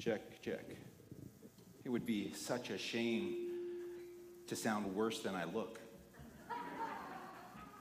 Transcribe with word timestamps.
Check, 0.00 0.40
check. 0.40 0.64
It 1.84 1.90
would 1.90 2.06
be 2.06 2.32
such 2.32 2.70
a 2.70 2.78
shame 2.78 3.34
to 4.46 4.56
sound 4.56 4.94
worse 4.94 5.20
than 5.20 5.34
I 5.34 5.44
look. 5.44 5.78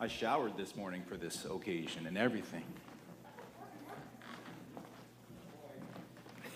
I 0.01 0.09
showered 0.09 0.57
this 0.57 0.75
morning 0.75 1.03
for 1.07 1.15
this 1.15 1.45
occasion 1.45 2.07
and 2.07 2.17
everything. 2.17 2.65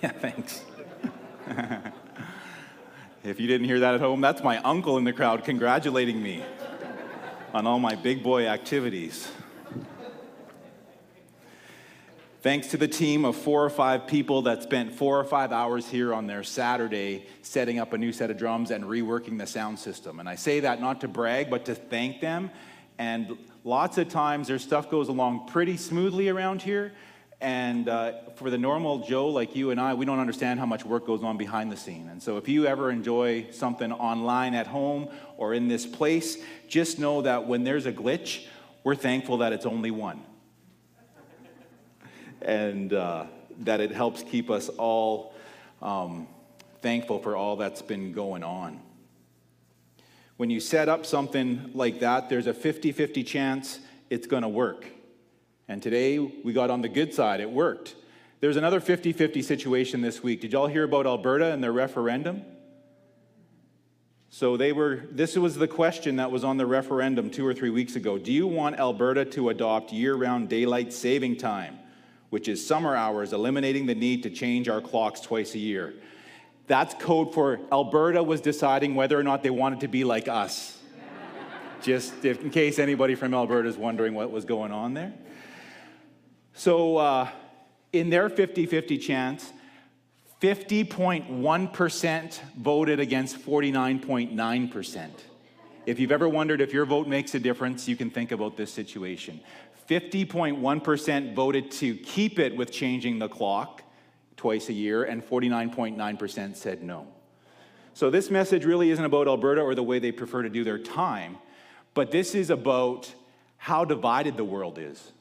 Yeah, 0.01 0.11
thanks. 0.11 0.63
if 3.23 3.39
you 3.39 3.47
didn't 3.47 3.65
hear 3.65 3.79
that 3.79 3.93
at 3.93 4.01
home, 4.01 4.19
that's 4.19 4.43
my 4.43 4.57
uncle 4.63 4.97
in 4.97 5.05
the 5.05 5.13
crowd 5.13 5.45
congratulating 5.45 6.21
me 6.21 6.43
on 7.53 7.65
all 7.65 7.79
my 7.79 7.95
big 7.95 8.21
boy 8.21 8.47
activities. 8.47 9.31
Thanks 12.43 12.67
to 12.71 12.77
the 12.77 12.89
team 12.89 13.23
of 13.23 13.37
four 13.37 13.63
or 13.63 13.69
five 13.69 14.05
people 14.05 14.41
that 14.41 14.63
spent 14.63 14.91
four 14.91 15.17
or 15.17 15.23
five 15.23 15.53
hours 15.53 15.87
here 15.87 16.13
on 16.13 16.27
their 16.27 16.43
Saturday 16.43 17.25
setting 17.41 17.79
up 17.79 17.93
a 17.93 17.97
new 17.97 18.11
set 18.11 18.29
of 18.29 18.37
drums 18.37 18.69
and 18.69 18.83
reworking 18.83 19.37
the 19.37 19.47
sound 19.47 19.79
system. 19.79 20.19
And 20.19 20.27
I 20.27 20.35
say 20.35 20.59
that 20.59 20.81
not 20.81 20.99
to 21.01 21.07
brag, 21.07 21.49
but 21.49 21.63
to 21.67 21.73
thank 21.73 22.19
them. 22.19 22.51
And 22.97 23.37
lots 23.63 23.97
of 23.97 24.09
times 24.09 24.49
their 24.49 24.59
stuff 24.59 24.91
goes 24.91 25.07
along 25.07 25.47
pretty 25.47 25.77
smoothly 25.77 26.27
around 26.27 26.61
here. 26.61 26.91
And 27.39 27.87
uh, 27.87 28.11
for 28.35 28.49
the 28.49 28.57
normal 28.57 29.07
Joe 29.07 29.29
like 29.29 29.55
you 29.55 29.71
and 29.71 29.79
I, 29.79 29.93
we 29.93 30.05
don't 30.05 30.19
understand 30.19 30.59
how 30.59 30.65
much 30.65 30.83
work 30.83 31.07
goes 31.07 31.23
on 31.23 31.37
behind 31.37 31.71
the 31.71 31.77
scene. 31.77 32.09
And 32.09 32.21
so 32.21 32.35
if 32.35 32.49
you 32.49 32.65
ever 32.65 32.91
enjoy 32.91 33.51
something 33.51 33.93
online 33.93 34.53
at 34.53 34.67
home 34.67 35.07
or 35.37 35.53
in 35.53 35.69
this 35.69 35.85
place, 35.85 36.39
just 36.67 36.99
know 36.99 37.21
that 37.21 37.47
when 37.47 37.63
there's 37.63 37.85
a 37.85 37.93
glitch, 37.93 38.47
we're 38.83 38.95
thankful 38.95 39.37
that 39.37 39.53
it's 39.53 39.65
only 39.65 39.91
one 39.91 40.25
and 42.45 42.93
uh, 42.93 43.25
that 43.59 43.79
it 43.79 43.91
helps 43.91 44.23
keep 44.23 44.49
us 44.49 44.69
all 44.69 45.33
um, 45.81 46.27
thankful 46.81 47.19
for 47.19 47.35
all 47.35 47.55
that's 47.55 47.81
been 47.81 48.11
going 48.11 48.43
on. 48.43 48.79
When 50.37 50.49
you 50.49 50.59
set 50.59 50.89
up 50.89 51.05
something 51.05 51.71
like 51.73 51.99
that, 51.99 52.29
there's 52.29 52.47
a 52.47 52.53
50 52.53 52.91
50 52.91 53.23
chance 53.23 53.79
it's 54.09 54.27
going 54.27 54.43
to 54.43 54.49
work. 54.49 54.85
And 55.67 55.81
today 55.81 56.19
we 56.19 56.53
got 56.53 56.69
on 56.69 56.81
the 56.81 56.89
good 56.89 57.13
side, 57.13 57.39
it 57.39 57.49
worked. 57.49 57.95
There's 58.41 58.57
another 58.57 58.79
50 58.79 59.13
50 59.13 59.41
situation 59.41 60.01
this 60.01 60.21
week. 60.21 60.41
Did 60.41 60.51
y'all 60.51 60.67
hear 60.67 60.83
about 60.83 61.05
Alberta 61.05 61.51
and 61.53 61.63
their 61.63 61.71
referendum? 61.71 62.43
So 64.29 64.57
they 64.57 64.73
were 64.73 65.03
this 65.11 65.37
was 65.37 65.55
the 65.55 65.67
question 65.67 66.15
that 66.17 66.31
was 66.31 66.43
on 66.43 66.57
the 66.57 66.65
referendum 66.65 67.29
2 67.29 67.45
or 67.45 67.53
3 67.53 67.69
weeks 67.69 67.95
ago. 67.95 68.17
Do 68.17 68.33
you 68.33 68.47
want 68.47 68.79
Alberta 68.79 69.23
to 69.25 69.49
adopt 69.49 69.93
year-round 69.93 70.49
daylight 70.49 70.91
saving 70.91 71.37
time? 71.37 71.77
Which 72.33 72.47
is 72.47 72.65
summer 72.65 72.95
hours, 72.95 73.31
eliminating 73.31 73.85
the 73.85 73.93
need 73.93 74.23
to 74.23 74.29
change 74.31 74.67
our 74.67 74.81
clocks 74.81 75.19
twice 75.19 75.53
a 75.53 75.59
year. 75.59 75.93
That's 76.65 76.95
code 76.95 77.31
for 77.31 77.59
Alberta 77.71 78.23
was 78.23 78.41
deciding 78.41 78.95
whether 78.95 79.19
or 79.19 79.21
not 79.21 79.43
they 79.43 79.51
wanted 79.51 79.81
to 79.81 79.87
be 79.87 80.03
like 80.03 80.27
us. 80.27 80.79
Just 81.83 82.25
if, 82.25 82.41
in 82.41 82.49
case 82.49 82.79
anybody 82.79 83.13
from 83.13 83.35
Alberta 83.35 83.69
is 83.69 83.77
wondering 83.77 84.15
what 84.15 84.31
was 84.31 84.45
going 84.45 84.71
on 84.71 84.95
there. 84.95 85.13
So, 86.55 86.97
uh, 86.97 87.29
in 87.91 88.09
their 88.09 88.29
50 88.29 88.65
50 88.65 88.97
chance, 88.97 89.53
50.1% 90.41 92.39
voted 92.57 92.99
against 92.99 93.37
49.9%. 93.45 95.09
If 95.85 95.99
you've 95.99 96.11
ever 96.11 96.27
wondered 96.27 96.61
if 96.61 96.73
your 96.73 96.85
vote 96.85 97.07
makes 97.07 97.35
a 97.35 97.39
difference, 97.39 97.87
you 97.87 97.95
can 97.95 98.09
think 98.09 98.31
about 98.31 98.57
this 98.57 98.73
situation. 98.73 99.39
50.1% 99.87 101.35
voted 101.35 101.71
to 101.71 101.95
keep 101.95 102.39
it 102.39 102.55
with 102.55 102.71
changing 102.71 103.19
the 103.19 103.27
clock 103.27 103.83
twice 104.37 104.69
a 104.69 104.73
year, 104.73 105.03
and 105.03 105.23
49.9% 105.23 106.55
said 106.55 106.83
no. 106.83 107.07
So, 107.93 108.09
this 108.09 108.31
message 108.31 108.65
really 108.65 108.89
isn't 108.89 109.05
about 109.05 109.27
Alberta 109.27 109.61
or 109.61 109.75
the 109.75 109.83
way 109.83 109.99
they 109.99 110.11
prefer 110.11 110.41
to 110.41 110.49
do 110.49 110.63
their 110.63 110.79
time, 110.79 111.37
but 111.93 112.11
this 112.11 112.33
is 112.33 112.49
about 112.49 113.13
how 113.57 113.85
divided 113.85 114.35
the 114.35 114.43
world 114.43 114.79
is. 114.79 115.11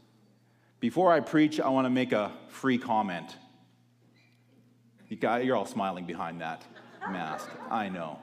Before 0.80 1.12
I 1.12 1.20
preach, 1.20 1.60
I 1.60 1.68
want 1.68 1.84
to 1.84 1.90
make 1.90 2.12
a 2.12 2.32
free 2.48 2.78
comment. 2.78 3.36
You 5.08 5.16
got, 5.16 5.44
you're 5.44 5.54
all 5.54 5.66
smiling 5.66 6.06
behind 6.06 6.40
that 6.40 6.64
mask. 7.10 7.48
I 7.70 7.88
know. 7.88 8.18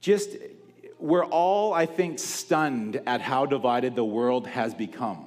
Just 0.00 0.36
we're 1.02 1.24
all, 1.24 1.74
I 1.74 1.86
think, 1.86 2.20
stunned 2.20 3.02
at 3.06 3.20
how 3.20 3.44
divided 3.44 3.96
the 3.96 4.04
world 4.04 4.46
has 4.46 4.72
become. 4.72 5.26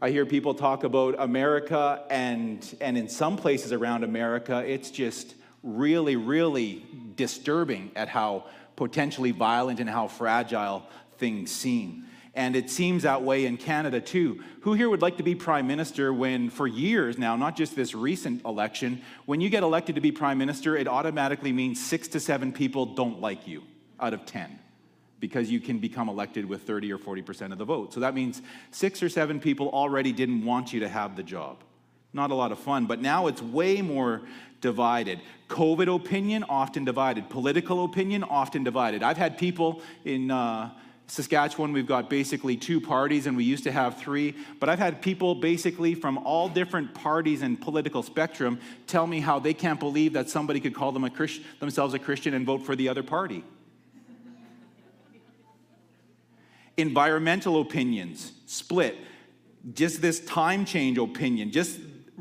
I 0.00 0.10
hear 0.10 0.24
people 0.24 0.54
talk 0.54 0.84
about 0.84 1.16
America, 1.18 2.04
and, 2.10 2.64
and 2.80 2.96
in 2.96 3.08
some 3.08 3.36
places 3.36 3.72
around 3.72 4.04
America, 4.04 4.58
it's 4.64 4.90
just 4.90 5.34
really, 5.64 6.14
really 6.14 6.86
disturbing 7.16 7.90
at 7.96 8.08
how 8.08 8.44
potentially 8.76 9.32
violent 9.32 9.80
and 9.80 9.90
how 9.90 10.06
fragile 10.06 10.86
things 11.18 11.50
seem. 11.50 12.04
And 12.34 12.54
it 12.54 12.70
seems 12.70 13.02
that 13.02 13.22
way 13.22 13.46
in 13.46 13.56
Canada 13.56 14.00
too. 14.00 14.44
Who 14.60 14.74
here 14.74 14.88
would 14.88 15.02
like 15.02 15.16
to 15.16 15.22
be 15.24 15.34
prime 15.34 15.66
minister 15.66 16.12
when, 16.12 16.50
for 16.50 16.68
years 16.68 17.18
now, 17.18 17.34
not 17.34 17.56
just 17.56 17.74
this 17.74 17.94
recent 17.94 18.44
election, 18.44 19.02
when 19.26 19.40
you 19.40 19.50
get 19.50 19.64
elected 19.64 19.96
to 19.96 20.00
be 20.00 20.12
prime 20.12 20.38
minister, 20.38 20.76
it 20.76 20.86
automatically 20.86 21.52
means 21.52 21.84
six 21.84 22.06
to 22.08 22.20
seven 22.20 22.52
people 22.52 22.94
don't 22.94 23.20
like 23.20 23.48
you 23.48 23.62
out 23.98 24.14
of 24.14 24.24
10? 24.26 24.60
Because 25.24 25.50
you 25.50 25.58
can 25.58 25.78
become 25.78 26.10
elected 26.10 26.44
with 26.44 26.64
30 26.64 26.92
or 26.92 26.98
40% 26.98 27.50
of 27.50 27.56
the 27.56 27.64
vote. 27.64 27.94
So 27.94 28.00
that 28.00 28.14
means 28.14 28.42
six 28.70 29.02
or 29.02 29.08
seven 29.08 29.40
people 29.40 29.70
already 29.70 30.12
didn't 30.12 30.44
want 30.44 30.74
you 30.74 30.80
to 30.80 30.88
have 30.88 31.16
the 31.16 31.22
job. 31.22 31.64
Not 32.12 32.30
a 32.30 32.34
lot 32.34 32.52
of 32.52 32.58
fun, 32.58 32.84
but 32.84 33.00
now 33.00 33.26
it's 33.26 33.40
way 33.40 33.80
more 33.80 34.20
divided. 34.60 35.22
COVID 35.48 35.94
opinion, 35.94 36.44
often 36.46 36.84
divided. 36.84 37.30
Political 37.30 37.86
opinion, 37.86 38.22
often 38.22 38.64
divided. 38.64 39.02
I've 39.02 39.16
had 39.16 39.38
people 39.38 39.80
in 40.04 40.30
uh, 40.30 40.72
Saskatchewan, 41.06 41.72
we've 41.72 41.86
got 41.86 42.10
basically 42.10 42.58
two 42.58 42.78
parties, 42.78 43.26
and 43.26 43.34
we 43.34 43.44
used 43.44 43.64
to 43.64 43.72
have 43.72 43.98
three, 43.98 44.34
but 44.60 44.68
I've 44.68 44.78
had 44.78 45.00
people 45.00 45.34
basically 45.34 45.94
from 45.94 46.18
all 46.18 46.50
different 46.50 46.92
parties 46.92 47.40
and 47.40 47.58
political 47.58 48.02
spectrum 48.02 48.60
tell 48.86 49.06
me 49.06 49.20
how 49.20 49.38
they 49.38 49.54
can't 49.54 49.80
believe 49.80 50.12
that 50.12 50.28
somebody 50.28 50.60
could 50.60 50.74
call 50.74 50.92
them 50.92 51.04
a 51.04 51.10
Christ- 51.10 51.40
themselves 51.60 51.94
a 51.94 51.98
Christian 51.98 52.34
and 52.34 52.44
vote 52.44 52.60
for 52.66 52.76
the 52.76 52.90
other 52.90 53.02
party. 53.02 53.42
Environmental 56.76 57.60
opinions 57.60 58.32
split. 58.46 58.96
Just 59.72 60.02
this 60.02 60.20
time 60.20 60.64
change 60.64 60.98
opinion, 60.98 61.50
just 61.50 61.78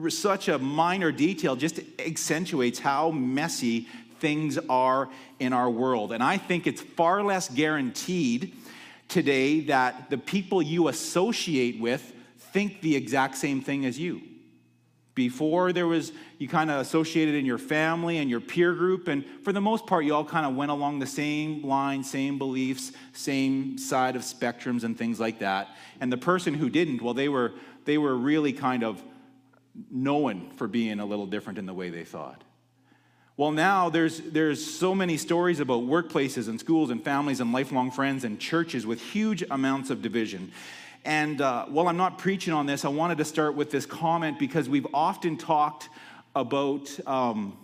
such 0.10 0.48
a 0.48 0.58
minor 0.58 1.12
detail, 1.12 1.56
just 1.56 1.80
accentuates 2.00 2.80
how 2.80 3.12
messy 3.12 3.88
things 4.20 4.58
are 4.70 5.10
in 5.40 5.54
our 5.54 5.70
world. 5.70 6.14
And 6.14 6.24
I 6.24 6.38
think 6.38 6.66
it's 6.66 6.82
far 6.82 7.22
less 7.24 7.50
guaranteed 7.50 8.56
today 9.08 9.62
that 9.62 10.10
the 10.10 10.18
people 10.18 10.62
you 10.62 10.88
associate 10.88 11.80
with 11.80 12.14
think 12.38 12.82
the 12.82 12.96
exact 12.96 13.36
same 13.36 13.62
thing 13.62 13.86
as 13.86 14.00
you. 14.00 14.22
Before 15.16 15.72
there 15.72 15.86
was, 15.86 16.12
you 16.40 16.48
kind 16.48 16.72
of 16.72 16.82
associated 16.82 17.36
in 17.36 17.46
your 17.46 17.60
family 17.60 18.18
and 18.18 18.30
your 18.30 18.40
peer 18.40 18.74
group, 18.74 19.08
and 19.08 19.24
for 19.44 19.54
the 19.54 19.62
most 19.62 19.86
part, 19.86 20.06
you 20.06 20.16
all 20.16 20.26
kind 20.26 20.46
of 20.46 20.56
went 20.56 20.72
along 20.72 21.00
the 21.00 21.06
same 21.06 21.64
line, 21.64 22.04
same 22.04 22.40
beliefs, 22.40 22.92
same 23.12 23.78
side 23.78 24.16
of 24.16 24.24
spectrums 24.24 24.84
and 24.84 24.98
things 24.98 25.20
like 25.20 25.40
that. 25.40 25.70
And 26.02 26.12
the 26.12 26.18
person 26.18 26.56
who 26.56 26.68
didn't, 26.70 27.02
well, 27.02 27.14
they 27.14 27.30
were, 27.30 27.54
they 27.86 28.00
were 28.00 28.16
really 28.16 28.54
kind 28.54 28.84
of 28.84 29.04
known 29.92 30.50
for 30.56 30.68
being 30.68 31.00
a 31.00 31.06
little 31.06 31.28
different 31.28 31.60
in 31.60 31.68
the 31.68 31.74
way 31.74 31.90
they 31.92 32.04
thought. 32.04 32.44
Well, 33.36 33.52
now 33.52 33.90
there's, 33.90 34.20
there's 34.20 34.64
so 34.64 34.94
many 34.94 35.18
stories 35.18 35.60
about 35.60 35.84
workplaces 35.84 36.48
and 36.48 36.60
schools 36.60 36.92
and 36.92 37.04
families 37.04 37.40
and 37.40 37.52
lifelong 37.52 37.90
friends 37.90 38.24
and 38.24 38.40
churches 38.40 38.86
with 38.86 39.02
huge 39.02 39.44
amounts 39.50 39.90
of 39.90 40.04
division. 40.04 40.52
And 41.06 41.42
uh, 41.42 41.66
while 41.66 41.88
I'm 41.88 41.98
not 41.98 42.18
preaching 42.18 42.54
on 42.54 42.66
this, 42.66 42.86
I 42.86 42.90
wanted 42.90 43.18
to 43.18 43.26
start 43.26 43.56
with 43.56 43.72
this 43.72 43.86
comment 43.86 44.40
because 44.40 44.70
we've 44.70 44.88
often 44.94 45.38
talked 45.38 45.90
about 46.36 46.90
um, 47.06 47.58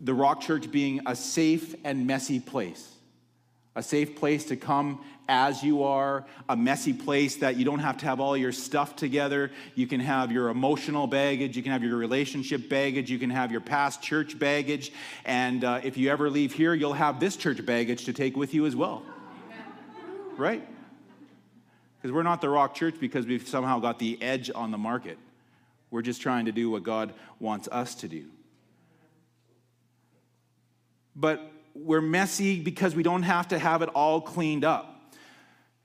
the 0.00 0.12
Rock 0.12 0.40
Church 0.40 0.70
being 0.70 1.00
a 1.06 1.16
safe 1.16 1.74
and 1.84 2.06
messy 2.06 2.38
place. 2.38 2.94
A 3.76 3.82
safe 3.82 4.16
place 4.16 4.44
to 4.46 4.56
come 4.56 5.02
as 5.28 5.62
you 5.62 5.84
are, 5.84 6.26
a 6.48 6.56
messy 6.56 6.92
place 6.92 7.36
that 7.36 7.56
you 7.56 7.64
don't 7.64 7.78
have 7.78 7.96
to 7.98 8.04
have 8.04 8.18
all 8.18 8.36
your 8.36 8.50
stuff 8.50 8.96
together. 8.96 9.52
You 9.76 9.86
can 9.86 10.00
have 10.00 10.32
your 10.32 10.48
emotional 10.48 11.06
baggage, 11.06 11.56
you 11.56 11.62
can 11.62 11.70
have 11.70 11.84
your 11.84 11.96
relationship 11.96 12.68
baggage, 12.68 13.10
you 13.10 13.18
can 13.18 13.30
have 13.30 13.52
your 13.52 13.60
past 13.60 14.02
church 14.02 14.38
baggage. 14.38 14.92
And 15.24 15.62
uh, 15.62 15.80
if 15.84 15.96
you 15.96 16.10
ever 16.10 16.28
leave 16.28 16.52
here, 16.52 16.74
you'll 16.74 16.94
have 16.94 17.20
this 17.20 17.36
church 17.36 17.64
baggage 17.64 18.06
to 18.06 18.12
take 18.12 18.36
with 18.36 18.52
you 18.52 18.66
as 18.66 18.74
well. 18.74 19.04
Right? 20.36 20.66
Because 22.00 22.14
we're 22.14 22.22
not 22.22 22.40
the 22.40 22.48
rock 22.48 22.74
church 22.74 22.94
because 22.98 23.26
we've 23.26 23.46
somehow 23.46 23.78
got 23.78 23.98
the 23.98 24.20
edge 24.22 24.50
on 24.54 24.70
the 24.70 24.78
market. 24.78 25.18
We're 25.90 26.02
just 26.02 26.22
trying 26.22 26.46
to 26.46 26.52
do 26.52 26.70
what 26.70 26.82
God 26.82 27.12
wants 27.38 27.68
us 27.70 27.94
to 27.96 28.08
do. 28.08 28.26
But 31.14 31.52
we're 31.74 32.00
messy 32.00 32.60
because 32.60 32.94
we 32.94 33.02
don't 33.02 33.24
have 33.24 33.48
to 33.48 33.58
have 33.58 33.82
it 33.82 33.90
all 33.90 34.20
cleaned 34.20 34.64
up. 34.64 35.14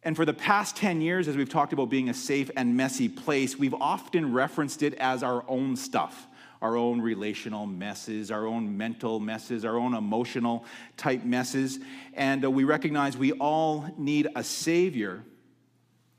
And 0.04 0.16
for 0.16 0.24
the 0.24 0.34
past 0.34 0.78
10 0.78 1.02
years, 1.02 1.28
as 1.28 1.36
we've 1.36 1.50
talked 1.50 1.74
about 1.74 1.90
being 1.90 2.10
a 2.10 2.14
safe 2.14 2.52
and 2.56 2.78
messy 2.78 3.10
place, 3.10 3.58
we've 3.58 3.74
often 3.74 4.34
referenced 4.34 4.84
it 4.84 4.94
as 4.96 5.24
our 5.24 5.44
own 5.48 5.76
stuff 5.76 6.28
our 6.62 6.78
own 6.78 7.00
relational 7.00 7.68
messes, 7.68 8.32
our 8.32 8.48
own 8.48 8.76
mental 8.76 9.20
messes, 9.20 9.66
our 9.66 9.78
own 9.78 9.94
emotional 9.94 10.66
type 10.98 11.24
messes. 11.24 11.80
And 12.16 12.44
uh, 12.44 12.50
we 12.50 12.64
recognize 12.64 13.16
we 13.16 13.34
all 13.34 13.88
need 14.00 14.30
a 14.36 14.44
Savior 14.44 15.24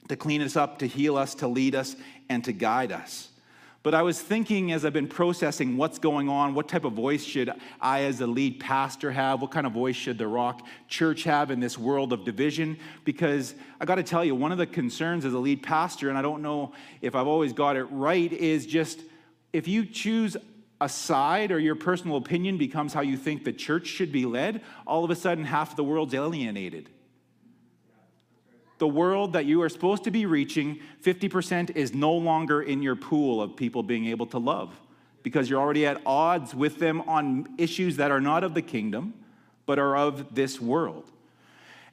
to 0.08 0.17
clean 0.17 0.43
us 0.43 0.56
up, 0.56 0.79
to 0.81 0.87
heal 0.87 1.17
us, 1.17 1.35
to 1.37 1.49
lead 1.49 1.75
us, 1.75 1.97
and 2.29 2.44
to 2.44 2.53
guide 2.53 2.93
us. 2.93 3.29
But 3.87 3.94
I 3.94 4.03
was 4.03 4.20
thinking 4.20 4.73
as 4.73 4.85
I've 4.85 4.93
been 4.93 5.06
processing 5.06 5.76
what's 5.76 6.00
going 6.00 6.29
on, 6.29 6.55
what 6.55 6.69
type 6.69 6.85
of 6.85 6.94
voice 6.94 7.23
should 7.23 7.53
I, 7.81 8.03
as 8.03 8.20
a 8.20 8.26
lead 8.26 8.58
pastor, 8.58 9.12
have? 9.12 9.41
What 9.41 9.53
kind 9.53 9.64
of 9.64 9.73
voice 9.73 9.94
should 9.94 10.19
the 10.19 10.26
Rock 10.26 10.67
Church 10.88 11.23
have 11.23 11.53
in 11.53 11.61
this 11.61 11.79
world 11.79 12.12
of 12.12 12.25
division? 12.25 12.79
Because 13.05 13.55
I 13.81 13.85
got 13.85 13.94
to 13.94 14.03
tell 14.03 14.25
you, 14.25 14.35
one 14.35 14.50
of 14.50 14.58
the 14.58 14.67
concerns 14.67 15.25
as 15.25 15.35
a 15.35 15.38
lead 15.38 15.62
pastor, 15.62 16.09
and 16.09 16.19
I 16.19 16.23
don't 16.23 16.43
know 16.43 16.73
if 17.00 17.14
I've 17.14 17.29
always 17.29 17.52
got 17.52 17.76
it 17.76 17.85
right, 17.85 18.32
is 18.32 18.67
just 18.67 19.02
if 19.52 19.69
you 19.69 19.87
choose 19.87 20.37
a 20.81 20.88
side 20.88 21.52
or 21.52 21.61
your 21.61 21.76
personal 21.76 22.17
opinion 22.17 22.59
becomes 22.59 22.93
how 22.93 23.02
you 23.02 23.17
think 23.17 23.44
the 23.44 23.52
church 23.52 23.87
should 23.87 24.11
be 24.11 24.26
led, 24.26 24.62
all 24.85 25.05
of 25.05 25.12
a 25.12 25.14
sudden 25.14 25.44
half 25.44 25.70
of 25.70 25.76
the 25.76 25.85
world's 25.85 26.12
alienated 26.12 26.91
the 28.78 28.88
world 28.88 29.32
that 29.32 29.46
you 29.46 29.62
are 29.62 29.69
supposed 29.69 30.05
to 30.05 30.11
be 30.11 30.26
reaching, 30.26 30.81
50% 31.02 31.76
is 31.76 31.94
no 31.94 32.12
longer 32.12 32.62
in 32.62 32.82
your 32.82 32.96
pool 32.96 33.40
of 33.40 33.56
people 33.56 33.82
being 33.82 34.06
able 34.06 34.26
to 34.26 34.38
love 34.38 34.78
because 35.23 35.50
you're 35.50 35.61
already 35.61 35.84
at 35.87 36.00
odds 36.06 36.55
with 36.55 36.78
them 36.78 37.00
on 37.02 37.49
issues 37.58 37.96
that 37.96 38.12
are 38.12 38.20
not 38.20 38.44
of 38.44 38.55
the 38.55 38.62
kingdom, 38.62 39.12
but 39.64 39.76
are 39.76 39.96
of 39.96 40.34
this 40.34 40.61
world. 40.61 41.11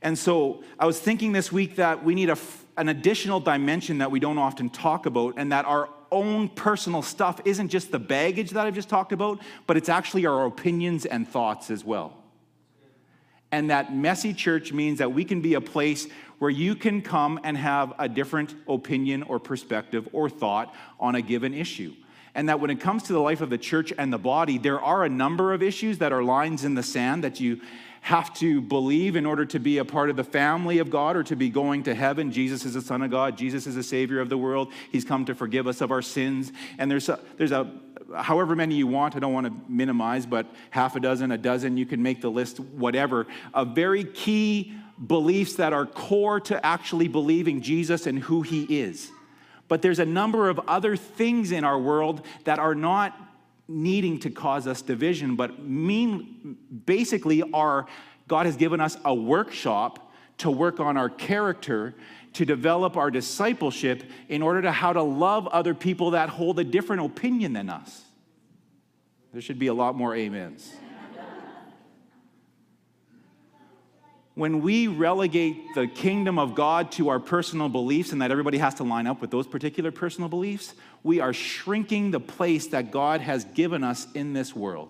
And 0.04 0.16
so 0.16 0.64
I 0.78 0.86
was 0.86 1.00
thinking 1.00 1.32
this 1.32 1.52
week 1.52 1.78
that 1.78 2.04
we 2.04 2.14
need 2.14 2.30
a, 2.30 2.38
an 2.78 2.90
additional 2.90 3.40
dimension 3.40 4.00
that 4.00 4.12
we 4.12 4.20
don't 4.20 4.38
often 4.38 4.70
talk 4.70 5.06
about, 5.06 5.36
and 5.38 5.52
that 5.52 5.66
our 5.66 5.90
own 6.12 6.48
personal 6.50 7.02
stuff 7.02 7.42
isn't 7.44 7.70
just 7.70 7.92
the 7.92 7.98
baggage 7.98 8.52
that 8.52 8.68
I've 8.68 8.76
just 8.76 8.90
talked 8.90 9.14
about, 9.14 9.42
but 9.66 9.78
it's 9.78 9.90
actually 9.90 10.28
our 10.28 10.46
opinions 10.46 11.06
and 11.06 11.28
thoughts 11.28 11.72
as 11.72 11.84
well. 11.84 12.16
And 13.52 13.70
that 13.70 13.96
messy 13.96 14.34
church 14.34 14.74
means 14.74 15.00
that 15.00 15.12
we 15.12 15.26
can 15.26 15.42
be 15.42 15.56
a 15.56 15.62
place 15.62 16.08
where 16.44 16.50
you 16.50 16.76
can 16.76 17.02
come 17.02 17.40
and 17.46 17.56
have 17.56 17.94
a 17.98 18.10
different 18.10 18.54
opinion 18.68 19.24
or 19.24 19.40
perspective 19.40 20.10
or 20.12 20.30
thought 20.30 20.76
on 21.00 21.16
a 21.16 21.22
given 21.22 21.54
issue. 21.54 21.94
And 22.36 22.50
that 22.50 22.60
when 22.60 22.70
it 22.70 22.82
comes 22.82 23.04
to 23.04 23.14
the 23.14 23.22
life 23.22 23.40
of 23.40 23.50
the 23.50 23.58
church 23.58 23.94
and 23.98 24.12
the 24.12 24.18
body, 24.18 24.58
there 24.58 24.82
are 24.82 25.06
a 25.06 25.10
number 25.10 25.54
of 25.54 25.64
issues 25.64 26.00
that 26.00 26.12
are 26.12 26.22
lines 26.22 26.66
in 26.66 26.76
the 26.76 26.84
sand 26.84 27.24
that 27.24 27.40
you 27.40 27.62
have 28.02 28.34
to 28.34 28.60
believe 28.60 29.16
in 29.16 29.26
order 29.26 29.46
to 29.46 29.58
be 29.58 29.78
a 29.78 29.86
part 29.86 30.10
of 30.10 30.18
the 30.18 30.24
family 30.26 30.80
of 30.80 30.90
God 30.90 31.16
or 31.16 31.24
to 31.24 31.38
be 31.38 31.48
going 31.48 31.84
to 31.84 31.96
heaven. 31.96 32.30
Jesus 32.30 32.66
is 32.66 32.74
the 32.74 32.82
Son 32.82 33.02
of 33.02 33.10
God. 33.10 33.38
Jesus 33.38 33.66
is 33.66 33.76
the 33.76 33.82
Savior 33.82 34.20
of 34.20 34.28
the 34.28 34.38
world. 34.38 34.74
He's 34.92 35.06
come 35.06 35.24
to 35.24 35.34
forgive 35.34 35.66
us 35.66 35.80
of 35.80 35.92
our 35.92 36.02
sins. 36.02 36.52
And 36.78 36.92
there's 36.92 37.08
a, 37.08 37.22
there's 37.38 37.54
a 37.54 37.72
however 38.18 38.54
many 38.54 38.76
you 38.76 38.88
want, 38.88 39.16
I 39.16 39.20
don't 39.20 39.34
want 39.34 39.48
to 39.48 39.54
minimize, 39.72 40.26
but 40.26 40.46
half 40.72 40.98
a 40.98 41.00
dozen, 41.00 41.32
a 41.32 41.38
dozen, 41.38 41.78
you 41.78 41.86
can 41.86 42.04
make 42.04 42.20
the 42.20 42.30
list, 42.30 42.60
whatever, 42.60 43.28
A 43.54 43.64
very 43.64 44.04
key 44.04 44.74
beliefs 45.08 45.56
that 45.56 45.74
are 45.74 45.86
core 45.86 46.40
to 46.42 46.66
actually 46.66 47.08
believing 47.08 47.62
Jesus 47.62 48.08
and 48.08 48.20
who 48.20 48.42
he 48.42 48.64
is. 48.64 49.12
But 49.68 49.82
there's 49.82 50.00
a 50.00 50.06
number 50.06 50.50
of 50.50 50.60
other 50.68 50.96
things 50.96 51.52
in 51.52 51.64
our 51.64 51.80
world 51.80 52.26
that 52.44 52.60
are 52.60 52.76
not 52.76 53.18
needing 53.68 54.20
to 54.20 54.30
cause 54.30 54.68
us 54.68 54.82
division, 54.82 55.36
but 55.36 55.64
mean 55.64 56.58
basically 56.86 57.42
are 57.54 57.88
God 58.28 58.46
has 58.46 58.56
given 58.56 58.80
us 58.80 58.98
a 59.06 59.14
workshop 59.14 60.12
to 60.40 60.52
work 60.52 60.80
on 60.80 60.98
our 60.98 61.10
character, 61.10 61.94
to 62.34 62.46
develop 62.46 62.98
our 62.98 63.12
discipleship 63.12 64.04
in 64.28 64.42
order 64.42 64.62
to 64.62 64.72
how 64.72 64.94
to 64.94 65.02
love 65.02 65.48
other 65.48 65.74
people 65.74 66.12
that 66.12 66.30
hold 66.30 66.60
a 66.60 66.64
different 66.64 67.06
opinion 67.06 67.54
than 67.54 67.70
us. 67.70 68.04
There 69.32 69.42
should 69.42 69.60
be 69.60 69.68
a 69.68 69.74
lot 69.74 69.96
more 69.96 70.16
amens. 70.16 70.72
When 74.36 74.62
we 74.62 74.88
relegate 74.88 75.76
the 75.76 75.88
kingdom 75.88 76.40
of 76.40 76.56
God 76.56 76.92
to 76.94 77.10
our 77.10 77.20
personal 77.20 77.70
beliefs 77.70 78.12
and 78.12 78.22
that 78.22 78.32
everybody 78.32 78.58
has 78.58 78.74
to 78.76 78.84
line 78.84 79.06
up 79.06 79.22
with 79.22 79.30
those 79.30 79.46
particular 79.46 79.92
personal 79.92 80.28
beliefs, 80.28 80.74
we 81.04 81.20
are 81.20 81.34
shrinking 81.34 82.12
the 82.12 82.20
place 82.20 82.68
that 82.68 82.90
God 82.90 83.22
has 83.22 83.46
given 83.46 83.84
us 83.84 84.08
in 84.14 84.34
this 84.34 84.56
world. 84.56 84.90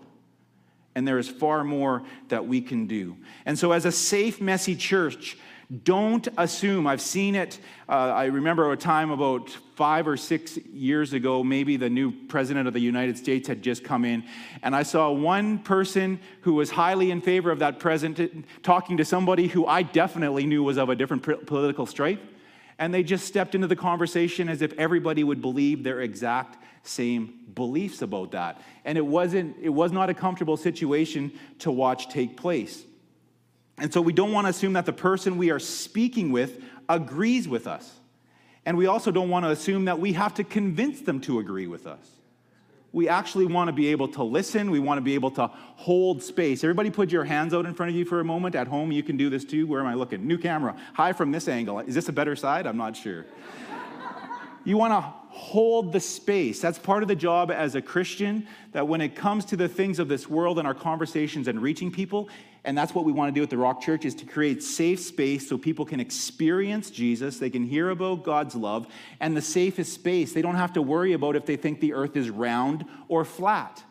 And 0.95 1.07
there 1.07 1.17
is 1.17 1.27
far 1.27 1.63
more 1.63 2.03
that 2.29 2.47
we 2.47 2.61
can 2.61 2.87
do. 2.87 3.17
And 3.45 3.57
so, 3.57 3.71
as 3.71 3.83
a 3.85 3.91
safe, 3.91 4.39
messy 4.39 4.75
church, 4.75 5.37
don't 5.83 6.27
assume. 6.37 6.87
I've 6.87 7.01
seen 7.01 7.35
it. 7.35 7.59
Uh, 7.87 7.91
I 7.91 8.25
remember 8.25 8.71
a 8.71 8.77
time 8.77 9.11
about 9.11 9.49
five 9.75 10.07
or 10.07 10.17
six 10.17 10.57
years 10.57 11.13
ago, 11.13 11.43
maybe 11.43 11.77
the 11.77 11.89
new 11.89 12.11
president 12.11 12.67
of 12.67 12.73
the 12.73 12.79
United 12.79 13.17
States 13.17 13.47
had 13.47 13.61
just 13.61 13.83
come 13.83 14.05
in, 14.05 14.23
and 14.61 14.75
I 14.75 14.83
saw 14.83 15.11
one 15.11 15.59
person 15.59 16.19
who 16.41 16.53
was 16.53 16.69
highly 16.69 17.11
in 17.11 17.21
favor 17.21 17.49
of 17.49 17.59
that 17.59 17.79
president 17.79 18.45
talking 18.61 18.97
to 18.97 19.05
somebody 19.05 19.47
who 19.47 19.65
I 19.65 19.81
definitely 19.81 20.45
knew 20.45 20.63
was 20.63 20.77
of 20.77 20.89
a 20.89 20.95
different 20.95 21.23
political 21.23 21.85
stripe. 21.85 22.21
And 22.79 22.93
they 22.93 23.03
just 23.03 23.25
stepped 23.25 23.55
into 23.55 23.67
the 23.67 23.75
conversation 23.75 24.49
as 24.49 24.61
if 24.61 24.73
everybody 24.73 25.23
would 25.23 25.41
believe 25.41 25.83
their 25.83 26.01
exact 26.01 26.57
same 26.81 27.39
beliefs 27.53 28.01
about 28.01 28.31
that. 28.31 28.61
And 28.83 28.97
it 28.97 29.05
wasn't, 29.05 29.55
it 29.61 29.69
was 29.69 29.91
not 29.91 30.09
a 30.09 30.13
comfortable 30.13 30.57
situation 30.57 31.31
to 31.59 31.71
watch 31.71 32.09
take 32.09 32.35
place. 32.35 32.83
And 33.77 33.91
so 33.91 34.01
we 34.01 34.13
don't 34.13 34.31
want 34.31 34.45
to 34.45 34.49
assume 34.49 34.73
that 34.73 34.85
the 34.85 34.93
person 34.93 35.37
we 35.37 35.49
are 35.49 35.59
speaking 35.59 36.31
with 36.31 36.61
agrees 36.87 37.47
with 37.47 37.67
us. 37.67 37.91
And 38.65 38.77
we 38.77 38.85
also 38.85 39.11
don't 39.11 39.29
want 39.29 39.45
to 39.45 39.49
assume 39.49 39.85
that 39.85 39.99
we 39.99 40.13
have 40.13 40.35
to 40.35 40.43
convince 40.43 41.01
them 41.01 41.19
to 41.21 41.39
agree 41.39 41.67
with 41.67 41.85
us. 41.85 42.09
We 42.93 43.09
actually 43.09 43.47
want 43.47 43.69
to 43.69 43.73
be 43.73 43.87
able 43.87 44.07
to 44.09 44.23
listen. 44.23 44.69
We 44.69 44.79
want 44.79 44.99
to 44.99 45.01
be 45.01 45.15
able 45.15 45.31
to 45.31 45.47
hold 45.47 46.21
space. 46.21 46.63
Everybody 46.63 46.91
put 46.91 47.11
your 47.11 47.23
hands 47.23 47.53
out 47.53 47.65
in 47.65 47.73
front 47.73 47.89
of 47.89 47.95
you 47.95 48.05
for 48.05 48.19
a 48.19 48.23
moment. 48.23 48.53
At 48.53 48.67
home, 48.67 48.91
you 48.91 49.01
can 49.01 49.17
do 49.17 49.31
this 49.31 49.43
too. 49.43 49.65
Where 49.65 49.81
am 49.81 49.87
I 49.87 49.95
looking? 49.95 50.27
New 50.27 50.37
camera. 50.37 50.75
Hi 50.93 51.11
from 51.11 51.31
this 51.31 51.47
angle. 51.47 51.79
Is 51.79 51.95
this 51.95 52.07
a 52.07 52.13
better 52.13 52.35
side? 52.35 52.67
I'm 52.67 52.77
not 52.77 52.95
sure. 52.95 53.25
you 54.63 54.77
want 54.77 54.93
to 54.93 55.01
hold 55.29 55.91
the 55.91 55.99
space. 55.99 56.61
That's 56.61 56.77
part 56.77 57.01
of 57.01 57.09
the 57.09 57.15
job 57.15 57.49
as 57.49 57.73
a 57.73 57.81
Christian, 57.81 58.47
that 58.73 58.87
when 58.87 59.01
it 59.01 59.15
comes 59.15 59.45
to 59.45 59.57
the 59.57 59.67
things 59.67 59.97
of 59.97 60.07
this 60.07 60.29
world 60.29 60.59
and 60.59 60.67
our 60.67 60.75
conversations 60.75 61.47
and 61.47 61.59
reaching 61.59 61.91
people, 61.91 62.29
and 62.65 62.77
that's 62.77 62.95
what 62.95 63.03
we 63.03 63.11
want 63.11 63.33
to 63.33 63.37
do 63.37 63.43
at 63.43 63.49
the 63.49 63.57
Rock 63.57 63.81
Church 63.81 64.05
is 64.05 64.15
to 64.15 64.25
create 64.25 64.63
safe 64.63 64.99
space 64.99 65.49
so 65.49 65.57
people 65.57 65.85
can 65.85 65.99
experience 65.99 66.89
Jesus, 66.89 67.37
they 67.37 67.49
can 67.49 67.65
hear 67.65 67.89
about 67.89 68.23
God's 68.23 68.55
love, 68.55 68.87
and 69.19 69.35
the 69.35 69.41
safest 69.41 69.93
space. 69.93 70.31
They 70.31 70.41
don't 70.41 70.55
have 70.55 70.73
to 70.73 70.81
worry 70.81 71.13
about 71.13 71.35
if 71.35 71.45
they 71.45 71.57
think 71.57 71.81
the 71.81 71.93
earth 71.93 72.15
is 72.15 72.29
round 72.29 72.85
or 73.09 73.25
flat. 73.25 73.83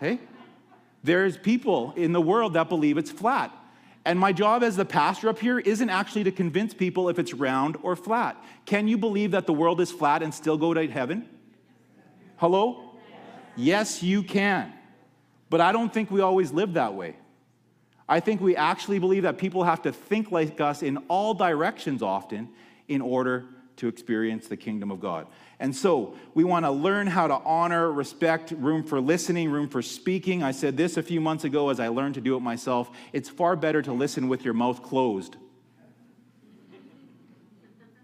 Hey? 0.00 0.20
There's 1.02 1.36
people 1.36 1.92
in 1.96 2.12
the 2.12 2.20
world 2.20 2.54
that 2.54 2.70
believe 2.70 2.96
it's 2.96 3.10
flat. 3.10 3.52
And 4.06 4.18
my 4.18 4.32
job 4.32 4.62
as 4.62 4.76
the 4.76 4.84
pastor 4.84 5.28
up 5.28 5.38
here 5.38 5.58
isn't 5.58 5.88
actually 5.88 6.24
to 6.24 6.32
convince 6.32 6.74
people 6.74 7.08
if 7.08 7.18
it's 7.18 7.32
round 7.32 7.76
or 7.82 7.94
flat. 7.94 8.42
Can 8.66 8.88
you 8.88 8.98
believe 8.98 9.30
that 9.30 9.46
the 9.46 9.52
world 9.52 9.80
is 9.80 9.90
flat 9.90 10.22
and 10.22 10.32
still 10.32 10.56
go 10.56 10.74
to 10.74 10.86
heaven? 10.86 11.28
Hello? 12.36 12.96
Yes, 13.56 14.02
you 14.02 14.22
can. 14.22 14.72
But 15.54 15.60
I 15.60 15.70
don't 15.70 15.94
think 15.94 16.10
we 16.10 16.20
always 16.20 16.50
live 16.50 16.72
that 16.72 16.94
way. 16.94 17.14
I 18.08 18.18
think 18.18 18.40
we 18.40 18.56
actually 18.56 18.98
believe 18.98 19.22
that 19.22 19.38
people 19.38 19.62
have 19.62 19.82
to 19.82 19.92
think 19.92 20.32
like 20.32 20.60
us 20.60 20.82
in 20.82 20.96
all 21.06 21.32
directions 21.32 22.02
often 22.02 22.48
in 22.88 23.00
order 23.00 23.44
to 23.76 23.86
experience 23.86 24.48
the 24.48 24.56
kingdom 24.56 24.90
of 24.90 24.98
God. 24.98 25.28
And 25.60 25.76
so 25.76 26.16
we 26.34 26.42
want 26.42 26.64
to 26.64 26.72
learn 26.72 27.06
how 27.06 27.28
to 27.28 27.34
honor, 27.34 27.88
respect, 27.92 28.50
room 28.50 28.82
for 28.82 29.00
listening, 29.00 29.48
room 29.48 29.68
for 29.68 29.80
speaking. 29.80 30.42
I 30.42 30.50
said 30.50 30.76
this 30.76 30.96
a 30.96 31.04
few 31.04 31.20
months 31.20 31.44
ago 31.44 31.68
as 31.68 31.78
I 31.78 31.86
learned 31.86 32.16
to 32.16 32.20
do 32.20 32.34
it 32.34 32.40
myself. 32.40 32.90
It's 33.12 33.28
far 33.28 33.54
better 33.54 33.80
to 33.80 33.92
listen 33.92 34.26
with 34.26 34.44
your 34.44 34.54
mouth 34.54 34.82
closed 34.82 35.36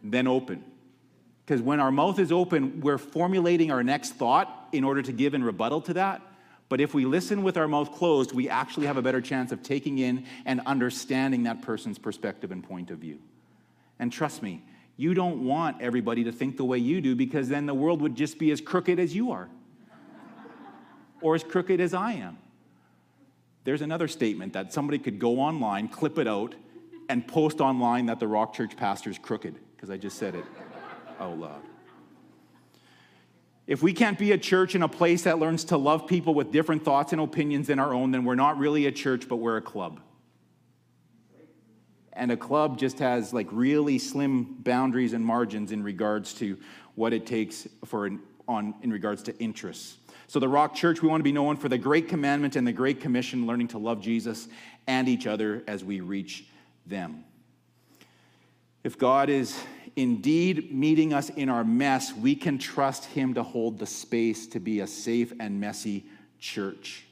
than 0.05 0.29
open. 0.29 0.63
Because 1.45 1.61
when 1.61 1.81
our 1.81 1.91
mouth 1.91 2.21
is 2.21 2.31
open, 2.31 2.81
we're 2.81 2.97
formulating 2.97 3.73
our 3.73 3.83
next 3.83 4.13
thought 4.13 4.69
in 4.71 4.85
order 4.85 5.03
to 5.03 5.11
give 5.11 5.35
in 5.35 5.43
rebuttal 5.43 5.81
to 5.81 5.95
that. 5.95 6.23
But 6.71 6.81
if 6.81 6.95
we 6.95 7.05
listen 7.05 7.43
with 7.43 7.57
our 7.57 7.67
mouth 7.67 7.93
closed, 7.93 8.33
we 8.33 8.49
actually 8.49 8.87
have 8.87 8.97
a 8.97 9.03
better 9.03 9.21
chance 9.21 9.51
of 9.51 9.61
taking 9.61 9.99
in 9.99 10.25
and 10.47 10.61
understanding 10.65 11.43
that 11.43 11.63
person's 11.63 11.99
perspective 11.99 12.53
and 12.53 12.63
point 12.63 12.93
of 12.93 12.99
view. 12.99 13.19
And 13.99 14.11
trust 14.11 14.41
me, 14.41 14.63
you 14.97 15.13
don't 15.13 15.45
want 15.45 15.83
everybody 15.83 16.23
to 16.25 16.33
think 16.33 16.57
the 16.57 16.65
way 16.65 16.79
you 16.79 17.01
do 17.01 17.17
because 17.17 17.49
then 17.49 17.67
the 17.67 17.75
world 17.75 18.01
would 18.01 18.15
just 18.15 18.39
be 18.39 18.53
as 18.53 18.61
crooked 18.61 19.01
as 19.01 19.15
you 19.15 19.33
are 19.33 19.49
or 21.21 21.35
as 21.35 21.43
crooked 21.43 21.81
as 21.81 21.93
I 21.93 22.13
am. 22.13 22.39
There's 23.65 23.83
another 23.83 24.07
statement 24.07 24.53
that 24.53 24.73
somebody 24.73 25.01
could 25.01 25.19
go 25.19 25.41
online, 25.41 25.89
clip 25.89 26.19
it 26.19 26.29
out, 26.29 26.55
and 27.09 27.27
post 27.27 27.61
online 27.61 28.07
that 28.07 28.21
the 28.21 28.29
Rock 28.29 28.55
Church 28.55 28.77
pastor 28.77 29.11
is 29.11 29.19
crooked 29.19 29.57
because 29.75 29.91
I 29.91 29.97
just 29.97 30.19
said 30.19 30.37
it 30.37 30.45
out 31.19 31.37
loud. 31.37 31.63
If 33.71 33.85
we 33.85 33.93
can't 33.93 34.19
be 34.19 34.33
a 34.33 34.37
church 34.37 34.75
in 34.75 34.83
a 34.83 34.89
place 34.89 35.23
that 35.23 35.39
learns 35.39 35.63
to 35.67 35.77
love 35.77 36.09
people 36.09 36.35
with 36.35 36.51
different 36.51 36.85
thoughts 36.85 37.13
and 37.13 37.21
opinions 37.21 37.69
than 37.69 37.79
our 37.79 37.95
own, 37.95 38.11
then 38.11 38.25
we're 38.25 38.35
not 38.35 38.59
really 38.59 38.87
a 38.87 38.91
church, 38.91 39.29
but 39.29 39.37
we're 39.37 39.59
a 39.59 39.63
club. 39.63 40.01
and 42.13 42.33
a 42.33 42.37
club 42.37 42.79
just 42.79 42.99
has 42.99 43.33
like 43.33 43.47
really 43.53 43.97
slim 43.97 44.57
boundaries 44.59 45.13
and 45.13 45.25
margins 45.25 45.71
in 45.71 45.85
regards 45.85 46.35
to 46.35 46.59
what 46.97 47.13
it 47.13 47.27
takes 47.27 47.69
for 47.85 48.07
an, 48.07 48.19
on 48.49 48.75
in 48.83 48.91
regards 48.91 49.23
to 49.23 49.39
interests. 49.39 49.99
So 50.27 50.41
the 50.41 50.49
Rock 50.49 50.75
Church, 50.75 51.01
we 51.01 51.09
want 51.09 51.21
to 51.21 51.25
be 51.25 51.31
known 51.31 51.57
for 51.57 51.69
the 51.69 51.79
great 51.79 52.09
commandment 52.09 52.57
and 52.57 52.67
the 52.67 52.73
great 52.73 53.01
commission, 53.01 53.47
learning 53.47 53.69
to 53.69 53.79
love 53.79 54.01
Jesus 54.01 54.49
and 54.89 55.09
each 55.09 55.29
other 55.29 55.63
as 55.69 55.85
we 55.85 56.01
reach 56.01 56.45
them. 56.87 57.25
If 58.83 58.99
God 58.99 59.31
is 59.31 59.63
indeed 60.01 60.73
meeting 60.73 61.13
us 61.13 61.29
in 61.29 61.51
our 61.51 61.63
mess, 61.63 62.15
we 62.15 62.35
can 62.35 62.59
trust 62.59 63.05
Him 63.05 63.35
to 63.35 63.43
hold 63.43 63.79
the 63.79 63.87
space 63.87 64.47
to 64.49 64.61
be 64.61 64.81
a 64.81 64.87
safe 64.87 65.33
and 65.39 65.61
messy 65.61 66.07
church. 66.39 67.05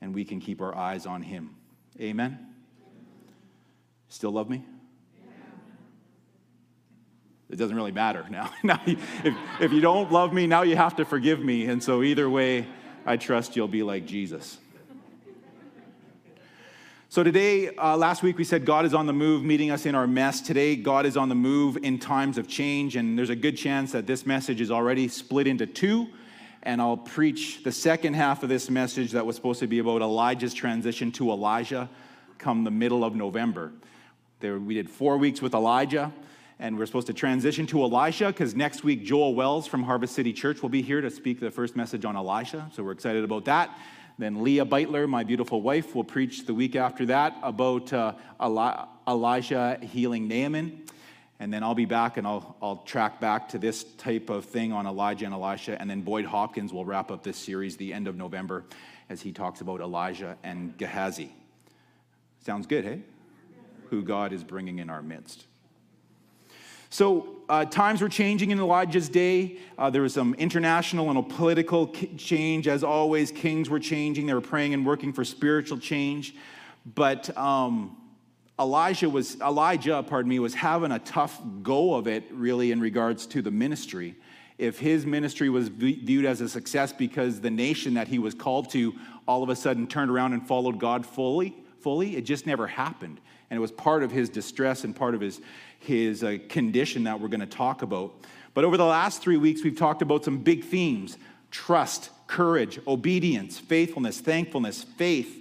And 0.00 0.14
we 0.14 0.24
can 0.24 0.40
keep 0.40 0.62
our 0.62 0.74
eyes 0.74 1.04
on 1.04 1.22
Him. 1.22 1.54
Amen? 2.00 2.38
Still 4.08 4.32
love 4.32 4.48
me? 4.48 4.64
It 7.50 7.56
doesn't 7.56 7.76
really 7.76 7.92
matter 7.92 8.26
now. 8.30 8.50
now 8.62 8.80
if, 8.86 9.36
if 9.60 9.72
you 9.72 9.82
don't 9.82 10.10
love 10.10 10.32
me, 10.32 10.46
now 10.46 10.62
you 10.62 10.76
have 10.76 10.96
to 10.96 11.04
forgive 11.04 11.40
me. 11.40 11.66
And 11.66 11.82
so, 11.82 12.02
either 12.02 12.28
way, 12.30 12.66
I 13.04 13.18
trust 13.18 13.56
you'll 13.56 13.68
be 13.68 13.82
like 13.82 14.06
Jesus. 14.06 14.56
So, 17.12 17.22
today, 17.22 17.68
uh, 17.76 17.94
last 17.94 18.22
week 18.22 18.38
we 18.38 18.44
said 18.44 18.64
God 18.64 18.86
is 18.86 18.94
on 18.94 19.04
the 19.04 19.12
move, 19.12 19.44
meeting 19.44 19.70
us 19.70 19.84
in 19.84 19.94
our 19.94 20.06
mess. 20.06 20.40
Today, 20.40 20.76
God 20.76 21.04
is 21.04 21.14
on 21.14 21.28
the 21.28 21.34
move 21.34 21.76
in 21.82 21.98
times 21.98 22.38
of 22.38 22.48
change, 22.48 22.96
and 22.96 23.18
there's 23.18 23.28
a 23.28 23.36
good 23.36 23.54
chance 23.54 23.92
that 23.92 24.06
this 24.06 24.24
message 24.24 24.62
is 24.62 24.70
already 24.70 25.08
split 25.08 25.46
into 25.46 25.66
two. 25.66 26.08
And 26.62 26.80
I'll 26.80 26.96
preach 26.96 27.64
the 27.64 27.70
second 27.70 28.14
half 28.14 28.42
of 28.42 28.48
this 28.48 28.70
message 28.70 29.10
that 29.10 29.26
was 29.26 29.36
supposed 29.36 29.60
to 29.60 29.66
be 29.66 29.78
about 29.78 30.00
Elijah's 30.00 30.54
transition 30.54 31.12
to 31.12 31.30
Elisha 31.30 31.90
come 32.38 32.64
the 32.64 32.70
middle 32.70 33.04
of 33.04 33.14
November. 33.14 33.72
There, 34.40 34.58
we 34.58 34.72
did 34.72 34.88
four 34.88 35.18
weeks 35.18 35.42
with 35.42 35.52
Elijah, 35.52 36.10
and 36.58 36.78
we're 36.78 36.86
supposed 36.86 37.08
to 37.08 37.12
transition 37.12 37.66
to 37.66 37.82
Elisha 37.82 38.28
because 38.28 38.54
next 38.54 38.84
week 38.84 39.04
Joel 39.04 39.34
Wells 39.34 39.66
from 39.66 39.82
Harvest 39.82 40.14
City 40.14 40.32
Church 40.32 40.62
will 40.62 40.70
be 40.70 40.80
here 40.80 41.02
to 41.02 41.10
speak 41.10 41.40
the 41.40 41.50
first 41.50 41.76
message 41.76 42.06
on 42.06 42.16
Elisha. 42.16 42.70
So 42.72 42.82
we're 42.82 42.92
excited 42.92 43.22
about 43.22 43.44
that. 43.44 43.78
Then 44.18 44.42
Leah 44.42 44.66
Beutler, 44.66 45.08
my 45.08 45.24
beautiful 45.24 45.62
wife, 45.62 45.94
will 45.94 46.04
preach 46.04 46.46
the 46.46 46.54
week 46.54 46.76
after 46.76 47.06
that 47.06 47.36
about 47.42 47.92
uh, 47.92 48.14
Eli- 48.42 48.84
Elijah 49.08 49.78
healing 49.82 50.28
Naaman. 50.28 50.82
And 51.40 51.52
then 51.52 51.64
I'll 51.64 51.74
be 51.74 51.86
back 51.86 52.18
and 52.18 52.26
I'll, 52.26 52.56
I'll 52.62 52.76
track 52.76 53.20
back 53.20 53.48
to 53.48 53.58
this 53.58 53.82
type 53.82 54.30
of 54.30 54.44
thing 54.44 54.72
on 54.72 54.86
Elijah 54.86 55.24
and 55.24 55.34
Elisha. 55.34 55.80
And 55.80 55.90
then 55.90 56.02
Boyd 56.02 56.24
Hopkins 56.24 56.72
will 56.72 56.84
wrap 56.84 57.10
up 57.10 57.24
this 57.24 57.36
series 57.36 57.76
the 57.76 57.92
end 57.92 58.06
of 58.06 58.16
November 58.16 58.64
as 59.08 59.20
he 59.20 59.32
talks 59.32 59.60
about 59.60 59.80
Elijah 59.80 60.36
and 60.44 60.76
Gehazi. 60.78 61.34
Sounds 62.44 62.66
good, 62.66 62.84
hey? 62.84 63.02
Who 63.90 64.02
God 64.02 64.32
is 64.32 64.44
bringing 64.44 64.78
in 64.78 64.88
our 64.88 65.02
midst. 65.02 65.46
So 66.92 67.36
uh, 67.48 67.64
times 67.64 68.02
were 68.02 68.10
changing 68.10 68.50
in 68.50 68.58
Elijah's 68.58 69.08
day. 69.08 69.56
Uh, 69.78 69.88
there 69.88 70.02
was 70.02 70.12
some 70.12 70.34
international 70.34 71.10
and 71.10 71.26
political 71.26 71.86
change. 72.18 72.68
As 72.68 72.84
always, 72.84 73.30
kings 73.32 73.70
were 73.70 73.80
changing. 73.80 74.26
They 74.26 74.34
were 74.34 74.42
praying 74.42 74.74
and 74.74 74.84
working 74.84 75.14
for 75.14 75.24
spiritual 75.24 75.78
change. 75.78 76.34
But 76.84 77.34
um, 77.34 77.96
Elijah 78.60 79.08
was 79.08 79.40
Elijah, 79.40 80.04
pardon 80.06 80.28
me, 80.28 80.38
was 80.38 80.52
having 80.52 80.92
a 80.92 80.98
tough 80.98 81.40
go 81.62 81.94
of 81.94 82.06
it, 82.06 82.24
really, 82.30 82.72
in 82.72 82.80
regards 82.80 83.26
to 83.28 83.40
the 83.40 83.50
ministry. 83.50 84.14
If 84.58 84.78
his 84.78 85.06
ministry 85.06 85.48
was 85.48 85.68
viewed 85.68 86.26
as 86.26 86.42
a 86.42 86.48
success 86.48 86.92
because 86.92 87.40
the 87.40 87.50
nation 87.50 87.94
that 87.94 88.06
he 88.06 88.18
was 88.18 88.34
called 88.34 88.68
to 88.72 88.92
all 89.26 89.42
of 89.42 89.48
a 89.48 89.56
sudden 89.56 89.86
turned 89.86 90.10
around 90.10 90.34
and 90.34 90.46
followed 90.46 90.78
God 90.78 91.06
fully, 91.06 91.56
fully, 91.80 92.16
it 92.16 92.26
just 92.26 92.46
never 92.46 92.66
happened. 92.66 93.18
And 93.48 93.56
it 93.56 93.60
was 93.60 93.72
part 93.72 94.02
of 94.02 94.10
his 94.10 94.28
distress 94.28 94.84
and 94.84 94.94
part 94.94 95.14
of 95.14 95.22
his 95.22 95.40
his 95.82 96.22
uh, 96.22 96.38
condition 96.48 97.04
that 97.04 97.20
we're 97.20 97.28
going 97.28 97.40
to 97.40 97.46
talk 97.46 97.82
about. 97.82 98.12
But 98.54 98.64
over 98.64 98.76
the 98.76 98.84
last 98.84 99.22
three 99.22 99.36
weeks, 99.36 99.62
we've 99.64 99.78
talked 99.78 100.02
about 100.02 100.24
some 100.24 100.38
big 100.38 100.64
themes 100.64 101.16
trust, 101.50 102.10
courage, 102.26 102.80
obedience, 102.86 103.58
faithfulness, 103.58 104.20
thankfulness, 104.20 104.82
faith. 104.82 105.38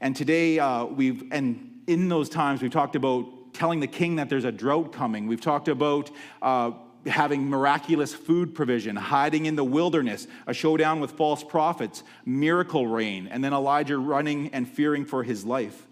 And 0.00 0.14
today, 0.14 0.58
uh, 0.58 0.84
we've, 0.84 1.24
and 1.32 1.80
in 1.86 2.08
those 2.08 2.28
times, 2.28 2.60
we've 2.60 2.70
talked 2.70 2.94
about 2.94 3.54
telling 3.54 3.80
the 3.80 3.86
king 3.86 4.16
that 4.16 4.28
there's 4.28 4.44
a 4.44 4.52
drought 4.52 4.92
coming. 4.92 5.26
We've 5.26 5.40
talked 5.40 5.68
about 5.68 6.10
uh, 6.42 6.72
having 7.06 7.48
miraculous 7.48 8.12
food 8.12 8.54
provision, 8.54 8.96
hiding 8.96 9.46
in 9.46 9.56
the 9.56 9.64
wilderness, 9.64 10.26
a 10.46 10.52
showdown 10.52 11.00
with 11.00 11.12
false 11.12 11.42
prophets, 11.42 12.02
miracle 12.26 12.86
rain, 12.86 13.26
and 13.26 13.42
then 13.42 13.54
Elijah 13.54 13.96
running 13.96 14.50
and 14.52 14.68
fearing 14.68 15.06
for 15.06 15.22
his 15.22 15.44
life. 15.44 15.86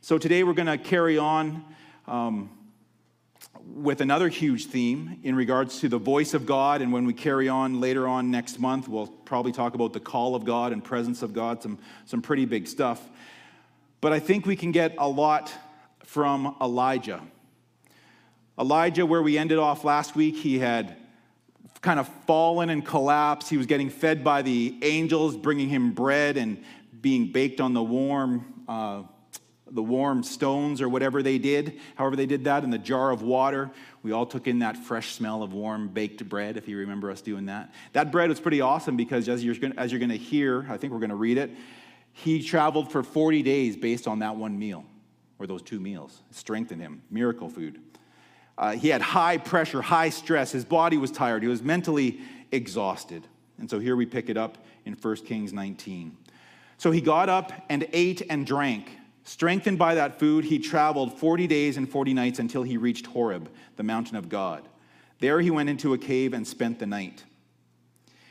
So 0.00 0.16
today, 0.16 0.44
we're 0.44 0.54
going 0.54 0.66
to 0.66 0.78
carry 0.78 1.18
on. 1.18 1.64
Um, 2.06 2.50
with 3.74 4.00
another 4.00 4.28
huge 4.28 4.66
theme 4.66 5.20
in 5.22 5.34
regards 5.34 5.80
to 5.80 5.88
the 5.88 5.98
voice 5.98 6.34
of 6.34 6.46
God. 6.46 6.82
And 6.82 6.92
when 6.92 7.04
we 7.04 7.12
carry 7.12 7.48
on 7.48 7.80
later 7.80 8.08
on 8.08 8.30
next 8.30 8.58
month, 8.58 8.88
we'll 8.88 9.06
probably 9.06 9.52
talk 9.52 9.74
about 9.74 9.92
the 9.92 10.00
call 10.00 10.34
of 10.34 10.44
God 10.44 10.72
and 10.72 10.82
presence 10.82 11.22
of 11.22 11.32
God, 11.32 11.62
some, 11.62 11.78
some 12.06 12.22
pretty 12.22 12.44
big 12.44 12.66
stuff. 12.66 13.06
But 14.00 14.12
I 14.12 14.20
think 14.20 14.46
we 14.46 14.56
can 14.56 14.72
get 14.72 14.94
a 14.98 15.08
lot 15.08 15.52
from 16.04 16.56
Elijah. 16.60 17.20
Elijah, 18.58 19.04
where 19.04 19.22
we 19.22 19.38
ended 19.38 19.58
off 19.58 19.84
last 19.84 20.16
week, 20.16 20.36
he 20.36 20.58
had 20.58 20.96
kind 21.80 22.00
of 22.00 22.08
fallen 22.26 22.70
and 22.70 22.84
collapsed. 22.84 23.48
He 23.48 23.56
was 23.56 23.66
getting 23.66 23.90
fed 23.90 24.24
by 24.24 24.42
the 24.42 24.76
angels, 24.82 25.36
bringing 25.36 25.68
him 25.68 25.92
bread 25.92 26.36
and 26.36 26.62
being 27.00 27.30
baked 27.30 27.60
on 27.60 27.74
the 27.74 27.82
warm. 27.82 28.64
Uh, 28.66 29.02
the 29.70 29.82
warm 29.82 30.22
stones 30.22 30.80
or 30.80 30.88
whatever 30.88 31.22
they 31.22 31.38
did, 31.38 31.78
however 31.94 32.16
they 32.16 32.26
did 32.26 32.44
that, 32.44 32.64
in 32.64 32.70
the 32.70 32.78
jar 32.78 33.10
of 33.10 33.22
water. 33.22 33.70
We 34.02 34.12
all 34.12 34.26
took 34.26 34.46
in 34.46 34.60
that 34.60 34.76
fresh 34.76 35.14
smell 35.14 35.42
of 35.42 35.52
warm 35.52 35.88
baked 35.88 36.28
bread, 36.28 36.56
if 36.56 36.68
you 36.68 36.78
remember 36.78 37.10
us 37.10 37.20
doing 37.20 37.46
that. 37.46 37.72
That 37.92 38.10
bread 38.12 38.28
was 38.28 38.40
pretty 38.40 38.60
awesome 38.60 38.96
because, 38.96 39.28
as 39.28 39.44
you're 39.44 39.54
going 39.54 39.78
as 39.78 39.92
you're 39.92 40.06
to 40.06 40.16
hear, 40.16 40.66
I 40.68 40.76
think 40.76 40.92
we're 40.92 41.00
going 41.00 41.10
to 41.10 41.16
read 41.16 41.38
it, 41.38 41.50
he 42.12 42.42
traveled 42.42 42.90
for 42.90 43.02
40 43.02 43.42
days 43.42 43.76
based 43.76 44.08
on 44.08 44.20
that 44.20 44.36
one 44.36 44.58
meal, 44.58 44.84
or 45.38 45.46
those 45.46 45.62
two 45.62 45.80
meals. 45.80 46.22
It 46.30 46.36
strengthened 46.36 46.80
him. 46.80 47.02
Miracle 47.10 47.48
food. 47.48 47.80
Uh, 48.56 48.72
he 48.72 48.88
had 48.88 49.00
high 49.00 49.38
pressure, 49.38 49.80
high 49.80 50.08
stress. 50.08 50.50
His 50.50 50.64
body 50.64 50.96
was 50.96 51.12
tired. 51.12 51.42
He 51.42 51.48
was 51.48 51.62
mentally 51.62 52.20
exhausted. 52.50 53.24
And 53.58 53.70
so 53.70 53.78
here 53.78 53.94
we 53.94 54.04
pick 54.04 54.28
it 54.28 54.36
up 54.36 54.58
in 54.84 54.94
1 54.94 55.16
Kings 55.16 55.52
19. 55.52 56.16
So 56.76 56.90
he 56.90 57.00
got 57.00 57.28
up 57.28 57.52
and 57.68 57.86
ate 57.92 58.22
and 58.28 58.46
drank. 58.46 58.97
Strengthened 59.28 59.78
by 59.78 59.94
that 59.94 60.18
food, 60.18 60.46
he 60.46 60.58
traveled 60.58 61.18
40 61.18 61.46
days 61.46 61.76
and 61.76 61.86
40 61.86 62.14
nights 62.14 62.38
until 62.38 62.62
he 62.62 62.78
reached 62.78 63.04
Horeb, 63.04 63.50
the 63.76 63.82
mountain 63.82 64.16
of 64.16 64.30
God. 64.30 64.66
There 65.20 65.42
he 65.42 65.50
went 65.50 65.68
into 65.68 65.92
a 65.92 65.98
cave 65.98 66.32
and 66.32 66.46
spent 66.46 66.78
the 66.78 66.86
night. 66.86 67.24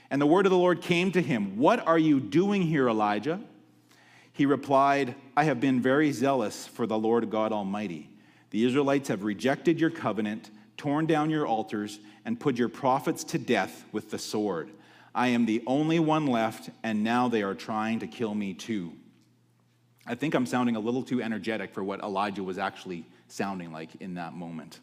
And 0.10 0.20
the 0.20 0.26
word 0.26 0.48
of 0.48 0.52
the 0.52 0.58
Lord 0.58 0.82
came 0.82 1.12
to 1.12 1.22
him 1.22 1.56
What 1.58 1.86
are 1.86 2.00
you 2.00 2.20
doing 2.20 2.64
here, 2.64 2.90
Elijah? 2.90 3.40
He 4.34 4.48
replied, 4.48 5.14
I 5.36 5.44
have 5.44 5.62
been 5.62 5.84
very 5.84 6.12
zealous 6.12 6.66
for 6.66 6.88
the 6.88 6.98
Lord 6.98 7.30
God 7.30 7.54
Almighty. 7.54 8.10
The 8.50 8.66
Israelites 8.66 9.10
have 9.10 9.24
rejected 9.24 9.80
your 9.80 9.92
covenant, 9.92 10.50
torn 10.78 11.06
down 11.06 11.30
your 11.30 11.46
altars, 11.46 12.00
and 12.26 12.40
put 12.40 12.58
your 12.58 12.70
prophets 12.70 13.24
to 13.26 13.38
death 13.38 13.86
with 13.92 14.10
the 14.10 14.18
sword. 14.18 14.72
I 15.14 15.28
am 15.28 15.46
the 15.46 15.62
only 15.68 16.00
one 16.00 16.26
left, 16.26 16.72
and 16.82 17.04
now 17.04 17.28
they 17.28 17.44
are 17.44 17.54
trying 17.54 18.00
to 18.00 18.08
kill 18.08 18.34
me 18.34 18.56
too. 18.56 18.94
I 20.08 20.16
think 20.16 20.34
I'm 20.34 20.46
sounding 20.46 20.76
a 20.76 20.80
little 20.80 21.04
too 21.04 21.22
energetic 21.22 21.74
for 21.74 21.84
what 21.84 22.00
Elijah 22.00 22.44
was 22.44 22.58
actually 22.58 23.06
sounding 23.28 23.72
like 23.74 23.90
in 24.00 24.16
that 24.16 24.34
moment. 24.34 24.80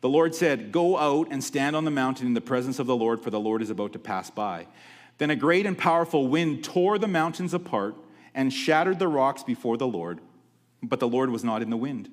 The 0.00 0.08
Lord 0.08 0.34
said, 0.34 0.72
Go 0.72 0.96
out 0.96 1.28
and 1.30 1.42
stand 1.42 1.74
on 1.74 1.84
the 1.84 1.90
mountain 1.90 2.26
in 2.26 2.34
the 2.34 2.40
presence 2.40 2.78
of 2.78 2.86
the 2.86 2.96
Lord, 2.96 3.20
for 3.20 3.30
the 3.30 3.40
Lord 3.40 3.62
is 3.62 3.70
about 3.70 3.92
to 3.94 3.98
pass 3.98 4.30
by. 4.30 4.66
Then 5.18 5.30
a 5.30 5.36
great 5.36 5.66
and 5.66 5.76
powerful 5.76 6.28
wind 6.28 6.64
tore 6.64 6.98
the 6.98 7.08
mountains 7.08 7.54
apart 7.54 7.94
and 8.34 8.52
shattered 8.52 8.98
the 8.98 9.08
rocks 9.08 9.42
before 9.42 9.76
the 9.76 9.86
Lord, 9.86 10.20
but 10.82 11.00
the 11.00 11.08
Lord 11.08 11.30
was 11.30 11.44
not 11.44 11.62
in 11.62 11.70
the 11.70 11.76
wind. 11.76 12.08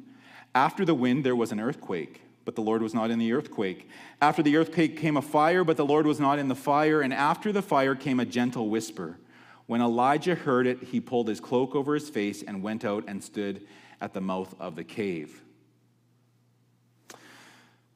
After 0.53 0.85
the 0.85 0.93
wind, 0.93 1.23
there 1.23 1.35
was 1.35 1.51
an 1.51 1.59
earthquake, 1.59 2.21
but 2.45 2.55
the 2.55 2.61
Lord 2.61 2.81
was 2.81 2.93
not 2.93 3.11
in 3.11 3.19
the 3.19 3.33
earthquake. 3.33 3.87
After 4.21 4.41
the 4.43 4.57
earthquake 4.57 4.97
came 4.97 5.17
a 5.17 5.21
fire, 5.21 5.63
but 5.63 5.77
the 5.77 5.85
Lord 5.85 6.05
was 6.05 6.19
not 6.19 6.39
in 6.39 6.47
the 6.47 6.55
fire. 6.55 7.01
And 7.01 7.13
after 7.13 7.51
the 7.51 7.61
fire 7.61 7.95
came 7.95 8.19
a 8.19 8.25
gentle 8.25 8.69
whisper. 8.69 9.17
When 9.69 9.81
Elijah 9.81 10.33
heard 10.33 10.65
it, 10.65 10.81
he 10.81 10.99
pulled 10.99 11.27
his 11.27 11.39
cloak 11.39 11.75
over 11.75 11.93
his 11.93 12.09
face 12.09 12.41
and 12.41 12.63
went 12.63 12.83
out 12.83 13.03
and 13.07 13.23
stood 13.23 13.67
at 14.01 14.15
the 14.15 14.19
mouth 14.19 14.55
of 14.59 14.75
the 14.75 14.83
cave. 14.83 15.43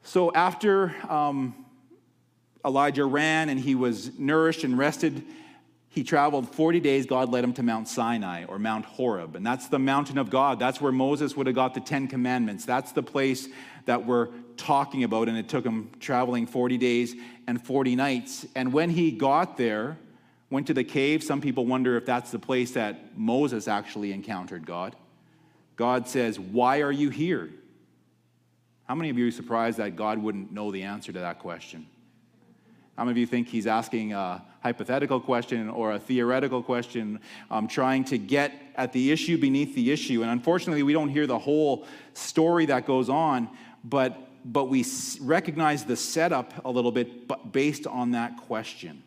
So 0.04 0.32
after 0.34 0.94
um, 1.10 1.66
Elijah 2.64 3.06
ran 3.06 3.50
and 3.50 3.60
he 3.60 3.74
was 3.74 4.20
nourished 4.20 4.64
and 4.64 4.78
rested, 4.78 5.24
he 5.90 6.04
traveled 6.04 6.48
40 6.54 6.80
days. 6.80 7.08
God 7.08 7.30
led 7.30 7.44
him 7.44 7.54
to 7.54 7.64
Mount 7.64 7.88
Sinai 7.88 8.46
or 8.46 8.60
Mount 8.60 8.86
Horeb. 8.86 9.36
And 9.36 9.44
that's 9.44 9.68
the 9.68 9.80
mountain 9.80 10.20
of 10.20 10.30
God. 10.30 10.60
That's 10.60 10.80
where 10.80 10.92
Moses 10.92 11.36
would 11.36 11.48
have 11.48 11.56
got 11.56 11.74
the 11.74 11.82
Ten 11.82 12.08
Commandments. 12.08 12.66
That's 12.66 12.92
the 12.92 13.02
place 13.02 13.48
that 13.86 14.06
we're 14.06 14.28
talking 14.58 15.06
about. 15.06 15.28
And 15.28 15.36
it 15.36 15.50
took 15.50 15.66
him 15.66 15.90
traveling 16.00 16.46
40 16.46 16.78
days 16.78 17.16
and 17.48 17.60
40 17.60 17.96
nights. 17.96 18.46
And 18.54 18.72
when 18.72 18.92
he 18.92 19.10
got 19.10 19.58
there, 19.58 19.98
went 20.54 20.68
to 20.68 20.74
the 20.74 20.84
cave. 20.84 21.24
Some 21.24 21.42
people 21.42 21.66
wonder 21.66 21.98
if 21.98 22.06
that's 22.06 22.30
the 22.30 22.38
place 22.38 22.74
that 22.74 23.18
Moses 23.18 23.68
actually 23.68 24.14
encountered 24.14 24.68
God. 24.68 24.96
God 25.76 26.08
says, 26.08 26.40
Why 26.40 26.82
are 26.82 26.92
you 26.92 27.10
here? 27.10 27.50
How 28.86 28.94
many 28.94 29.10
of 29.10 29.18
you 29.18 29.28
are 29.28 29.32
surprised 29.32 29.80
that 29.80 29.96
God 29.96 30.20
wouldn't 30.20 30.52
know 30.52 30.72
the 30.72 30.84
answer 30.84 31.12
to 31.12 31.20
that 31.20 31.40
question? 31.40 31.88
How 32.96 33.04
many 33.04 33.14
of 33.14 33.18
you 33.18 33.26
think 33.26 33.48
he's 33.48 33.66
asking 33.66 34.14
a 34.14 34.44
hypothetical 34.62 35.20
question 35.20 35.72
or 35.72 35.94
a 35.94 36.00
theoretical 36.00 36.62
question, 36.62 37.20
um, 37.50 37.68
trying 37.68 38.04
to 38.06 38.20
get 38.20 38.54
at 38.76 38.94
the 38.94 39.12
issue 39.12 39.40
beneath 39.40 39.74
the 39.74 39.92
issue? 39.92 40.22
And 40.22 40.30
unfortunately, 40.30 40.84
we 40.84 40.94
don't 40.94 41.10
hear 41.10 41.26
the 41.26 41.40
whole 41.40 41.88
story 42.14 42.68
that 42.68 42.86
goes 42.86 43.10
on, 43.10 43.50
but, 43.84 44.16
but 44.46 44.66
we 44.66 44.86
recognize 45.20 45.84
the 45.84 45.96
setup 45.96 46.64
a 46.64 46.70
little 46.70 46.92
bit 46.92 47.52
based 47.52 47.88
on 47.88 48.12
that 48.12 48.38
question. 48.38 49.02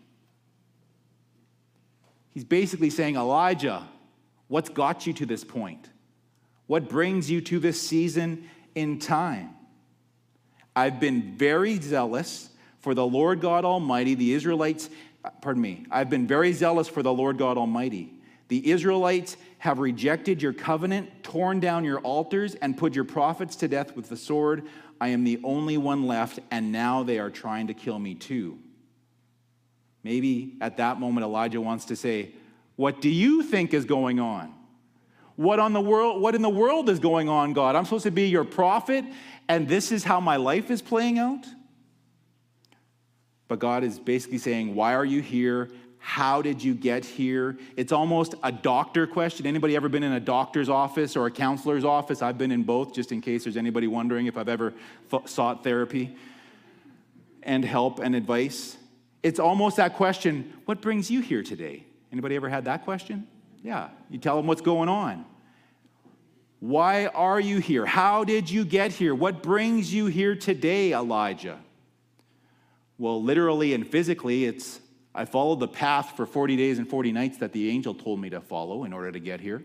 He's 2.37 2.45
basically 2.45 2.90
saying, 2.90 3.16
Elijah, 3.16 3.88
what's 4.49 4.69
got 4.69 5.07
you 5.07 5.14
to 5.14 5.25
this 5.25 5.43
point? 5.43 5.88
What 6.66 6.87
brings 6.87 7.31
you 7.31 7.40
to 7.40 7.59
this 7.59 7.81
season 7.81 8.50
in 8.75 8.99
time? 8.99 9.55
I've 10.76 11.00
been 11.00 11.38
very 11.38 11.81
zealous 11.81 12.50
for 12.81 12.95
the 12.95 13.07
Lord 13.07 13.40
God 13.40 13.64
Almighty. 13.64 14.14
The 14.14 14.35
Israelites, 14.35 14.90
uh, 15.25 15.31
pardon 15.40 15.62
me, 15.62 15.87
I've 15.90 16.11
been 16.11 16.26
very 16.26 16.52
zealous 16.52 16.88
for 16.88 17.02
the 17.02 17.11
Lord 17.11 17.38
God 17.38 17.57
Almighty. 17.57 18.12
The 18.49 18.71
Israelites 18.71 19.38
have 19.57 19.78
rejected 19.78 20.43
your 20.43 20.52
covenant, 20.52 21.23
torn 21.23 21.59
down 21.59 21.85
your 21.85 22.00
altars, 22.00 22.55
and 22.57 22.76
put 22.76 22.95
your 22.95 23.05
prophets 23.05 23.57
to 23.57 23.66
death 23.66 23.97
with 23.97 24.11
the 24.11 24.16
sword. 24.19 24.64
I 25.00 25.09
am 25.09 25.25
the 25.25 25.40
only 25.43 25.78
one 25.78 26.07
left, 26.07 26.40
and 26.50 26.71
now 26.71 27.02
they 27.02 27.19
are 27.19 27.31
trying 27.31 27.69
to 27.69 27.73
kill 27.73 27.99
me 27.99 28.14
too. 28.14 28.59
Maybe 30.06 30.52
at 30.60 30.76
that 30.76 31.00
moment, 31.00 31.25
Elijah 31.25 31.60
wants 31.60 31.86
to 31.86 31.96
say, 31.96 32.30
What 32.76 33.00
do 33.00 33.08
you 33.08 33.42
think 33.42 33.75
is 33.75 33.84
going 33.84 34.20
on? 34.20 34.54
What, 35.34 35.58
on 35.58 35.72
the 35.72 35.80
world, 35.80 36.22
what 36.22 36.36
in 36.36 36.42
the 36.42 36.48
world 36.48 36.88
is 36.88 37.00
going 37.00 37.28
on, 37.28 37.54
God? 37.54 37.75
I'm 37.75 37.84
supposed 37.84 38.04
to 38.04 38.12
be 38.12 38.28
your 38.28 38.44
prophet, 38.44 39.04
and 39.48 39.66
this 39.66 39.90
is 39.90 40.04
how 40.04 40.20
my 40.20 40.36
life 40.36 40.70
is 40.70 40.80
playing 40.80 41.18
out? 41.18 41.44
But 43.48 43.58
God 43.58 43.82
is 43.82 43.98
basically 43.98 44.38
saying, 44.38 44.76
Why 44.76 44.94
are 44.94 45.04
you 45.04 45.20
here? 45.20 45.70
How 45.98 46.40
did 46.40 46.62
you 46.62 46.72
get 46.72 47.04
here? 47.04 47.58
It's 47.76 47.90
almost 47.90 48.36
a 48.44 48.52
doctor 48.52 49.08
question. 49.08 49.44
Anybody 49.44 49.75
ever 49.75 49.88
been 49.88 50.04
in 50.04 50.12
a 50.12 50.20
doctor's 50.20 50.68
office 50.68 51.16
or 51.16 51.26
a 51.26 51.32
counselor's 51.32 51.84
office? 51.84 52.22
I've 52.22 52.38
been 52.38 52.52
in 52.52 52.62
both, 52.62 52.94
just 52.94 53.10
in 53.10 53.20
case 53.20 53.42
there's 53.42 53.56
anybody 53.56 53.88
wondering 53.88 54.26
if 54.26 54.38
I've 54.38 54.48
ever 54.48 54.72
sought 55.25 55.64
therapy 55.64 56.16
and 57.42 57.64
help 57.64 57.98
and 57.98 58.14
advice. 58.14 58.76
It's 59.26 59.40
almost 59.40 59.78
that 59.78 59.95
question, 59.95 60.52
what 60.66 60.80
brings 60.80 61.11
you 61.11 61.21
here 61.21 61.42
today? 61.42 61.85
Anybody 62.12 62.37
ever 62.37 62.49
had 62.49 62.66
that 62.66 62.85
question? 62.85 63.26
Yeah, 63.61 63.88
you 64.09 64.18
tell 64.18 64.37
them 64.37 64.47
what's 64.47 64.61
going 64.61 64.88
on. 64.88 65.25
Why 66.61 67.06
are 67.06 67.40
you 67.40 67.59
here? 67.59 67.85
How 67.85 68.23
did 68.23 68.49
you 68.49 68.64
get 68.64 68.92
here? 68.92 69.16
What 69.16 69.42
brings 69.42 69.92
you 69.92 70.06
here 70.06 70.37
today, 70.37 70.92
Elijah? 70.92 71.59
Well, 72.99 73.21
literally 73.21 73.75
and 73.75 73.85
physically, 73.85 74.45
it's 74.45 74.78
I 75.12 75.25
followed 75.25 75.59
the 75.59 75.66
path 75.66 76.16
for 76.16 76.25
40 76.25 76.56
days 76.56 76.78
and 76.78 76.88
40 76.88 77.11
nights 77.11 77.38
that 77.38 77.52
the 77.52 77.68
angel 77.68 77.95
told 77.95 78.21
me 78.21 78.30
to 78.30 78.40
follow 78.40 78.85
in 78.85 78.92
order 78.92 79.11
to 79.11 79.18
get 79.18 79.40
here. 79.40 79.64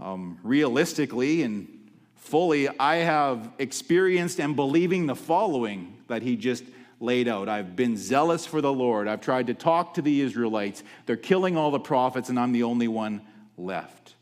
Um, 0.00 0.40
realistically 0.42 1.44
and 1.44 1.68
fully, 2.16 2.68
I 2.76 2.96
have 2.96 3.52
experienced 3.60 4.40
and 4.40 4.56
believing 4.56 5.06
the 5.06 5.14
following 5.14 5.96
that 6.08 6.22
he 6.22 6.34
just 6.34 6.64
laid 7.00 7.28
out. 7.28 7.48
I've 7.48 7.76
been 7.76 7.96
zealous 7.96 8.46
for 8.46 8.60
the 8.60 8.72
Lord. 8.72 9.08
I've 9.08 9.20
tried 9.20 9.46
to 9.48 9.54
talk 9.54 9.94
to 9.94 10.02
the 10.02 10.20
Israelites. 10.20 10.82
They're 11.06 11.16
killing 11.16 11.56
all 11.56 11.70
the 11.70 11.80
prophets, 11.80 12.28
and 12.28 12.38
I'm 12.38 12.52
the 12.52 12.62
only 12.62 12.88
one 12.88 13.22
left. 13.56 14.14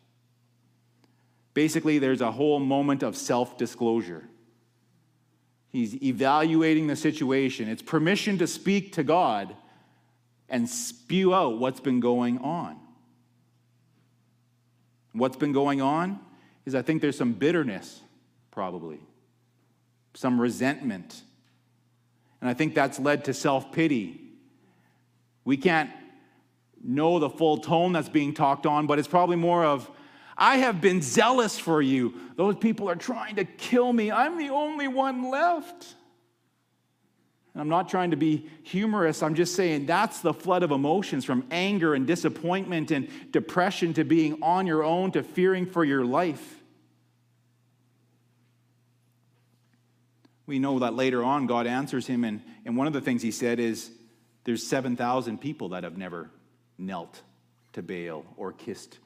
Basically, 1.55 1.99
there's 1.99 2.21
a 2.21 2.33
whole 2.33 2.59
moment 2.59 3.03
of 3.03 3.17
self 3.17 3.59
disclosure. 3.59 4.25
He's 5.69 6.03
evaluating 6.03 6.87
the 6.87 6.97
situation. 6.97 7.69
It's 7.69 7.83
permission 7.83 8.39
to 8.39 8.47
speak 8.47 8.93
to 8.95 9.03
God 9.03 9.57
and 10.49 10.69
spew 10.69 11.35
out 11.35 11.59
what's 11.59 11.81
been 11.81 12.01
going 12.01 12.39
on. 12.39 12.79
What's 15.13 15.37
been 15.37 15.53
going 15.53 15.81
on 15.81 16.21
is 16.67 16.75
I 16.75 16.83
think 16.83 17.01
there's 17.01 17.17
some 17.17 17.33
bitterness, 17.33 18.01
probably, 18.51 19.01
some 20.15 20.41
resentment 20.41 21.23
and 22.43 22.51
I 22.51 22.55
think 22.55 22.75
that's 22.75 22.99
led 22.99 23.25
to 23.27 23.35
self 23.35 23.71
pity. 23.71 24.21
We 25.45 25.57
can't 25.57 25.91
know 26.83 27.21
the 27.21 27.31
full 27.31 27.59
tone 27.59 27.93
that's 27.93 28.09
being 28.09 28.35
talked 28.35 28.67
on, 28.67 28.89
but 28.89 28.99
it's 28.99 29.07
probably 29.07 29.37
more 29.37 29.65
of, 29.65 29.89
I 30.37 30.57
have 30.57 30.81
been 30.81 31.03
zealous 31.03 31.57
for 31.57 31.81
you. 31.81 32.15
Those 32.35 32.57
people 32.57 32.91
are 32.91 32.97
trying 32.97 33.37
to 33.37 33.45
kill 33.45 33.93
me. 33.93 34.11
I'm 34.11 34.39
the 34.39 34.51
only 34.51 34.89
one 34.89 35.31
left. 35.31 35.95
And 37.55 37.61
I'm 37.61 37.69
not 37.69 37.89
trying 37.89 38.11
to 38.11 38.17
be 38.17 38.49
humorous. 38.65 39.23
I'm 39.23 39.37
just 39.37 39.55
saying 39.55 39.87
that's 39.87 40.19
the 40.19 40.35
flood 40.35 40.65
of 40.65 40.73
emotions 40.73 41.25
from 41.25 41.47
anger 41.53 41.95
and 41.95 42.09
disappointment 42.09 42.91
and 42.91 43.09
depression 43.31 43.95
to 43.95 44.05
being 44.05 44.43
on 44.43 44.67
your 44.67 44.83
own 44.83 45.13
to 45.13 45.23
fearing 45.23 45.67
for 45.67 45.85
your 45.85 46.05
life. 46.05 46.62
We 50.47 50.59
know 50.59 50.81
that 50.81 50.95
later 50.95 51.23
on 51.23 51.47
God 51.47 51.67
answers 51.67 52.07
him, 52.07 52.25
and, 52.25 52.43
and 52.65 52.77
one 52.77 52.87
of 52.87 52.93
the 52.93 53.01
things 53.01 53.23
he 53.23 53.31
said 53.31 53.59
is 53.59 53.91
there's 54.45 54.67
7,000 54.67 55.39
people 55.41 55.71
that 55.71 55.85
have 55.85 55.97
never 55.97 56.31
knelt 56.79 57.23
to 57.75 57.83
Baal 57.83 58.25
or 58.37 58.53
kissed 58.53 58.99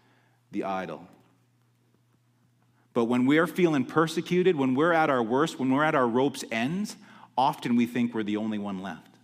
the 0.50 0.64
idol. 0.64 1.06
But 2.94 3.04
when 3.04 3.26
we're 3.26 3.46
feeling 3.46 3.84
persecuted, 3.84 4.56
when 4.56 4.74
we're 4.74 4.94
at 4.94 5.10
our 5.10 5.22
worst, 5.22 5.58
when 5.58 5.70
we're 5.70 5.84
at 5.84 5.94
our 5.94 6.08
rope's 6.08 6.44
ends, 6.50 6.96
often 7.36 7.76
we 7.76 7.86
think 7.86 8.14
we're 8.14 8.22
the 8.22 8.38
only 8.38 8.58
one 8.58 8.80
left. 8.80 9.16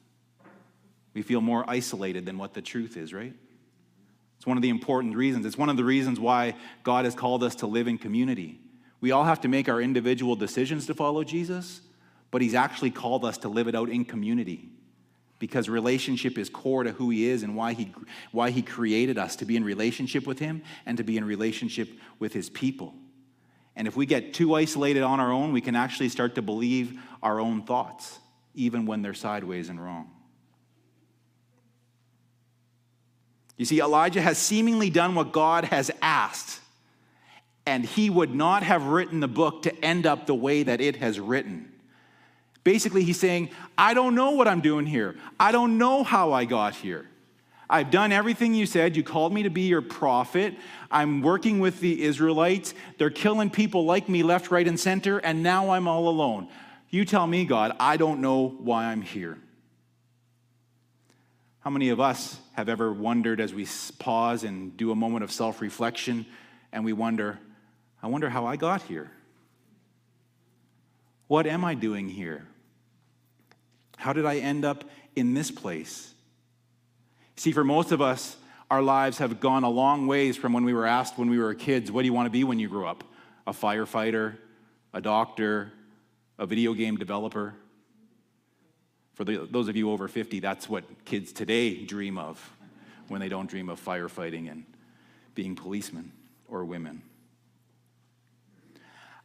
We 1.14 1.22
feel 1.22 1.40
more 1.40 1.64
isolated 1.68 2.26
than 2.26 2.36
what 2.36 2.52
the 2.52 2.62
truth 2.62 2.96
is, 2.96 3.14
right? 3.14 3.32
It's 4.36 4.46
one 4.46 4.58
of 4.58 4.62
the 4.62 4.70
important 4.70 5.16
reasons. 5.16 5.46
It's 5.46 5.56
one 5.56 5.68
of 5.68 5.76
the 5.76 5.84
reasons 5.84 6.18
why 6.18 6.56
God 6.82 7.04
has 7.04 7.14
called 7.14 7.42
us 7.42 7.54
to 7.56 7.66
live 7.66 7.88
in 7.88 7.96
community. 7.96 8.60
We 9.00 9.12
all 9.12 9.24
have 9.24 9.40
to 9.42 9.48
make 9.48 9.68
our 9.68 9.80
individual 9.80 10.36
decisions 10.36 10.86
to 10.86 10.94
follow 10.94 11.24
Jesus, 11.24 11.80
but 12.32 12.42
He's 12.42 12.54
actually 12.54 12.90
called 12.90 13.24
us 13.24 13.38
to 13.38 13.48
live 13.48 13.68
it 13.68 13.76
out 13.76 13.88
in 13.88 14.04
community 14.04 14.68
because 15.38 15.68
relationship 15.68 16.38
is 16.38 16.48
core 16.48 16.82
to 16.82 16.90
who 16.92 17.10
He 17.10 17.26
is 17.26 17.44
and 17.44 17.54
why 17.54 17.74
He, 17.74 17.94
why 18.32 18.50
he 18.50 18.62
created 18.62 19.18
us 19.18 19.36
to 19.36 19.44
be 19.44 19.54
in 19.54 19.62
relationship 19.62 20.26
with 20.26 20.40
Him 20.40 20.62
and 20.86 20.96
to 20.98 21.04
be 21.04 21.16
in 21.16 21.24
relationship 21.24 21.88
with 22.18 22.32
His 22.32 22.50
people. 22.50 22.94
And 23.76 23.86
if 23.88 23.96
we 23.96 24.06
get 24.06 24.34
too 24.34 24.54
isolated 24.54 25.02
on 25.02 25.20
our 25.20 25.32
own, 25.32 25.52
we 25.52 25.60
can 25.60 25.76
actually 25.76 26.08
start 26.08 26.34
to 26.34 26.42
believe 26.42 26.98
our 27.22 27.40
own 27.40 27.62
thoughts, 27.62 28.18
even 28.54 28.86
when 28.86 29.02
they're 29.02 29.14
sideways 29.14 29.68
and 29.68 29.82
wrong. 29.82 30.10
You 33.56 33.64
see, 33.64 33.80
Elijah 33.80 34.20
has 34.20 34.38
seemingly 34.38 34.90
done 34.90 35.14
what 35.14 35.32
God 35.32 35.64
has 35.66 35.90
asked, 36.00 36.60
and 37.66 37.84
he 37.84 38.10
would 38.10 38.34
not 38.34 38.62
have 38.62 38.86
written 38.86 39.20
the 39.20 39.28
book 39.28 39.62
to 39.62 39.84
end 39.84 40.06
up 40.06 40.26
the 40.26 40.34
way 40.34 40.62
that 40.62 40.80
it 40.80 40.96
has 40.96 41.20
written. 41.20 41.71
Basically, 42.64 43.02
he's 43.02 43.18
saying, 43.18 43.50
I 43.76 43.94
don't 43.94 44.14
know 44.14 44.32
what 44.32 44.46
I'm 44.46 44.60
doing 44.60 44.86
here. 44.86 45.16
I 45.38 45.52
don't 45.52 45.78
know 45.78 46.04
how 46.04 46.32
I 46.32 46.44
got 46.44 46.74
here. 46.74 47.08
I've 47.68 47.90
done 47.90 48.12
everything 48.12 48.54
you 48.54 48.66
said. 48.66 48.96
You 48.96 49.02
called 49.02 49.32
me 49.32 49.44
to 49.44 49.50
be 49.50 49.62
your 49.62 49.80
prophet. 49.80 50.54
I'm 50.90 51.22
working 51.22 51.58
with 51.58 51.80
the 51.80 52.02
Israelites. 52.02 52.74
They're 52.98 53.10
killing 53.10 53.50
people 53.50 53.86
like 53.86 54.08
me 54.08 54.22
left, 54.22 54.50
right, 54.50 54.68
and 54.68 54.78
center, 54.78 55.18
and 55.18 55.42
now 55.42 55.70
I'm 55.70 55.88
all 55.88 56.08
alone. 56.08 56.48
You 56.90 57.06
tell 57.06 57.26
me, 57.26 57.46
God, 57.46 57.74
I 57.80 57.96
don't 57.96 58.20
know 58.20 58.48
why 58.48 58.84
I'm 58.84 59.00
here. 59.00 59.38
How 61.60 61.70
many 61.70 61.88
of 61.88 61.98
us 61.98 62.38
have 62.52 62.68
ever 62.68 62.92
wondered 62.92 63.40
as 63.40 63.54
we 63.54 63.66
pause 63.98 64.44
and 64.44 64.76
do 64.76 64.90
a 64.90 64.94
moment 64.94 65.24
of 65.24 65.32
self 65.32 65.60
reflection 65.60 66.26
and 66.72 66.84
we 66.84 66.92
wonder, 66.92 67.38
I 68.02 68.08
wonder 68.08 68.28
how 68.28 68.44
I 68.44 68.56
got 68.56 68.82
here? 68.82 69.10
What 71.28 71.46
am 71.46 71.64
I 71.64 71.74
doing 71.74 72.10
here? 72.10 72.46
How 74.02 74.12
did 74.12 74.26
I 74.26 74.38
end 74.38 74.64
up 74.64 74.82
in 75.14 75.32
this 75.32 75.52
place? 75.52 76.12
See, 77.36 77.52
for 77.52 77.62
most 77.62 77.92
of 77.92 78.00
us, 78.00 78.36
our 78.68 78.82
lives 78.82 79.18
have 79.18 79.38
gone 79.38 79.62
a 79.62 79.70
long 79.70 80.08
ways 80.08 80.36
from 80.36 80.52
when 80.52 80.64
we 80.64 80.74
were 80.74 80.86
asked 80.86 81.18
when 81.18 81.30
we 81.30 81.38
were 81.38 81.54
kids, 81.54 81.92
What 81.92 82.02
do 82.02 82.06
you 82.06 82.12
want 82.12 82.26
to 82.26 82.30
be 82.30 82.42
when 82.42 82.58
you 82.58 82.68
grow 82.68 82.84
up? 82.84 83.04
A 83.46 83.52
firefighter, 83.52 84.38
a 84.92 85.00
doctor, 85.00 85.72
a 86.36 86.46
video 86.46 86.74
game 86.74 86.96
developer. 86.96 87.54
For 89.14 89.22
the, 89.22 89.46
those 89.48 89.68
of 89.68 89.76
you 89.76 89.92
over 89.92 90.08
50, 90.08 90.40
that's 90.40 90.68
what 90.68 90.82
kids 91.04 91.32
today 91.32 91.84
dream 91.84 92.18
of 92.18 92.40
when 93.06 93.20
they 93.20 93.28
don't 93.28 93.48
dream 93.48 93.68
of 93.68 93.82
firefighting 93.82 94.50
and 94.50 94.64
being 95.36 95.54
policemen 95.54 96.10
or 96.48 96.64
women. 96.64 97.02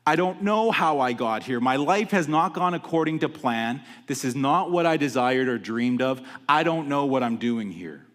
I 0.08 0.16
don't 0.16 0.42
know 0.42 0.72
how 0.72 1.02
I 1.02 1.12
got 1.12 1.44
here. 1.44 1.60
My 1.60 1.76
life 1.76 2.12
has 2.12 2.30
not 2.30 2.54
gone 2.54 2.74
according 2.74 3.20
to 3.20 3.28
plan. 3.28 3.82
This 4.06 4.24
is 4.24 4.38
not 4.38 4.72
what 4.72 4.86
I 4.86 4.96
desired 4.96 5.50
or 5.50 5.58
dreamed 5.58 6.02
of. 6.02 6.22
I 6.48 6.64
don't 6.64 6.88
know 6.88 7.06
what 7.08 7.24
I'm 7.24 7.36
doing 7.36 7.72
here. 7.72 8.06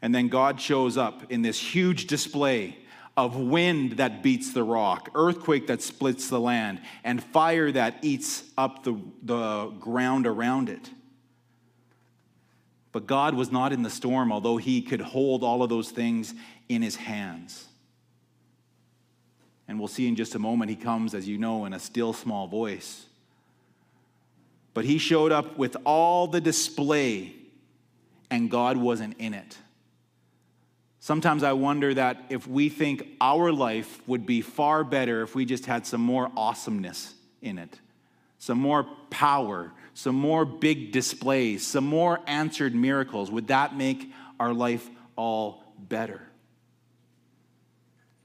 And 0.00 0.14
then 0.14 0.28
God 0.28 0.60
shows 0.60 0.96
up 0.96 1.32
in 1.32 1.42
this 1.42 1.58
huge 1.58 2.06
display 2.06 2.78
of 3.16 3.36
wind 3.36 3.96
that 3.96 4.22
beats 4.22 4.52
the 4.52 4.62
rock, 4.62 5.10
earthquake 5.16 5.66
that 5.66 5.82
splits 5.82 6.28
the 6.28 6.38
land, 6.38 6.80
and 7.02 7.20
fire 7.20 7.72
that 7.72 7.98
eats 8.02 8.44
up 8.56 8.84
the, 8.84 8.96
the 9.24 9.72
ground 9.80 10.24
around 10.24 10.68
it. 10.68 10.88
But 12.92 13.08
God 13.08 13.34
was 13.34 13.50
not 13.50 13.72
in 13.72 13.82
the 13.82 13.90
storm, 13.90 14.30
although 14.30 14.58
he 14.58 14.82
could 14.82 15.00
hold 15.00 15.42
all 15.42 15.64
of 15.64 15.68
those 15.68 15.90
things 15.90 16.32
in 16.68 16.80
his 16.80 16.94
hands. 16.94 17.66
And 19.66 19.78
we'll 19.78 19.88
see 19.88 20.06
in 20.06 20.16
just 20.16 20.34
a 20.34 20.38
moment, 20.38 20.70
he 20.70 20.76
comes, 20.76 21.14
as 21.14 21.26
you 21.26 21.38
know, 21.38 21.64
in 21.64 21.72
a 21.72 21.78
still 21.78 22.12
small 22.12 22.46
voice. 22.46 23.06
But 24.74 24.84
he 24.84 24.98
showed 24.98 25.32
up 25.32 25.56
with 25.56 25.76
all 25.84 26.26
the 26.26 26.40
display, 26.40 27.32
and 28.30 28.50
God 28.50 28.76
wasn't 28.76 29.16
in 29.18 29.32
it. 29.32 29.56
Sometimes 30.98 31.42
I 31.42 31.52
wonder 31.52 31.92
that 31.94 32.24
if 32.30 32.46
we 32.46 32.68
think 32.68 33.06
our 33.20 33.52
life 33.52 34.00
would 34.08 34.24
be 34.24 34.40
far 34.40 34.84
better 34.84 35.22
if 35.22 35.34
we 35.34 35.44
just 35.44 35.66
had 35.66 35.86
some 35.86 36.00
more 36.00 36.30
awesomeness 36.34 37.14
in 37.42 37.58
it, 37.58 37.78
some 38.38 38.58
more 38.58 38.84
power, 39.10 39.70
some 39.92 40.14
more 40.14 40.44
big 40.44 40.92
displays, 40.92 41.66
some 41.66 41.84
more 41.84 42.20
answered 42.26 42.74
miracles, 42.74 43.30
would 43.30 43.48
that 43.48 43.76
make 43.76 44.10
our 44.40 44.52
life 44.54 44.88
all 45.14 45.62
better? 45.78 46.22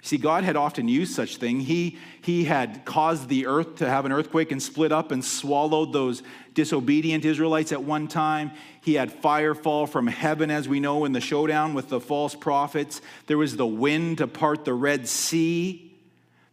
See, 0.01 0.17
God 0.17 0.45
had 0.45 0.55
often 0.55 0.87
used 0.87 1.13
such 1.13 1.37
thing. 1.37 1.59
He, 1.59 1.97
he 2.21 2.45
had 2.45 2.85
caused 2.85 3.27
the 3.27 3.47
earth 3.47 3.75
to 3.75 3.89
have 3.89 4.05
an 4.05 4.13
earthquake 4.13 4.51
and 4.51 4.63
split 4.63 4.93
up 4.93 5.11
and 5.11 5.23
swallowed 5.23 5.91
those 5.91 6.23
disobedient 6.53 7.25
Israelites 7.25 7.73
at 7.73 7.83
one 7.83 8.07
time. 8.07 8.51
He 8.81 8.93
had 8.93 9.11
fire 9.11 9.53
fall 9.53 9.85
from 9.85 10.07
heaven, 10.07 10.51
as 10.51 10.69
we 10.69 10.79
know 10.79 11.03
in 11.03 11.11
the 11.11 11.19
showdown 11.19 11.73
with 11.73 11.89
the 11.89 11.99
false 11.99 12.33
prophets. 12.33 13.01
There 13.27 13.37
was 13.37 13.57
the 13.57 13.67
wind 13.67 14.19
to 14.19 14.27
part 14.27 14.63
the 14.63 14.73
Red 14.73 15.05
Sea. 15.05 15.85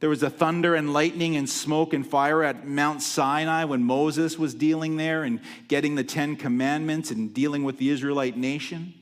There 0.01 0.11
was 0.11 0.21
the 0.21 0.31
thunder 0.31 0.75
and 0.75 0.93
lightning 0.93 1.37
and 1.37 1.49
smoke 1.49 1.95
and 1.95 2.07
fire 2.07 2.43
at 2.43 2.67
Mount 2.67 3.01
Sinai 3.01 3.65
when 3.65 3.85
Moses 3.85 4.37
was 4.37 4.55
dealing 4.55 4.97
there 4.97 5.23
and 5.23 5.41
getting 5.69 5.95
the 5.95 6.05
Ten 6.05 6.35
Commandments 6.35 7.13
and 7.13 7.33
dealing 7.33 7.63
with 7.63 7.79
the 7.79 7.91
Israelite 7.91 8.37
nation. 8.37 8.93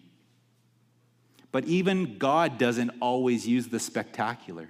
But 1.55 1.67
even 1.67 2.19
God 2.19 2.59
doesn't 2.59 2.90
always 3.01 3.47
use 3.47 3.69
the 3.69 3.79
spectacular. 3.79 4.69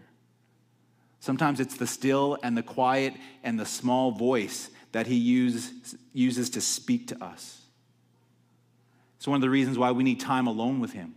Sometimes 1.18 1.58
it's 1.58 1.78
the 1.78 1.86
still 1.86 2.36
and 2.42 2.58
the 2.58 2.62
quiet 2.62 3.14
and 3.42 3.58
the 3.58 3.64
small 3.64 4.10
voice 4.10 4.68
that 4.92 5.06
he 5.06 5.14
use, 5.14 5.96
uses 6.12 6.50
to 6.50 6.60
speak 6.60 7.08
to 7.08 7.24
us. 7.24 7.62
It's 9.16 9.26
one 9.26 9.36
of 9.36 9.40
the 9.40 9.48
reasons 9.48 9.78
why 9.78 9.92
we 9.92 10.04
need 10.04 10.20
time 10.20 10.46
alone 10.46 10.78
with 10.78 10.92
him. 10.92 11.14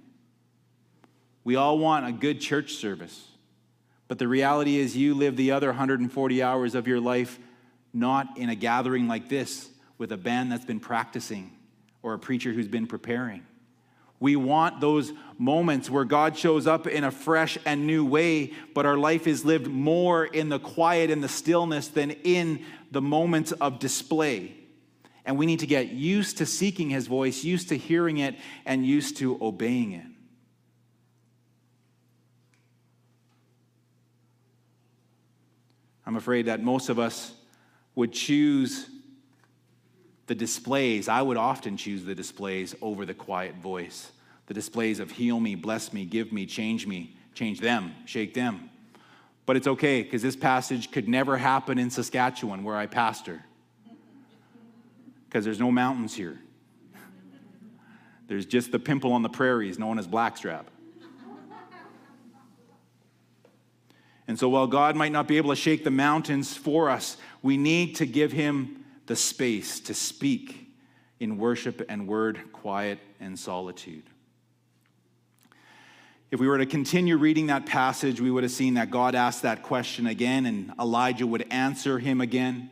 We 1.44 1.58
all 1.58 1.78
want 1.80 2.08
a 2.08 2.14
good 2.14 2.40
church 2.40 2.76
service, 2.76 3.28
but 4.08 4.20
the 4.20 4.28
reality 4.30 4.78
is 4.78 4.96
you 4.96 5.16
live 5.16 5.36
the 5.36 5.52
other 5.52 5.68
140 5.68 6.44
hours 6.44 6.76
of 6.76 6.88
your 6.88 7.02
life 7.02 7.40
not 7.94 8.38
in 8.38 8.48
a 8.48 8.56
gathering 8.56 9.10
like 9.10 9.28
this 9.28 9.70
with 9.98 10.14
a 10.14 10.18
band 10.18 10.50
that's 10.50 10.64
been 10.64 10.80
practicing 10.80 11.52
or 12.04 12.14
a 12.14 12.20
preacher 12.20 12.54
who's 12.54 12.70
been 12.70 12.88
preparing. 12.88 13.44
We 14.20 14.36
want 14.36 14.82
those 14.82 15.14
moments 15.38 15.90
where 15.90 16.06
God 16.06 16.38
shows 16.38 16.66
up 16.66 16.88
in 16.88 17.04
a 17.04 17.12
fresh 17.12 17.58
and 17.66 17.86
new 17.86 18.04
way, 18.04 18.54
but 18.74 18.86
our 18.86 18.98
life 18.98 19.28
is 19.28 19.46
lived 19.46 19.68
more 19.68 20.26
in 20.26 20.50
the 20.50 20.60
quiet 20.60 21.12
and 21.12 21.24
the 21.24 21.30
stillness 21.30 21.90
than 21.90 22.12
in 22.12 22.66
the 22.92 23.02
moments 23.02 23.52
of 23.52 23.80
display. 23.80 24.56
And 25.24 25.38
we 25.38 25.46
need 25.46 25.60
to 25.60 25.68
get 25.68 25.90
used 25.90 26.38
to 26.40 26.46
seeking 26.46 26.90
His 26.90 27.06
voice, 27.06 27.44
used 27.44 27.70
to 27.70 27.78
hearing 27.78 28.18
it, 28.18 28.36
and 28.66 28.86
used 28.86 29.18
to 29.18 29.38
obeying 29.42 29.92
it. 29.92 30.06
I'm 36.06 36.16
afraid 36.16 36.46
that 36.46 36.64
most 36.64 36.88
of 36.90 36.98
us 36.98 37.34
would 37.94 38.14
choose 38.14 38.90
the 40.28 40.36
displays, 40.36 41.08
I 41.08 41.22
would 41.22 41.38
often 41.38 41.78
choose 41.78 42.04
the 42.04 42.14
displays 42.14 42.76
over 42.82 43.06
the 43.06 43.14
quiet 43.14 43.56
voice. 43.56 44.12
The 44.48 44.54
displays 44.54 45.00
of 45.00 45.12
heal 45.12 45.40
me, 45.40 45.56
bless 45.56 45.92
me, 45.92 46.06
give 46.06 46.32
me, 46.32 46.46
change 46.46 46.86
me, 46.86 47.18
change 47.34 47.60
them, 47.60 47.94
shake 48.06 48.34
them. 48.34 48.70
But 49.46 49.56
it's 49.56 49.68
okay 49.68 50.04
because 50.04 50.22
this 50.22 50.36
passage 50.36 50.92
could 50.92 51.08
never 51.08 51.38
happen 51.38 51.80
in 51.80 51.90
Saskatchewan 51.90 52.64
where 52.64 52.76
I 52.76 52.86
pastor 52.86 53.42
because 55.28 55.46
there's 55.46 55.60
no 55.60 55.72
mountains 55.72 56.14
here. 56.14 56.40
There's 58.28 58.46
just 58.46 58.72
the 58.74 58.80
pimple 58.80 59.14
on 59.14 59.22
the 59.22 59.30
prairies 59.30 59.80
known 59.80 60.00
as 60.00 60.08
blackstrap. 60.08 60.70
And 64.28 64.38
so 64.38 64.50
while 64.50 64.68
God 64.68 64.98
might 64.98 65.14
not 65.14 65.28
be 65.28 65.38
able 65.38 65.52
to 65.52 65.56
shake 65.56 65.86
the 65.86 65.92
mountains 65.92 66.56
for 66.56 66.90
us, 66.90 67.16
we 67.42 67.56
need 67.56 67.96
to 67.98 68.06
give 68.06 68.34
him 68.34 68.84
the 69.08 69.16
space 69.16 69.80
to 69.82 69.94
speak 69.94 70.68
in 71.20 71.38
worship 71.38 71.84
and 71.90 72.08
word, 72.08 72.40
quiet 72.54 73.00
and 73.20 73.38
solitude. 73.38 74.04
If 76.30 76.40
we 76.42 76.48
were 76.48 76.58
to 76.58 76.66
continue 76.66 77.18
reading 77.18 77.48
that 77.48 77.66
passage, 77.66 78.20
we 78.20 78.30
would 78.30 78.44
have 78.44 78.52
seen 78.52 78.74
that 78.74 78.92
God 78.92 79.16
asked 79.16 79.44
that 79.44 79.64
question 79.64 80.08
again 80.08 80.46
and 80.46 80.74
Elijah 80.80 81.26
would 81.26 81.46
answer 81.50 82.00
him 82.00 82.20
again. 82.20 82.70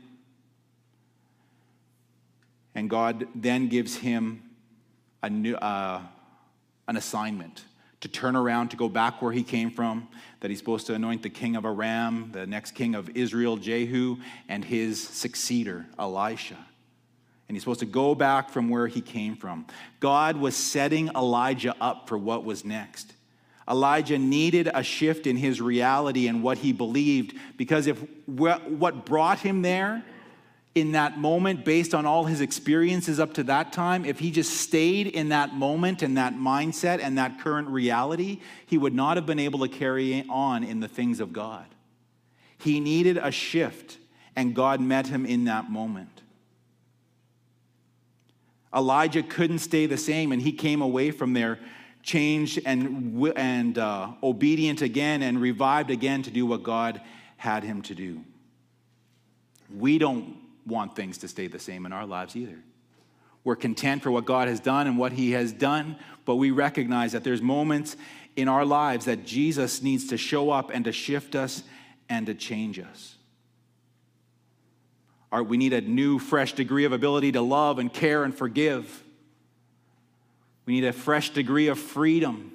And 2.75 2.89
God 2.89 3.27
then 3.33 3.69
gives 3.69 3.95
him 3.95 4.43
a 5.23 5.29
new, 5.29 5.55
uh, 5.55 6.01
an 6.87 6.97
assignment 6.97 7.63
to 8.01 8.07
turn 8.07 8.35
around, 8.35 8.69
to 8.69 8.77
go 8.77 8.89
back 8.89 9.21
where 9.21 9.31
he 9.31 9.43
came 9.43 9.71
from, 9.71 10.07
that 10.39 10.49
he's 10.49 10.59
supposed 10.59 10.87
to 10.87 10.93
anoint 10.93 11.23
the 11.23 11.29
king 11.29 11.55
of 11.55 11.65
Aram, 11.65 12.29
the 12.31 12.45
next 12.45 12.71
king 12.71 12.95
of 12.95 13.09
Israel, 13.15 13.57
Jehu, 13.57 14.17
and 14.47 14.63
his 14.63 15.01
successor, 15.01 15.85
Elisha. 15.97 16.57
And 17.47 17.55
he's 17.55 17.61
supposed 17.61 17.79
to 17.81 17.85
go 17.85 18.15
back 18.15 18.49
from 18.49 18.69
where 18.69 18.87
he 18.87 19.01
came 19.01 19.35
from. 19.35 19.67
God 19.99 20.37
was 20.37 20.55
setting 20.55 21.09
Elijah 21.09 21.75
up 21.79 22.07
for 22.07 22.17
what 22.17 22.43
was 22.43 22.65
next. 22.65 23.13
Elijah 23.69 24.17
needed 24.17 24.69
a 24.73 24.83
shift 24.83 25.25
in 25.25 25.37
his 25.37 25.59
reality 25.59 26.27
and 26.27 26.43
what 26.43 26.59
he 26.59 26.71
believed 26.71 27.35
because 27.57 27.87
if 27.87 28.03
what 28.25 29.05
brought 29.05 29.39
him 29.39 29.63
there 29.63 30.03
in 30.75 30.91
that 30.91 31.17
moment, 31.17 31.63
based 31.63 31.95
on 31.95 32.05
all 32.05 32.25
his 32.25 32.41
experiences 32.41 33.17
up 33.17 33.33
to 33.35 33.43
that 33.43 33.71
time, 33.71 34.03
if 34.03 34.19
he 34.19 34.29
just 34.29 34.57
stayed 34.57 35.07
in 35.07 35.29
that 35.29 35.53
moment 35.53 36.01
and 36.01 36.17
that 36.17 36.33
mindset 36.33 36.99
and 37.01 37.17
that 37.17 37.39
current 37.39 37.69
reality, 37.69 38.41
he 38.65 38.77
would 38.77 38.93
not 38.93 39.15
have 39.15 39.25
been 39.25 39.39
able 39.39 39.59
to 39.59 39.69
carry 39.69 40.25
on 40.29 40.65
in 40.65 40.81
the 40.81 40.89
things 40.89 41.21
of 41.21 41.31
God. 41.31 41.65
He 42.57 42.81
needed 42.81 43.17
a 43.17 43.31
shift, 43.31 43.97
and 44.35 44.53
God 44.53 44.81
met 44.81 45.07
him 45.07 45.25
in 45.25 45.45
that 45.45 45.71
moment. 45.71 46.21
Elijah 48.75 49.23
couldn't 49.23 49.59
stay 49.59 49.85
the 49.85 49.97
same, 49.97 50.33
and 50.33 50.41
he 50.41 50.51
came 50.51 50.81
away 50.81 51.11
from 51.11 51.31
there 51.31 51.57
changed 52.03 52.59
and, 52.65 53.25
and 53.35 53.77
uh, 53.77 54.09
obedient 54.21 54.81
again 54.81 55.23
and 55.23 55.39
revived 55.41 55.89
again 55.89 56.21
to 56.21 56.29
do 56.29 56.45
what 56.45 56.63
God 56.63 57.01
had 57.37 57.63
him 57.63 57.81
to 57.83 57.95
do. 57.95 58.21
We 59.75 59.97
don't 59.97 60.44
want 60.65 60.95
things 60.95 61.19
to 61.19 61.27
stay 61.27 61.47
the 61.47 61.59
same 61.59 61.85
in 61.85 61.93
our 61.93 62.05
lives 62.05 62.35
either. 62.35 62.59
We're 63.43 63.55
content 63.55 64.01
for 64.01 64.09
what 64.09 64.25
God 64.25 64.47
has 64.47 64.59
done 64.59 64.87
and 64.87 64.97
what 64.97 65.11
He 65.11 65.31
has 65.31 65.51
done, 65.51 65.97
but 66.25 66.35
we 66.35 66.51
recognize 66.51 67.11
that 67.11 67.23
there's 67.23 67.41
moments 67.41 67.95
in 68.35 68.47
our 68.47 68.65
lives 68.65 69.05
that 69.05 69.25
Jesus 69.25 69.81
needs 69.81 70.07
to 70.07 70.17
show 70.17 70.49
up 70.49 70.71
and 70.73 70.85
to 70.85 70.91
shift 70.91 71.35
us 71.35 71.63
and 72.09 72.25
to 72.25 72.33
change 72.33 72.79
us. 72.79 73.15
Our, 75.31 75.43
we 75.43 75.57
need 75.57 75.73
a 75.73 75.81
new, 75.81 76.17
fresh 76.17 76.53
degree 76.53 76.85
of 76.85 76.91
ability 76.91 77.33
to 77.33 77.41
love 77.41 77.77
and 77.77 77.93
care 77.93 78.23
and 78.23 78.33
forgive. 78.33 79.03
We 80.65 80.73
need 80.73 80.85
a 80.85 80.93
fresh 80.93 81.29
degree 81.29 81.67
of 81.67 81.77
freedom 81.77 82.54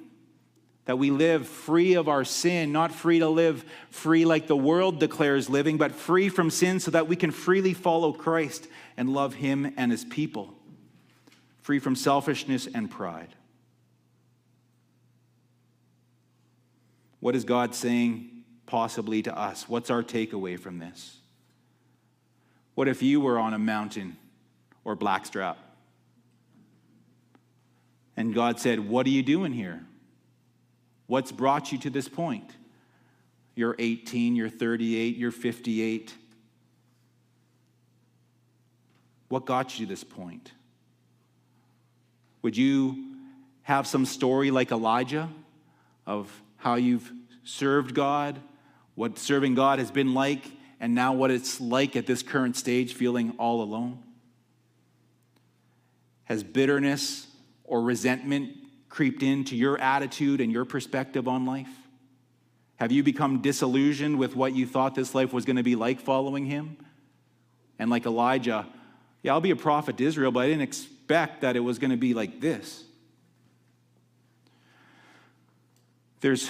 that 0.85 0.97
we 0.97 1.11
live 1.11 1.47
free 1.47 1.93
of 1.93 2.09
our 2.09 2.23
sin, 2.25 2.71
not 2.71 2.91
free 2.91 3.19
to 3.19 3.29
live 3.29 3.63
free 3.91 4.25
like 4.25 4.47
the 4.47 4.55
world 4.55 4.99
declares 4.99 5.49
living, 5.49 5.77
but 5.77 5.91
free 5.91 6.27
from 6.27 6.49
sin 6.49 6.79
so 6.79 6.91
that 6.91 7.07
we 7.07 7.15
can 7.15 7.31
freely 7.31 7.73
follow 7.73 8.11
Christ 8.11 8.67
and 8.97 9.09
love 9.09 9.35
Him 9.35 9.73
and 9.77 9.91
His 9.91 10.03
people, 10.03 10.53
free 11.61 11.79
from 11.79 11.95
selfishness 11.95 12.67
and 12.73 12.89
pride. 12.89 13.35
What 17.19 17.35
is 17.35 17.45
God 17.45 17.75
saying 17.75 18.43
possibly 18.65 19.21
to 19.21 19.37
us? 19.37 19.69
What's 19.69 19.91
our 19.91 20.01
takeaway 20.01 20.59
from 20.59 20.79
this? 20.79 21.17
What 22.73 22.87
if 22.87 23.03
you 23.03 23.21
were 23.21 23.37
on 23.37 23.53
a 23.53 23.59
mountain 23.59 24.17
or 24.83 24.95
blackstrap? 24.95 25.59
And 28.17 28.33
God 28.33 28.59
said, 28.59 28.79
What 28.79 29.05
are 29.05 29.09
you 29.09 29.21
doing 29.21 29.53
here? 29.53 29.85
What's 31.11 31.33
brought 31.33 31.73
you 31.73 31.77
to 31.79 31.89
this 31.89 32.07
point? 32.07 32.49
You're 33.53 33.75
18, 33.77 34.33
you're 34.33 34.47
38, 34.47 35.17
you're 35.17 35.29
58. 35.29 36.15
What 39.27 39.45
got 39.45 39.77
you 39.77 39.85
to 39.85 39.89
this 39.89 40.05
point? 40.05 40.53
Would 42.43 42.55
you 42.55 43.17
have 43.63 43.87
some 43.87 44.05
story 44.05 44.51
like 44.51 44.71
Elijah 44.71 45.27
of 46.07 46.31
how 46.55 46.75
you've 46.75 47.11
served 47.43 47.93
God, 47.93 48.39
what 48.95 49.19
serving 49.19 49.53
God 49.53 49.79
has 49.79 49.91
been 49.91 50.13
like, 50.13 50.45
and 50.79 50.95
now 50.95 51.11
what 51.11 51.29
it's 51.29 51.59
like 51.59 51.97
at 51.97 52.05
this 52.05 52.23
current 52.23 52.55
stage, 52.55 52.93
feeling 52.93 53.33
all 53.37 53.61
alone? 53.61 54.01
Has 56.23 56.41
bitterness 56.41 57.27
or 57.65 57.81
resentment 57.81 58.60
creeped 58.91 59.23
into 59.23 59.55
your 59.55 59.79
attitude 59.79 60.41
and 60.41 60.51
your 60.51 60.65
perspective 60.65 61.27
on 61.27 61.45
life? 61.45 61.69
Have 62.75 62.91
you 62.91 63.03
become 63.03 63.41
disillusioned 63.41 64.19
with 64.19 64.35
what 64.35 64.53
you 64.53 64.67
thought 64.67 64.95
this 64.95 65.15
life 65.15 65.31
was 65.31 65.45
going 65.45 65.55
to 65.55 65.63
be 65.63 65.75
like 65.75 66.01
following 66.01 66.45
him? 66.45 66.77
And 67.79 67.89
like 67.89 68.05
Elijah, 68.05 68.67
yeah, 69.23 69.31
I'll 69.31 69.41
be 69.41 69.51
a 69.51 69.55
prophet 69.55 69.97
to 69.97 70.03
Israel, 70.03 70.31
but 70.31 70.41
I 70.41 70.47
didn't 70.47 70.63
expect 70.63 71.41
that 71.41 71.55
it 71.55 71.61
was 71.61 71.79
going 71.79 71.91
to 71.91 71.97
be 71.97 72.13
like 72.13 72.41
this. 72.41 72.83
There's 76.19 76.49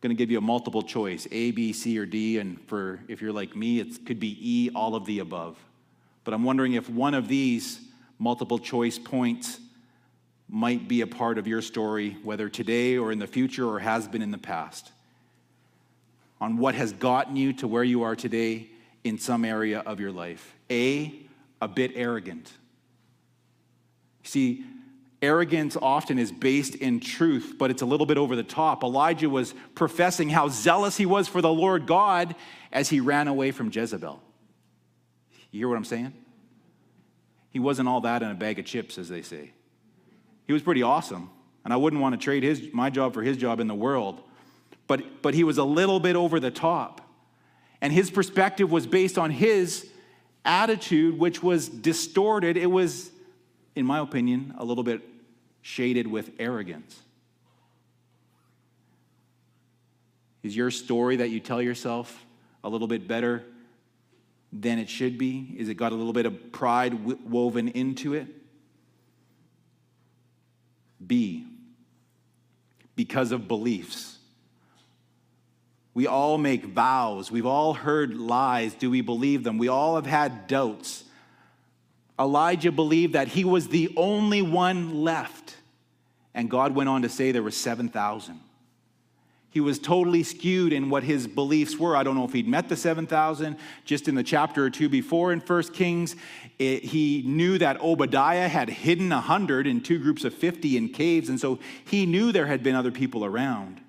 going 0.00 0.10
to 0.10 0.14
give 0.14 0.30
you 0.30 0.38
a 0.38 0.42
multiple 0.42 0.82
choice 0.82 1.26
A, 1.32 1.50
B, 1.50 1.72
C, 1.72 1.98
or 1.98 2.06
D. 2.06 2.38
And 2.38 2.60
for 2.68 3.00
if 3.08 3.20
you're 3.20 3.32
like 3.32 3.56
me, 3.56 3.80
it 3.80 4.06
could 4.06 4.20
be 4.20 4.38
E, 4.40 4.70
all 4.74 4.94
of 4.94 5.04
the 5.04 5.18
above. 5.18 5.58
But 6.22 6.32
I'm 6.32 6.44
wondering 6.44 6.74
if 6.74 6.88
one 6.88 7.14
of 7.14 7.26
these 7.26 7.80
multiple 8.20 8.58
choice 8.58 9.00
points 9.00 9.58
might 10.50 10.88
be 10.88 11.00
a 11.00 11.06
part 11.06 11.38
of 11.38 11.46
your 11.46 11.62
story, 11.62 12.16
whether 12.22 12.48
today 12.48 12.98
or 12.98 13.12
in 13.12 13.18
the 13.18 13.26
future 13.26 13.66
or 13.68 13.78
has 13.78 14.08
been 14.08 14.22
in 14.22 14.30
the 14.30 14.38
past, 14.38 14.90
on 16.40 16.56
what 16.56 16.74
has 16.74 16.92
gotten 16.92 17.36
you 17.36 17.52
to 17.54 17.68
where 17.68 17.84
you 17.84 18.02
are 18.02 18.16
today 18.16 18.68
in 19.04 19.18
some 19.18 19.44
area 19.44 19.80
of 19.80 20.00
your 20.00 20.12
life. 20.12 20.54
A, 20.70 21.14
a 21.60 21.68
bit 21.68 21.92
arrogant. 21.94 22.52
See, 24.24 24.64
Arrogance 25.22 25.76
often 25.80 26.18
is 26.18 26.32
based 26.32 26.74
in 26.74 26.98
truth, 26.98 27.56
but 27.58 27.70
it's 27.70 27.82
a 27.82 27.86
little 27.86 28.06
bit 28.06 28.16
over 28.16 28.34
the 28.34 28.42
top. 28.42 28.82
Elijah 28.82 29.28
was 29.28 29.54
professing 29.74 30.30
how 30.30 30.48
zealous 30.48 30.96
he 30.96 31.04
was 31.04 31.28
for 31.28 31.42
the 31.42 31.52
Lord 31.52 31.86
God 31.86 32.34
as 32.72 32.88
he 32.88 33.00
ran 33.00 33.28
away 33.28 33.50
from 33.50 33.70
Jezebel. 33.70 34.22
You 35.50 35.60
hear 35.60 35.68
what 35.68 35.76
I'm 35.76 35.84
saying? 35.84 36.14
He 37.50 37.58
wasn't 37.58 37.88
all 37.88 38.00
that 38.02 38.22
in 38.22 38.30
a 38.30 38.34
bag 38.34 38.58
of 38.58 38.64
chips, 38.64 38.96
as 38.96 39.08
they 39.08 39.20
say. 39.20 39.52
He 40.50 40.52
was 40.52 40.62
pretty 40.62 40.82
awesome, 40.82 41.30
and 41.64 41.72
I 41.72 41.76
wouldn't 41.76 42.02
want 42.02 42.12
to 42.14 42.18
trade 42.18 42.42
his, 42.42 42.72
my 42.72 42.90
job 42.90 43.14
for 43.14 43.22
his 43.22 43.36
job 43.36 43.60
in 43.60 43.68
the 43.68 43.74
world. 43.74 44.20
But, 44.88 45.22
but 45.22 45.32
he 45.32 45.44
was 45.44 45.58
a 45.58 45.62
little 45.62 46.00
bit 46.00 46.16
over 46.16 46.40
the 46.40 46.50
top. 46.50 47.08
And 47.80 47.92
his 47.92 48.10
perspective 48.10 48.68
was 48.68 48.84
based 48.84 49.16
on 49.16 49.30
his 49.30 49.88
attitude, 50.44 51.16
which 51.16 51.40
was 51.40 51.68
distorted. 51.68 52.56
It 52.56 52.66
was, 52.66 53.12
in 53.76 53.86
my 53.86 54.00
opinion, 54.00 54.56
a 54.58 54.64
little 54.64 54.82
bit 54.82 55.02
shaded 55.62 56.08
with 56.08 56.32
arrogance? 56.40 57.00
Is 60.42 60.56
your 60.56 60.72
story 60.72 61.14
that 61.18 61.30
you 61.30 61.38
tell 61.38 61.62
yourself 61.62 62.26
a 62.64 62.68
little 62.68 62.88
bit 62.88 63.06
better 63.06 63.44
than 64.52 64.80
it 64.80 64.88
should 64.88 65.16
be? 65.16 65.54
Is 65.56 65.68
it 65.68 65.74
got 65.74 65.92
a 65.92 65.94
little 65.94 66.12
bit 66.12 66.26
of 66.26 66.50
pride 66.50 67.22
woven 67.24 67.68
into 67.68 68.14
it? 68.14 68.39
B, 71.04 71.46
because 72.96 73.32
of 73.32 73.48
beliefs. 73.48 74.18
We 75.94 76.06
all 76.06 76.38
make 76.38 76.64
vows. 76.64 77.30
We've 77.30 77.46
all 77.46 77.74
heard 77.74 78.14
lies. 78.16 78.74
Do 78.74 78.90
we 78.90 79.00
believe 79.00 79.42
them? 79.42 79.58
We 79.58 79.68
all 79.68 79.96
have 79.96 80.06
had 80.06 80.46
doubts. 80.46 81.04
Elijah 82.18 82.70
believed 82.70 83.14
that 83.14 83.28
he 83.28 83.44
was 83.44 83.68
the 83.68 83.92
only 83.96 84.42
one 84.42 85.02
left. 85.02 85.56
And 86.34 86.48
God 86.48 86.74
went 86.74 86.88
on 86.88 87.02
to 87.02 87.08
say 87.08 87.32
there 87.32 87.42
were 87.42 87.50
7,000. 87.50 88.38
He 89.50 89.58
was 89.58 89.80
totally 89.80 90.22
skewed 90.22 90.72
in 90.72 90.90
what 90.90 91.02
his 91.02 91.26
beliefs 91.26 91.76
were. 91.76 91.96
I 91.96 92.04
don't 92.04 92.14
know 92.14 92.24
if 92.24 92.32
he'd 92.32 92.46
met 92.46 92.68
the 92.68 92.76
7,000. 92.76 93.56
Just 93.84 94.06
in 94.06 94.14
the 94.14 94.22
chapter 94.22 94.64
or 94.64 94.70
two 94.70 94.88
before 94.88 95.32
in 95.32 95.40
1 95.40 95.62
Kings, 95.72 96.14
it, 96.60 96.84
he 96.84 97.22
knew 97.24 97.56
that 97.56 97.80
Obadiah 97.80 98.46
had 98.46 98.68
hidden 98.68 99.10
a 99.12 99.16
100 99.16 99.66
in 99.66 99.80
two 99.80 99.98
groups 99.98 100.24
of 100.24 100.34
50 100.34 100.76
in 100.76 100.90
caves. 100.90 101.30
And 101.30 101.40
so 101.40 101.58
he 101.86 102.04
knew 102.04 102.32
there 102.32 102.46
had 102.46 102.62
been 102.62 102.74
other 102.74 102.90
people 102.90 103.24
around. 103.24 103.80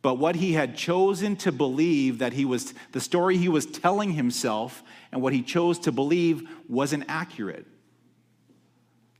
But 0.00 0.14
what 0.14 0.36
he 0.36 0.52
had 0.52 0.76
chosen 0.76 1.34
to 1.38 1.50
believe 1.50 2.20
that 2.20 2.32
he 2.32 2.44
was, 2.44 2.74
the 2.92 3.00
story 3.00 3.36
he 3.36 3.48
was 3.48 3.66
telling 3.66 4.12
himself 4.12 4.84
and 5.10 5.20
what 5.20 5.32
he 5.32 5.42
chose 5.42 5.80
to 5.80 5.90
believe 5.90 6.48
wasn't 6.68 7.06
accurate. 7.08 7.66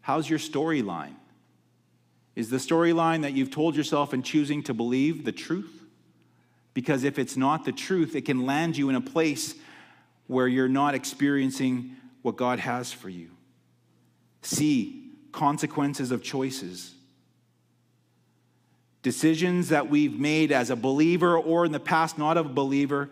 How's 0.01 0.31
your 0.31 0.39
storyline? 0.39 1.17
Is 2.37 2.51
the 2.51 2.59
storyline 2.59 3.23
that 3.23 3.33
you've 3.33 3.51
told 3.51 3.75
yourself 3.75 4.13
and 4.13 4.25
choosing 4.25 4.63
to 4.63 4.75
believe 4.75 5.25
the 5.25 5.33
truth? 5.33 5.83
Because 6.73 7.03
if 7.03 7.19
it's 7.19 7.37
not 7.37 7.65
the 7.65 7.73
truth, 7.73 8.15
it 8.15 8.23
can 8.23 8.47
land 8.47 8.77
you 8.77 8.91
in 8.91 8.95
a 8.95 9.01
place 9.01 9.57
where 10.29 10.47
you're 10.47 10.69
not 10.69 10.95
experiencing 10.95 11.97
what 12.23 12.37
God 12.37 12.59
has 12.59 12.93
for 12.93 13.09
you. 13.09 13.31
See 14.43 15.13
consequences 15.33 16.11
of 16.11 16.23
choices. 16.23 16.95
Decisions 19.03 19.71
that 19.71 19.89
we've 19.89 20.19
made 20.19 20.53
as 20.53 20.71
a 20.71 20.77
believer 20.77 21.39
or 21.39 21.65
in 21.65 21.73
the 21.73 21.81
past 21.81 22.19
not 22.19 22.37
a 22.37 22.45
believer 22.45 23.11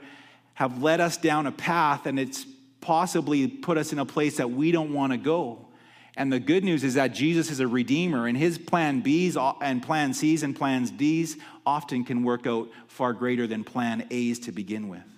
have 0.55 0.83
led 0.83 1.01
us 1.01 1.17
down 1.17 1.47
a 1.47 1.53
path 1.53 2.07
and 2.07 2.19
it's 2.19 2.45
possibly 2.81 3.47
put 3.47 3.79
us 3.79 3.93
in 3.93 3.99
a 3.99 4.05
place 4.05 4.37
that 4.37 4.51
we 4.51 4.73
don't 4.73 4.93
want 4.93 5.13
to 5.13 5.19
go. 5.19 5.69
And 6.17 6.33
the 6.33 6.41
good 6.41 6.65
news 6.65 6.83
is 6.83 6.95
that 6.95 7.15
Jesus 7.15 7.49
is 7.49 7.61
a 7.61 7.69
redeemer, 7.69 8.27
and 8.27 8.37
his 8.37 8.59
plan 8.59 9.03
B's 9.03 9.37
and 9.37 9.81
plan 9.81 10.13
C's 10.13 10.43
and 10.43 10.55
plans 10.55 10.91
D's 10.91 11.37
often 11.65 12.05
can 12.05 12.25
work 12.25 12.45
out 12.45 12.69
far 12.89 13.13
greater 13.13 13.47
than 13.47 13.63
plan 13.63 14.05
A's 14.11 14.41
to 14.41 14.53
begin 14.53 14.89
with. 14.89 15.18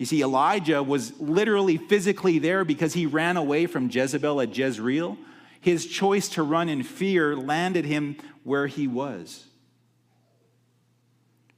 You 0.00 0.06
see, 0.06 0.22
Elijah 0.22 0.82
was 0.82 1.12
literally 1.20 1.76
physically 1.76 2.38
there 2.38 2.64
because 2.64 2.94
he 2.94 3.04
ran 3.04 3.36
away 3.36 3.66
from 3.66 3.90
Jezebel 3.90 4.40
at 4.40 4.56
Jezreel. 4.56 5.18
His 5.60 5.84
choice 5.84 6.30
to 6.30 6.42
run 6.42 6.70
in 6.70 6.82
fear 6.84 7.36
landed 7.36 7.84
him 7.84 8.16
where 8.42 8.66
he 8.66 8.88
was. 8.88 9.44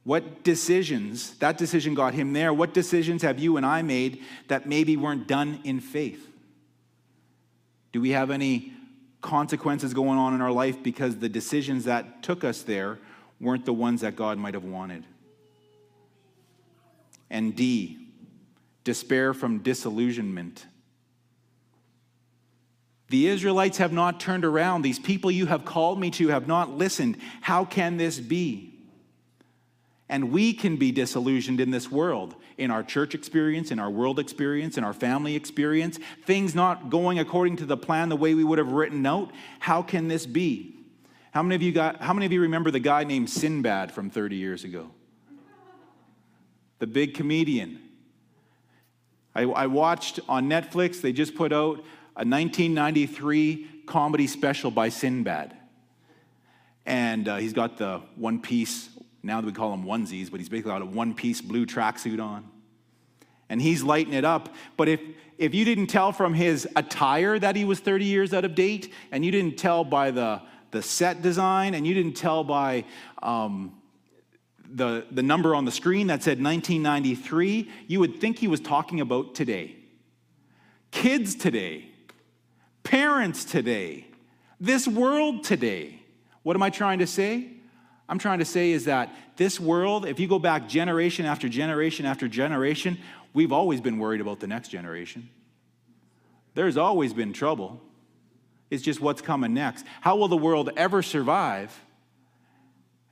What 0.03 0.43
decisions, 0.43 1.37
that 1.37 1.57
decision 1.57 1.93
got 1.93 2.15
him 2.15 2.33
there. 2.33 2.53
What 2.53 2.73
decisions 2.73 3.21
have 3.21 3.39
you 3.39 3.55
and 3.55 3.65
I 3.65 3.81
made 3.81 4.21
that 4.49 4.67
maybe 4.67 4.97
weren't 4.97 5.25
done 5.25 5.61
in 5.63 5.79
faith? 5.79 6.29
Do 7.93 8.01
we 8.01 8.09
have 8.09 8.29
any 8.29 8.73
consequences 9.21 9.93
going 9.93 10.19
on 10.19 10.33
in 10.33 10.41
our 10.41 10.51
life 10.51 10.83
because 10.83 11.15
the 11.15 11.29
decisions 11.29 11.85
that 11.85 12.21
took 12.21 12.43
us 12.43 12.61
there 12.61 12.99
weren't 13.39 13.63
the 13.63 13.71
ones 13.71 14.01
that 14.01 14.17
God 14.17 14.37
might 14.37 14.53
have 14.53 14.65
wanted? 14.65 15.05
And 17.29 17.55
D, 17.55 18.02
despair 18.83 19.33
from 19.33 19.59
disillusionment. 19.59 20.65
The 23.09 23.27
Israelites 23.27 23.77
have 23.77 23.93
not 23.93 24.19
turned 24.19 24.43
around. 24.43 24.81
These 24.81 24.99
people 24.99 25.29
you 25.29 25.45
have 25.45 25.65
called 25.65 25.99
me 25.99 26.09
to 26.11 26.29
have 26.29 26.47
not 26.47 26.71
listened. 26.71 27.17
How 27.41 27.63
can 27.63 27.97
this 27.97 28.19
be? 28.19 28.73
And 30.09 30.31
we 30.31 30.53
can 30.53 30.77
be 30.77 30.91
disillusioned 30.91 31.59
in 31.59 31.71
this 31.71 31.91
world, 31.91 32.35
in 32.57 32.71
our 32.71 32.83
church 32.83 33.15
experience, 33.15 33.71
in 33.71 33.79
our 33.79 33.89
world 33.89 34.19
experience, 34.19 34.77
in 34.77 34.83
our 34.83 34.93
family 34.93 35.35
experience, 35.35 35.99
things 36.25 36.55
not 36.55 36.89
going 36.89 37.19
according 37.19 37.57
to 37.57 37.65
the 37.65 37.77
plan 37.77 38.09
the 38.09 38.15
way 38.15 38.33
we 38.33 38.43
would 38.43 38.57
have 38.57 38.71
written 38.71 39.05
out. 39.05 39.31
How 39.59 39.81
can 39.81 40.07
this 40.07 40.25
be? 40.25 40.75
How 41.33 41.41
many 41.41 41.55
of 41.55 41.61
you 41.61 41.71
got 41.71 42.01
how 42.01 42.13
many 42.13 42.25
of 42.27 42.31
you 42.31 42.41
remember 42.41 42.69
the 42.69 42.79
guy 42.79 43.03
named 43.03 43.29
Sinbad 43.29 43.91
from 43.91 44.09
30 44.09 44.35
years 44.35 44.63
ago? 44.63 44.91
The 46.79 46.87
big 46.87 47.15
comedian. 47.15 47.79
I, 49.35 49.43
I 49.43 49.67
watched 49.67 50.19
on 50.29 50.47
Netflix, 50.47 51.01
they 51.01 51.11
just 51.11 51.35
put 51.35 51.51
out 51.51 51.79
a 52.15 52.25
1993 52.25 53.67
comedy 53.85 54.27
special 54.27 54.71
by 54.71 54.89
Sinbad. 54.89 55.55
And 56.85 57.27
uh, 57.27 57.37
he's 57.37 57.53
got 57.53 57.77
the 57.77 58.01
one 58.15 58.39
piece 58.39 58.89
now 59.23 59.39
that 59.39 59.47
we 59.47 59.53
call 59.53 59.71
them 59.71 59.85
onesies, 59.85 60.29
but 60.29 60.39
he's 60.39 60.49
basically 60.49 60.71
got 60.71 60.81
a 60.81 60.85
one 60.85 61.13
piece 61.13 61.41
blue 61.41 61.65
tracksuit 61.65 62.21
on. 62.21 62.49
And 63.49 63.61
he's 63.61 63.83
lighting 63.83 64.13
it 64.13 64.25
up. 64.25 64.53
But 64.77 64.89
if, 64.89 65.01
if 65.37 65.53
you 65.53 65.65
didn't 65.65 65.87
tell 65.87 66.11
from 66.11 66.33
his 66.33 66.67
attire 66.75 67.39
that 67.39 67.55
he 67.55 67.65
was 67.65 67.79
30 67.79 68.05
years 68.05 68.33
out 68.33 68.45
of 68.45 68.55
date, 68.55 68.93
and 69.11 69.23
you 69.23 69.31
didn't 69.31 69.57
tell 69.57 69.83
by 69.83 70.11
the, 70.11 70.41
the 70.71 70.81
set 70.81 71.21
design, 71.21 71.73
and 71.73 71.87
you 71.87 71.93
didn't 71.93 72.13
tell 72.13 72.43
by 72.43 72.85
um, 73.21 73.73
the, 74.69 75.05
the 75.11 75.23
number 75.23 75.55
on 75.55 75.65
the 75.65 75.71
screen 75.71 76.07
that 76.07 76.23
said 76.23 76.41
1993, 76.41 77.69
you 77.87 77.99
would 77.99 78.19
think 78.19 78.39
he 78.39 78.47
was 78.47 78.59
talking 78.59 79.01
about 79.01 79.35
today. 79.35 79.75
Kids 80.91 81.35
today, 81.35 81.85
parents 82.83 83.45
today, 83.45 84.07
this 84.59 84.87
world 84.87 85.43
today. 85.43 85.99
What 86.43 86.55
am 86.55 86.63
I 86.63 86.69
trying 86.69 86.99
to 86.99 87.07
say? 87.07 87.49
I'm 88.07 88.19
trying 88.19 88.39
to 88.39 88.45
say 88.45 88.71
is 88.71 88.85
that 88.85 89.13
this 89.37 89.59
world, 89.59 90.05
if 90.05 90.19
you 90.19 90.27
go 90.27 90.39
back 90.39 90.67
generation 90.67 91.25
after 91.25 91.49
generation 91.49 92.05
after 92.05 92.27
generation, 92.27 92.97
we've 93.33 93.51
always 93.51 93.81
been 93.81 93.97
worried 93.97 94.21
about 94.21 94.39
the 94.39 94.47
next 94.47 94.69
generation. 94.69 95.29
There's 96.53 96.77
always 96.77 97.13
been 97.13 97.33
trouble. 97.33 97.81
It's 98.69 98.83
just 98.83 99.01
what's 99.01 99.21
coming 99.21 99.53
next. 99.53 99.85
How 100.01 100.15
will 100.15 100.27
the 100.27 100.37
world 100.37 100.69
ever 100.75 101.01
survive? 101.01 101.79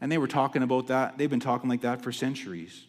And 0.01 0.11
they 0.11 0.17
were 0.17 0.27
talking 0.27 0.63
about 0.63 0.87
that. 0.87 1.17
They've 1.17 1.29
been 1.29 1.39
talking 1.39 1.69
like 1.69 1.81
that 1.81 2.01
for 2.01 2.11
centuries. 2.11 2.85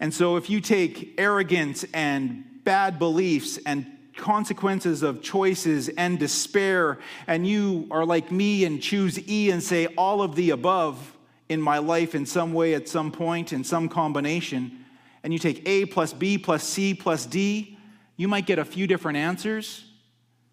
And 0.00 0.12
so, 0.12 0.36
if 0.36 0.50
you 0.50 0.60
take 0.60 1.14
arrogance 1.16 1.84
and 1.94 2.44
bad 2.64 2.98
beliefs 2.98 3.58
and 3.64 3.86
consequences 4.16 5.02
of 5.02 5.22
choices 5.22 5.88
and 5.90 6.18
despair, 6.18 6.98
and 7.28 7.46
you 7.46 7.86
are 7.90 8.04
like 8.04 8.32
me 8.32 8.64
and 8.64 8.82
choose 8.82 9.28
E 9.28 9.50
and 9.50 9.62
say 9.62 9.86
all 9.96 10.20
of 10.20 10.34
the 10.34 10.50
above 10.50 11.16
in 11.48 11.62
my 11.62 11.78
life 11.78 12.14
in 12.14 12.26
some 12.26 12.52
way 12.52 12.74
at 12.74 12.88
some 12.88 13.12
point 13.12 13.52
in 13.52 13.62
some 13.62 13.88
combination, 13.88 14.84
and 15.22 15.32
you 15.32 15.38
take 15.38 15.62
A 15.68 15.86
plus 15.86 16.12
B 16.12 16.36
plus 16.36 16.64
C 16.64 16.94
plus 16.94 17.26
D, 17.26 17.78
you 18.16 18.26
might 18.26 18.46
get 18.46 18.58
a 18.58 18.64
few 18.64 18.86
different 18.86 19.18
answers. 19.18 19.84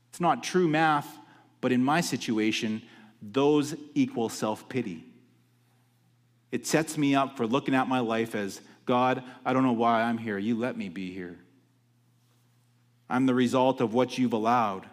It's 0.10 0.22
not 0.22 0.44
true 0.44 0.68
math, 0.68 1.18
but 1.62 1.72
in 1.72 1.84
my 1.84 2.02
situation, 2.02 2.82
those 3.22 3.76
equal 3.94 4.30
self 4.30 4.70
pity. 4.70 5.06
It 6.52 6.66
sets 6.66 6.98
me 6.98 7.16
up 7.16 7.38
for 7.38 7.46
looking 7.46 7.76
at 7.76 7.88
my 7.88 8.00
life 8.00 8.34
as 8.36 8.62
God, 8.86 9.24
I 9.46 9.54
don't 9.54 9.64
know 9.64 9.72
why 9.72 10.02
I'm 10.02 10.18
here. 10.18 10.38
You 10.38 10.56
let 10.56 10.76
me 10.76 10.90
be 10.90 11.14
here. 11.14 11.38
I'm 13.10 13.26
the 13.26 13.36
result 13.36 13.82
of 13.82 13.94
what 13.94 14.18
you've 14.18 14.34
allowed. 14.34 14.88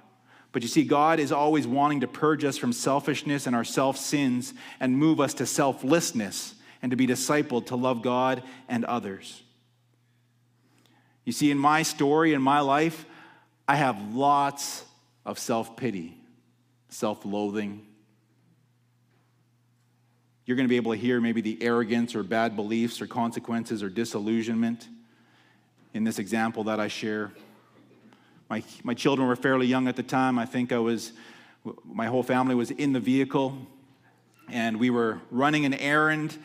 But 0.52 0.62
you 0.62 0.68
see, 0.68 0.84
God 0.84 1.18
is 1.18 1.32
always 1.32 1.66
wanting 1.66 2.00
to 2.00 2.08
purge 2.08 2.44
us 2.44 2.56
from 2.56 2.72
selfishness 2.72 3.46
and 3.46 3.54
our 3.54 3.64
self 3.64 3.96
sins 3.96 4.54
and 4.80 4.96
move 4.96 5.20
us 5.20 5.34
to 5.34 5.46
selflessness 5.46 6.54
and 6.82 6.90
to 6.90 6.96
be 6.96 7.06
discipled 7.06 7.66
to 7.66 7.76
love 7.76 8.02
God 8.02 8.42
and 8.68 8.84
others. 8.84 9.42
You 11.24 11.32
see, 11.32 11.50
in 11.50 11.58
my 11.58 11.82
story, 11.82 12.32
in 12.32 12.40
my 12.40 12.60
life, 12.60 13.04
I 13.68 13.76
have 13.76 14.14
lots 14.14 14.84
of 15.24 15.38
self 15.38 15.76
pity, 15.76 16.16
self 16.88 17.24
loathing. 17.24 17.86
You're 20.46 20.56
going 20.56 20.66
to 20.66 20.72
be 20.72 20.76
able 20.76 20.92
to 20.92 20.98
hear 20.98 21.20
maybe 21.20 21.40
the 21.40 21.60
arrogance 21.60 22.14
or 22.14 22.22
bad 22.22 22.54
beliefs 22.54 23.02
or 23.02 23.08
consequences 23.08 23.82
or 23.82 23.88
disillusionment 23.88 24.86
in 25.92 26.04
this 26.04 26.20
example 26.20 26.62
that 26.64 26.78
I 26.78 26.86
share. 26.86 27.32
My, 28.48 28.62
my 28.84 28.94
children 28.94 29.26
were 29.26 29.34
fairly 29.34 29.66
young 29.66 29.88
at 29.88 29.96
the 29.96 30.04
time. 30.04 30.38
I 30.38 30.46
think 30.46 30.70
I 30.70 30.78
was, 30.78 31.12
my 31.84 32.06
whole 32.06 32.22
family 32.22 32.54
was 32.54 32.70
in 32.70 32.92
the 32.92 33.00
vehicle, 33.00 33.58
and 34.48 34.78
we 34.78 34.88
were 34.88 35.20
running 35.32 35.64
an 35.64 35.74
errand. 35.74 36.38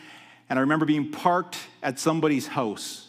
And 0.49 0.57
I 0.57 0.61
remember 0.61 0.87
being 0.87 1.11
parked 1.11 1.59
at 1.83 1.99
somebody's 1.99 2.47
house. 2.47 3.07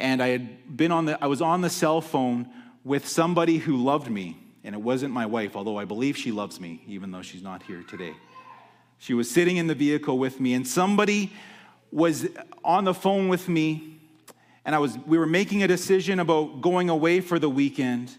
And 0.00 0.20
I 0.20 0.28
had 0.28 0.76
been 0.76 0.90
on 0.90 1.04
the, 1.04 1.22
I 1.22 1.28
was 1.28 1.40
on 1.40 1.60
the 1.60 1.70
cell 1.70 2.00
phone 2.00 2.48
with 2.84 3.06
somebody 3.06 3.58
who 3.58 3.76
loved 3.76 4.10
me 4.10 4.36
and 4.64 4.74
it 4.74 4.80
wasn't 4.80 5.12
my 5.12 5.26
wife, 5.26 5.56
although 5.56 5.78
I 5.78 5.84
believe 5.84 6.16
she 6.16 6.32
loves 6.32 6.60
me, 6.60 6.82
even 6.86 7.10
though 7.10 7.22
she's 7.22 7.42
not 7.42 7.62
here 7.62 7.82
today. 7.82 8.12
She 9.00 9.14
was 9.14 9.30
sitting 9.30 9.56
in 9.56 9.66
the 9.66 9.74
vehicle 9.74 10.18
with 10.18 10.40
me, 10.40 10.52
and 10.52 10.68
somebody 10.68 11.32
was 11.90 12.28
on 12.62 12.84
the 12.84 12.92
phone 12.92 13.28
with 13.28 13.48
me, 13.48 13.98
and 14.66 14.74
I 14.74 14.78
was, 14.78 14.98
we 15.06 15.16
were 15.16 15.26
making 15.26 15.62
a 15.62 15.66
decision 15.66 16.20
about 16.20 16.60
going 16.60 16.90
away 16.90 17.22
for 17.22 17.38
the 17.38 17.48
weekend, 17.48 18.14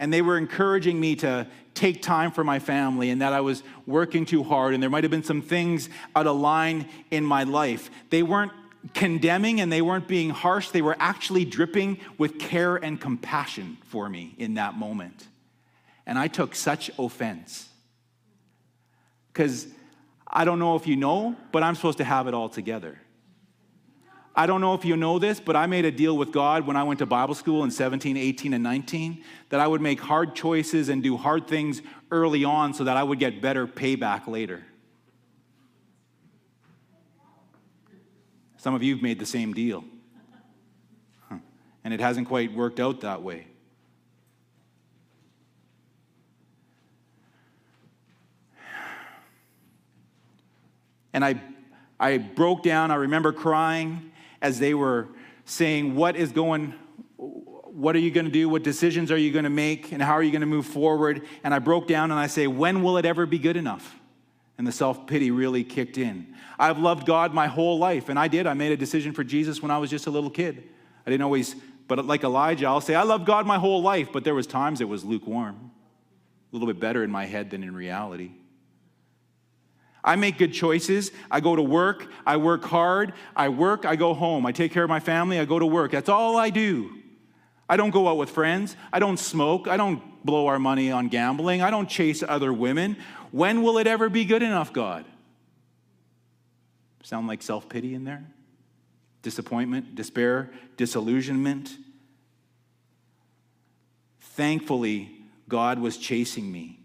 and 0.00 0.12
they 0.12 0.22
were 0.22 0.36
encouraging 0.36 0.98
me 0.98 1.14
to 1.16 1.46
take 1.74 2.02
time 2.02 2.32
for 2.32 2.42
my 2.42 2.58
family 2.58 3.10
and 3.10 3.22
that 3.22 3.32
I 3.32 3.40
was 3.40 3.62
working 3.86 4.26
too 4.26 4.42
hard, 4.42 4.74
and 4.74 4.82
there 4.82 4.90
might 4.90 5.04
have 5.04 5.12
been 5.12 5.22
some 5.22 5.42
things 5.42 5.88
out 6.16 6.26
of 6.26 6.36
line 6.36 6.88
in 7.12 7.24
my 7.24 7.44
life. 7.44 7.88
They 8.10 8.24
weren't 8.24 8.52
condemning 8.94 9.60
and 9.60 9.72
they 9.72 9.80
weren't 9.80 10.08
being 10.08 10.30
harsh, 10.30 10.70
they 10.70 10.82
were 10.82 10.96
actually 10.98 11.44
dripping 11.44 11.98
with 12.18 12.40
care 12.40 12.74
and 12.74 13.00
compassion 13.00 13.78
for 13.84 14.08
me 14.08 14.34
in 14.38 14.54
that 14.54 14.74
moment. 14.74 15.28
And 16.04 16.18
I 16.18 16.26
took 16.26 16.56
such 16.56 16.90
offense. 16.98 17.68
Because 19.32 19.68
I 20.26 20.44
don't 20.44 20.58
know 20.58 20.76
if 20.76 20.86
you 20.86 20.96
know, 20.96 21.36
but 21.52 21.62
I'm 21.62 21.74
supposed 21.74 21.98
to 21.98 22.04
have 22.04 22.26
it 22.26 22.34
all 22.34 22.48
together. 22.48 22.98
I 24.38 24.46
don't 24.46 24.60
know 24.60 24.74
if 24.74 24.84
you 24.84 24.96
know 24.96 25.18
this, 25.18 25.40
but 25.40 25.56
I 25.56 25.66
made 25.66 25.86
a 25.86 25.90
deal 25.90 26.16
with 26.16 26.30
God 26.30 26.66
when 26.66 26.76
I 26.76 26.82
went 26.82 26.98
to 26.98 27.06
Bible 27.06 27.34
school 27.34 27.64
in 27.64 27.70
17, 27.70 28.18
18, 28.18 28.52
and 28.52 28.62
19 28.62 29.24
that 29.48 29.60
I 29.60 29.66
would 29.66 29.80
make 29.80 29.98
hard 29.98 30.34
choices 30.34 30.90
and 30.90 31.02
do 31.02 31.16
hard 31.16 31.48
things 31.48 31.80
early 32.10 32.44
on 32.44 32.74
so 32.74 32.84
that 32.84 32.98
I 32.98 33.02
would 33.02 33.18
get 33.18 33.40
better 33.40 33.66
payback 33.66 34.26
later. 34.26 34.62
Some 38.58 38.74
of 38.74 38.82
you 38.82 38.94
have 38.94 39.02
made 39.02 39.18
the 39.18 39.26
same 39.26 39.54
deal. 39.54 39.84
And 41.82 41.94
it 41.94 42.00
hasn't 42.00 42.28
quite 42.28 42.52
worked 42.52 42.80
out 42.80 43.02
that 43.02 43.22
way. 43.22 43.46
And 51.16 51.24
I, 51.24 51.40
I 51.98 52.18
broke 52.18 52.62
down. 52.62 52.90
I 52.90 52.96
remember 52.96 53.32
crying 53.32 54.12
as 54.42 54.58
they 54.58 54.74
were 54.74 55.08
saying, 55.46 55.94
What 55.94 56.14
is 56.14 56.30
going, 56.30 56.74
what 57.16 57.96
are 57.96 58.00
you 58.00 58.10
going 58.10 58.26
to 58.26 58.30
do? 58.30 58.50
What 58.50 58.62
decisions 58.62 59.10
are 59.10 59.16
you 59.16 59.32
going 59.32 59.44
to 59.44 59.50
make? 59.50 59.92
And 59.92 60.02
how 60.02 60.12
are 60.12 60.22
you 60.22 60.30
going 60.30 60.42
to 60.42 60.46
move 60.46 60.66
forward? 60.66 61.26
And 61.42 61.54
I 61.54 61.58
broke 61.58 61.88
down 61.88 62.10
and 62.10 62.20
I 62.20 62.26
say, 62.26 62.46
When 62.46 62.82
will 62.82 62.98
it 62.98 63.06
ever 63.06 63.24
be 63.24 63.38
good 63.38 63.56
enough? 63.56 63.98
And 64.58 64.66
the 64.66 64.72
self 64.72 65.06
pity 65.06 65.30
really 65.30 65.64
kicked 65.64 65.96
in. 65.96 66.34
I've 66.58 66.78
loved 66.78 67.06
God 67.06 67.32
my 67.32 67.46
whole 67.46 67.78
life, 67.78 68.10
and 68.10 68.18
I 68.18 68.28
did. 68.28 68.46
I 68.46 68.52
made 68.52 68.72
a 68.72 68.76
decision 68.76 69.14
for 69.14 69.24
Jesus 69.24 69.62
when 69.62 69.70
I 69.70 69.78
was 69.78 69.88
just 69.88 70.06
a 70.06 70.10
little 70.10 70.30
kid. 70.30 70.68
I 71.06 71.10
didn't 71.10 71.24
always, 71.24 71.56
but 71.88 72.04
like 72.04 72.24
Elijah, 72.24 72.66
I'll 72.66 72.82
say, 72.82 72.94
I 72.94 73.04
love 73.04 73.24
God 73.24 73.46
my 73.46 73.58
whole 73.58 73.80
life, 73.80 74.10
but 74.12 74.22
there 74.22 74.34
was 74.34 74.46
times 74.46 74.82
it 74.82 74.88
was 74.88 75.02
lukewarm, 75.02 75.70
a 76.52 76.54
little 76.54 76.68
bit 76.68 76.78
better 76.78 77.02
in 77.02 77.10
my 77.10 77.24
head 77.24 77.50
than 77.50 77.62
in 77.62 77.74
reality. 77.74 78.32
I 80.06 80.14
make 80.14 80.38
good 80.38 80.52
choices. 80.52 81.10
I 81.30 81.40
go 81.40 81.56
to 81.56 81.62
work. 81.62 82.06
I 82.24 82.36
work 82.36 82.64
hard. 82.64 83.12
I 83.34 83.48
work. 83.48 83.84
I 83.84 83.96
go 83.96 84.14
home. 84.14 84.46
I 84.46 84.52
take 84.52 84.72
care 84.72 84.84
of 84.84 84.88
my 84.88 85.00
family. 85.00 85.40
I 85.40 85.44
go 85.44 85.58
to 85.58 85.66
work. 85.66 85.90
That's 85.90 86.08
all 86.08 86.36
I 86.36 86.50
do. 86.50 86.92
I 87.68 87.76
don't 87.76 87.90
go 87.90 88.06
out 88.06 88.16
with 88.16 88.30
friends. 88.30 88.76
I 88.92 89.00
don't 89.00 89.18
smoke. 89.18 89.66
I 89.66 89.76
don't 89.76 90.24
blow 90.24 90.46
our 90.46 90.60
money 90.60 90.92
on 90.92 91.08
gambling. 91.08 91.60
I 91.60 91.70
don't 91.70 91.88
chase 91.88 92.22
other 92.22 92.52
women. 92.52 92.96
When 93.32 93.64
will 93.64 93.78
it 93.78 93.88
ever 93.88 94.08
be 94.08 94.24
good 94.24 94.44
enough, 94.44 94.72
God? 94.72 95.04
Sound 97.02 97.26
like 97.26 97.42
self 97.42 97.68
pity 97.68 97.94
in 97.94 98.04
there? 98.04 98.24
Disappointment, 99.22 99.96
despair, 99.96 100.52
disillusionment. 100.76 101.76
Thankfully, 104.20 105.10
God 105.48 105.80
was 105.80 105.96
chasing 105.96 106.50
me. 106.50 106.80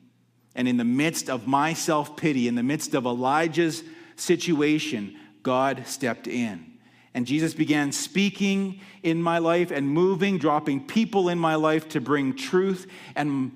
And 0.55 0.67
in 0.67 0.77
the 0.77 0.83
midst 0.85 1.29
of 1.29 1.47
my 1.47 1.73
self 1.73 2.17
pity, 2.17 2.47
in 2.47 2.55
the 2.55 2.63
midst 2.63 2.93
of 2.93 3.05
Elijah's 3.05 3.83
situation, 4.15 5.17
God 5.43 5.83
stepped 5.87 6.27
in. 6.27 6.71
And 7.13 7.25
Jesus 7.25 7.53
began 7.53 7.91
speaking 7.91 8.79
in 9.03 9.21
my 9.21 9.37
life 9.39 9.71
and 9.71 9.87
moving, 9.87 10.37
dropping 10.37 10.87
people 10.87 11.27
in 11.27 11.37
my 11.37 11.55
life 11.55 11.89
to 11.89 12.01
bring 12.01 12.35
truth 12.35 12.87
and 13.15 13.51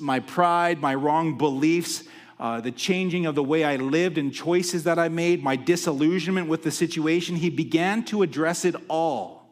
my 0.00 0.20
pride, 0.20 0.80
my 0.80 0.94
wrong 0.94 1.36
beliefs, 1.36 2.04
uh, 2.38 2.60
the 2.60 2.70
changing 2.70 3.26
of 3.26 3.34
the 3.34 3.42
way 3.42 3.64
I 3.64 3.76
lived 3.76 4.18
and 4.18 4.32
choices 4.32 4.84
that 4.84 4.98
I 4.98 5.08
made, 5.08 5.42
my 5.42 5.56
disillusionment 5.56 6.48
with 6.48 6.62
the 6.62 6.70
situation. 6.70 7.36
He 7.36 7.50
began 7.50 8.04
to 8.06 8.22
address 8.22 8.64
it 8.64 8.76
all. 8.88 9.48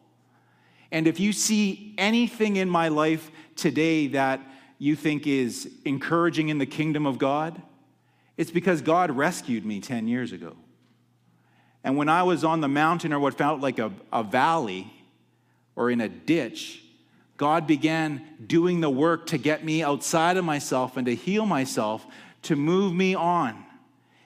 And 0.91 1.07
if 1.07 1.19
you 1.19 1.33
see 1.33 1.93
anything 1.97 2.57
in 2.57 2.69
my 2.69 2.89
life 2.89 3.31
today 3.55 4.07
that 4.07 4.41
you 4.81 4.95
think 4.95 5.27
is 5.27 5.69
encouraging 5.85 6.49
in 6.49 6.57
the 6.57 6.65
kingdom 6.65 7.05
of 7.05 7.19
God, 7.19 7.61
it's 8.35 8.49
because 8.49 8.81
God 8.81 9.11
rescued 9.11 9.63
me 9.63 9.79
10 9.79 10.07
years 10.07 10.31
ago. 10.31 10.55
And 11.83 11.97
when 11.97 12.09
I 12.09 12.23
was 12.23 12.43
on 12.43 12.61
the 12.61 12.67
mountain 12.67 13.13
or 13.13 13.19
what 13.19 13.35
felt 13.35 13.61
like 13.61 13.77
a, 13.77 13.91
a 14.11 14.23
valley 14.23 14.91
or 15.75 15.91
in 15.91 16.01
a 16.01 16.09
ditch, 16.09 16.81
God 17.37 17.67
began 17.67 18.25
doing 18.43 18.81
the 18.81 18.89
work 18.89 19.27
to 19.27 19.37
get 19.37 19.63
me 19.63 19.83
outside 19.83 20.35
of 20.35 20.45
myself 20.45 20.97
and 20.97 21.05
to 21.05 21.13
heal 21.13 21.45
myself, 21.45 22.03
to 22.43 22.55
move 22.55 22.91
me 22.91 23.13
on. 23.13 23.63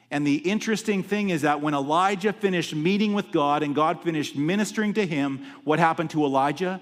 And 0.09 0.25
the 0.25 0.37
interesting 0.37 1.03
thing 1.03 1.31
is 1.31 1.41
that 1.41 1.59
when 1.59 1.73
Elijah 1.73 2.31
finished 2.31 2.73
meeting 2.73 3.13
with 3.13 3.29
God 3.33 3.61
and 3.61 3.75
God 3.75 4.01
finished 4.03 4.37
ministering 4.37 4.93
to 4.93 5.05
him, 5.05 5.45
what 5.65 5.79
happened 5.79 6.11
to 6.11 6.23
Elijah? 6.23 6.79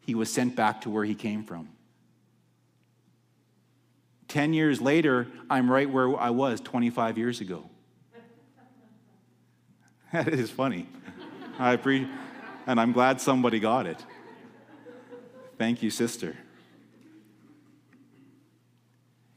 He 0.00 0.14
was 0.14 0.32
sent 0.32 0.56
back 0.56 0.80
to 0.82 0.90
where 0.90 1.04
he 1.04 1.14
came 1.14 1.44
from. 1.44 1.68
10 4.28 4.52
years 4.52 4.80
later, 4.80 5.26
I'm 5.50 5.70
right 5.70 5.88
where 5.88 6.18
I 6.18 6.30
was 6.30 6.60
25 6.60 7.18
years 7.18 7.40
ago. 7.40 7.68
That 10.12 10.28
is 10.28 10.48
funny. 10.48 10.86
I 11.58 11.74
pre- 11.74 12.08
and 12.68 12.80
I'm 12.80 12.92
glad 12.92 13.20
somebody 13.20 13.58
got 13.58 13.86
it. 13.86 13.98
Thank 15.58 15.82
you, 15.82 15.90
sister. 15.90 16.36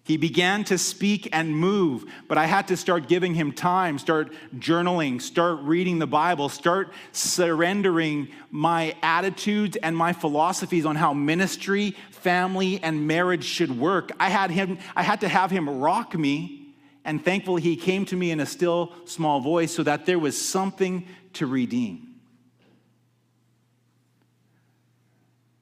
He 0.07 0.15
began 0.15 0.63
to 0.63 0.77
speak 0.77 1.27
and 1.33 1.53
move, 1.53 2.05
but 2.29 2.37
I 2.37 2.45
had 2.45 2.69
to 2.69 2.77
start 2.77 3.09
giving 3.09 3.33
him 3.33 3.51
time, 3.51 3.99
start 3.99 4.31
journaling, 4.55 5.21
start 5.21 5.59
reading 5.63 5.99
the 5.99 6.07
Bible, 6.07 6.47
start 6.47 6.93
surrendering 7.11 8.29
my 8.49 8.95
attitudes 9.03 9.75
and 9.83 9.97
my 9.97 10.13
philosophies 10.13 10.85
on 10.85 10.95
how 10.95 11.13
ministry, 11.13 11.93
family, 12.09 12.81
and 12.81 13.05
marriage 13.05 13.43
should 13.43 13.77
work. 13.77 14.13
I 14.17 14.29
had 14.29 14.49
him, 14.49 14.77
I 14.95 15.03
had 15.03 15.19
to 15.21 15.27
have 15.27 15.51
him 15.51 15.69
rock 15.69 16.17
me 16.17 16.67
And 17.07 17.23
thankfully, 17.23 17.61
he 17.61 17.77
came 17.77 18.03
to 18.07 18.17
me 18.17 18.31
in 18.31 18.41
a 18.41 18.45
still 18.45 18.91
small 19.05 19.39
voice 19.39 19.73
so 19.73 19.81
that 19.83 20.05
there 20.05 20.19
was 20.19 20.39
something 20.39 21.07
to 21.33 21.47
redeem. 21.47 22.15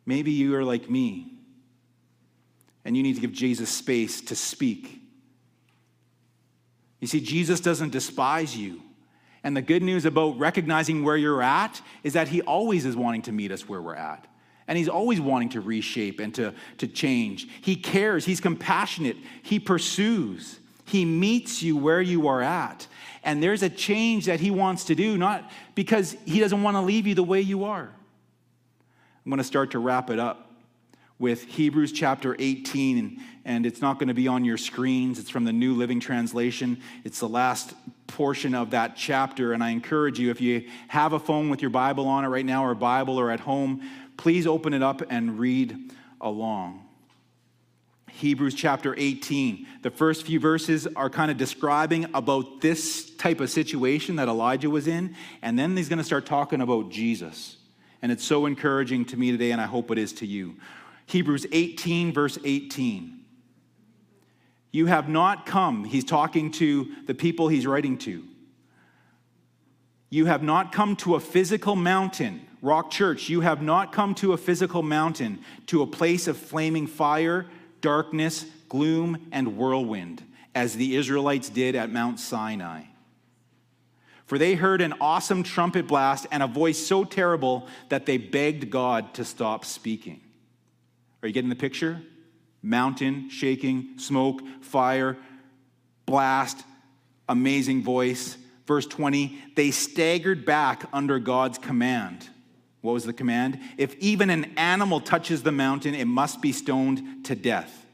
Maybe 0.08 0.32
you 0.32 0.56
are 0.56 0.64
like 0.64 0.90
me 0.90 1.32
and 2.86 2.96
you 2.96 3.02
need 3.02 3.16
to 3.16 3.22
give 3.22 3.34
Jesus 3.34 3.70
space 3.70 4.22
to 4.22 4.36
speak. 4.36 5.02
You 7.02 7.08
see, 7.08 7.20
Jesus 7.20 7.60
doesn't 7.60 7.92
despise 7.92 8.56
you. 8.56 8.82
And 9.44 9.58
the 9.58 9.62
good 9.62 9.84
news 9.84 10.06
about 10.06 10.40
recognizing 10.40 11.04
where 11.04 11.18
you're 11.18 11.42
at 11.42 11.82
is 12.04 12.14
that 12.14 12.28
he 12.28 12.42
always 12.44 12.86
is 12.86 12.96
wanting 12.96 13.24
to 13.24 13.32
meet 13.32 13.52
us 13.52 13.68
where 13.68 13.82
we're 13.82 13.96
at. 13.96 14.28
And 14.68 14.78
he's 14.78 14.90
always 14.90 15.20
wanting 15.22 15.50
to 15.50 15.62
reshape 15.62 16.20
and 16.20 16.34
to, 16.36 16.54
to 16.80 16.88
change. 16.88 17.48
He 17.62 17.76
cares, 17.76 18.26
he's 18.26 18.40
compassionate, 18.40 19.18
he 19.44 19.60
pursues, 19.60 20.60
he 20.86 21.06
meets 21.06 21.62
you 21.62 21.78
where 21.78 22.02
you 22.02 22.28
are 22.28 22.42
at. 22.42 22.88
And 23.24 23.42
there's 23.42 23.62
a 23.62 23.70
change 23.70 24.26
that 24.26 24.40
he 24.40 24.50
wants 24.50 24.86
to 24.86 24.96
do, 24.96 25.18
not 25.18 25.52
because 25.76 26.16
he 26.26 26.40
doesn't 26.40 26.64
want 26.64 26.78
to 26.78 26.82
leave 26.82 27.06
you 27.06 27.14
the 27.14 27.24
way 27.24 27.42
you 27.42 27.66
are. 27.66 27.92
I'm 29.26 29.30
going 29.30 29.38
to 29.38 29.44
start 29.44 29.72
to 29.72 29.80
wrap 29.80 30.10
it 30.10 30.20
up 30.20 30.45
with 31.18 31.44
Hebrews 31.46 31.92
chapter 31.92 32.36
18, 32.38 33.22
and, 33.46 33.66
it's 33.66 33.82
not 33.82 34.00
going 34.00 34.10
to 34.10 34.14
be 34.14 34.28
on 34.28 34.44
your 34.44 34.58
screens. 34.58 35.18
It's 35.18 35.30
from 35.30 35.46
the 35.46 35.54
New 35.54 35.74
Living 35.76 36.00
Translation. 36.00 36.82
It's 37.04 37.20
the 37.20 37.30
last 37.30 37.74
portion 38.08 38.54
of 38.54 38.72
that 38.72 38.96
chapter, 38.98 39.54
and 39.54 39.64
I 39.64 39.70
encourage 39.70 40.20
you, 40.20 40.30
if 40.30 40.42
you 40.42 40.68
have 40.88 41.14
a 41.14 41.20
phone 41.20 41.50
with 41.50 41.62
your 41.62 41.72
Bible 41.72 42.08
on 42.08 42.26
it 42.26 42.28
right 42.28 42.46
now, 42.46 42.66
or 42.66 42.72
a 42.72 42.76
Bible, 42.76 43.18
or 43.18 43.32
at 43.32 43.40
home, 43.40 43.82
please 44.18 44.46
open 44.46 44.74
it 44.74 44.84
up 44.84 45.02
and 45.10 45.40
read 45.40 45.92
along. 46.20 46.82
Hebrews 48.10 48.56
chapter 48.56 48.96
18. 48.98 49.68
The 49.82 49.92
first 49.92 50.26
few 50.26 50.40
verses 50.40 50.88
are 50.96 51.10
kind 51.10 51.30
of 51.30 51.38
describing 51.38 52.08
about 52.14 52.62
this 52.62 53.14
type 53.16 53.42
of 53.42 53.50
situation 53.50 54.16
that 54.16 54.28
Elijah 54.28 54.70
was 54.70 54.88
in, 54.88 55.16
and 55.42 55.60
then 55.60 55.76
he's 55.76 55.90
going 55.90 55.98
to 55.98 56.04
start 56.04 56.26
talking 56.26 56.62
about 56.62 56.90
Jesus. 56.90 57.58
And 58.02 58.12
it's 58.12 58.24
so 58.24 58.46
encouraging 58.46 59.06
to 59.06 59.18
me 59.18 59.32
today, 59.32 59.52
and 59.52 59.60
I 59.60 59.66
hope 59.66 59.92
it 59.92 59.98
is 59.98 60.14
to 60.14 60.26
you. 60.26 60.56
Hebrews 61.06 61.46
18, 61.52 62.14
verse 62.14 62.38
18. 62.44 63.20
You 64.72 64.88
have 64.88 65.08
not 65.08 65.46
come, 65.46 65.86
he's 65.86 66.04
talking 66.04 66.52
to 66.54 66.92
the 67.06 67.14
people 67.14 67.48
he's 67.48 67.66
writing 67.66 67.98
to. 68.00 68.26
You 70.10 70.26
have 70.26 70.44
not 70.44 70.72
come 70.72 70.96
to 70.98 71.16
a 71.16 71.20
physical 71.20 71.76
mountain, 71.76 72.46
Rock 72.62 72.92
Church, 72.92 73.30
you 73.30 73.42
have 73.42 73.62
not 73.62 73.92
come 73.92 74.16
to 74.16 74.34
a 74.34 74.38
physical 74.38 74.84
mountain, 74.84 75.40
to 75.68 75.82
a 75.82 75.88
place 75.88 76.28
of 76.28 76.38
flaming 76.38 76.88
fire, 76.88 77.46
darkness, 77.82 78.46
gloom, 78.68 79.28
and 79.32 79.58
whirlwind, 79.58 80.24
as 80.54 80.76
the 80.76 80.96
Israelites 80.96 81.50
did 81.50 81.76
at 81.76 81.92
Mount 81.92 82.20
Sinai. 82.20 82.84
For 84.26 84.38
they 84.38 84.56
heard 84.56 84.82
an 84.82 84.96
awesome 85.00 85.44
trumpet 85.44 85.88
blast 85.88 86.26
and 86.32 86.42
a 86.42 86.48
voice 86.48 86.80
so 86.84 87.04
terrible 87.04 87.68
that 87.90 88.06
they 88.06 88.18
begged 88.18 88.72
God 88.72 89.14
to 89.14 89.24
stop 89.24 89.64
speaking. 89.64 90.22
Are 91.22 91.28
you 91.28 91.34
getting 91.34 91.50
the 91.50 91.56
picture? 91.56 92.02
Mountain, 92.62 93.30
shaking, 93.30 93.98
smoke, 93.98 94.42
fire, 94.62 95.18
blast, 96.06 96.64
amazing 97.30 97.84
voice. 97.84 98.38
Verse 98.66 98.86
20, 98.88 99.38
they 99.56 99.72
staggered 99.72 100.46
back 100.46 100.86
under 100.92 101.20
God's 101.20 101.58
command. 101.58 102.30
What 102.82 102.94
was 102.94 103.06
the 103.06 103.14
command? 103.14 103.60
If 103.78 103.96
even 103.96 104.30
an 104.30 104.54
animal 104.58 105.00
touches 105.00 105.44
the 105.44 105.52
mountain, 105.52 105.96
it 105.96 106.06
must 106.06 106.42
be 106.42 106.52
stoned 106.52 107.26
to 107.26 107.36
death. 107.36 107.86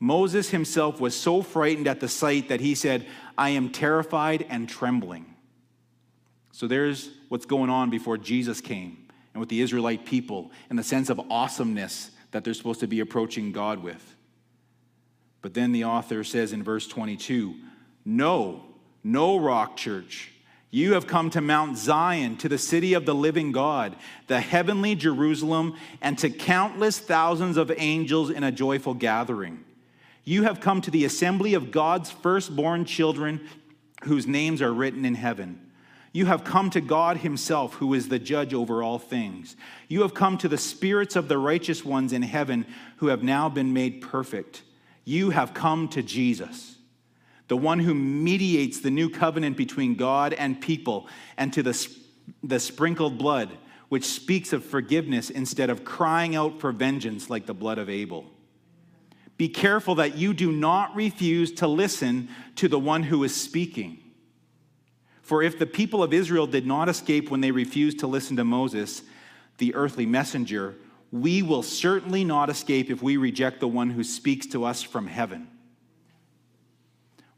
Moses 0.00 0.50
himself 0.50 1.00
was 1.00 1.14
so 1.14 1.42
frightened 1.42 1.86
at 1.86 2.00
the 2.00 2.08
sight 2.08 2.48
that 2.48 2.60
he 2.60 2.74
said, 2.74 3.06
I 3.36 3.50
am 3.50 3.70
terrified 3.70 4.46
and 4.48 4.68
trembling. 4.68 5.26
So 6.52 6.66
there's 6.66 7.10
what's 7.28 7.46
going 7.46 7.70
on 7.70 7.90
before 7.90 8.18
Jesus 8.18 8.60
came 8.60 9.08
and 9.34 9.40
with 9.40 9.50
the 9.50 9.60
Israelite 9.60 10.04
people 10.04 10.50
and 10.68 10.78
the 10.78 10.82
sense 10.82 11.10
of 11.10 11.20
awesomeness 11.30 12.10
that 12.30 12.44
they're 12.44 12.54
supposed 12.54 12.80
to 12.80 12.86
be 12.86 13.00
approaching 13.00 13.52
God 13.52 13.82
with. 13.82 14.16
But 15.42 15.54
then 15.54 15.72
the 15.72 15.84
author 15.84 16.22
says 16.24 16.52
in 16.52 16.62
verse 16.62 16.86
22 16.86 17.54
No, 18.04 18.64
no, 19.02 19.38
Rock 19.38 19.76
Church. 19.76 20.32
You 20.72 20.94
have 20.94 21.08
come 21.08 21.30
to 21.30 21.40
Mount 21.40 21.76
Zion, 21.76 22.36
to 22.38 22.48
the 22.48 22.58
city 22.58 22.94
of 22.94 23.04
the 23.04 23.14
living 23.14 23.50
God, 23.50 23.96
the 24.28 24.40
heavenly 24.40 24.94
Jerusalem, 24.94 25.76
and 26.00 26.16
to 26.18 26.30
countless 26.30 27.00
thousands 27.00 27.56
of 27.56 27.72
angels 27.76 28.30
in 28.30 28.44
a 28.44 28.52
joyful 28.52 28.94
gathering. 28.94 29.64
You 30.22 30.44
have 30.44 30.60
come 30.60 30.80
to 30.82 30.90
the 30.90 31.04
assembly 31.04 31.54
of 31.54 31.72
God's 31.72 32.12
firstborn 32.12 32.84
children 32.84 33.40
whose 34.04 34.28
names 34.28 34.62
are 34.62 34.72
written 34.72 35.04
in 35.04 35.16
heaven. 35.16 35.69
You 36.12 36.26
have 36.26 36.42
come 36.42 36.70
to 36.70 36.80
God 36.80 37.18
Himself, 37.18 37.74
who 37.74 37.94
is 37.94 38.08
the 38.08 38.18
judge 38.18 38.52
over 38.52 38.82
all 38.82 38.98
things. 38.98 39.56
You 39.88 40.02
have 40.02 40.14
come 40.14 40.38
to 40.38 40.48
the 40.48 40.58
spirits 40.58 41.14
of 41.14 41.28
the 41.28 41.38
righteous 41.38 41.84
ones 41.84 42.12
in 42.12 42.22
heaven 42.22 42.66
who 42.96 43.08
have 43.08 43.22
now 43.22 43.48
been 43.48 43.72
made 43.72 44.00
perfect. 44.02 44.62
You 45.04 45.30
have 45.30 45.54
come 45.54 45.88
to 45.88 46.02
Jesus, 46.02 46.76
the 47.48 47.56
one 47.56 47.78
who 47.78 47.94
mediates 47.94 48.80
the 48.80 48.90
new 48.90 49.08
covenant 49.08 49.56
between 49.56 49.94
God 49.94 50.32
and 50.32 50.60
people, 50.60 51.08
and 51.36 51.52
to 51.52 51.62
the, 51.62 51.88
the 52.42 52.58
sprinkled 52.58 53.16
blood, 53.16 53.50
which 53.88 54.04
speaks 54.04 54.52
of 54.52 54.64
forgiveness 54.64 55.30
instead 55.30 55.70
of 55.70 55.84
crying 55.84 56.34
out 56.34 56.60
for 56.60 56.72
vengeance 56.72 57.30
like 57.30 57.46
the 57.46 57.54
blood 57.54 57.78
of 57.78 57.88
Abel. 57.88 58.26
Be 59.36 59.48
careful 59.48 59.94
that 59.94 60.18
you 60.18 60.34
do 60.34 60.52
not 60.52 60.94
refuse 60.94 61.52
to 61.52 61.66
listen 61.66 62.28
to 62.56 62.68
the 62.68 62.78
one 62.78 63.04
who 63.04 63.24
is 63.24 63.34
speaking. 63.34 64.02
For 65.22 65.42
if 65.42 65.58
the 65.58 65.66
people 65.66 66.02
of 66.02 66.12
Israel 66.12 66.46
did 66.46 66.66
not 66.66 66.88
escape 66.88 67.30
when 67.30 67.40
they 67.40 67.50
refused 67.50 68.00
to 68.00 68.06
listen 68.06 68.36
to 68.36 68.44
Moses, 68.44 69.02
the 69.58 69.74
earthly 69.74 70.06
messenger, 70.06 70.74
we 71.12 71.42
will 71.42 71.62
certainly 71.62 72.24
not 72.24 72.50
escape 72.50 72.90
if 72.90 73.02
we 73.02 73.16
reject 73.16 73.60
the 73.60 73.68
one 73.68 73.90
who 73.90 74.04
speaks 74.04 74.46
to 74.48 74.64
us 74.64 74.82
from 74.82 75.06
heaven. 75.06 75.48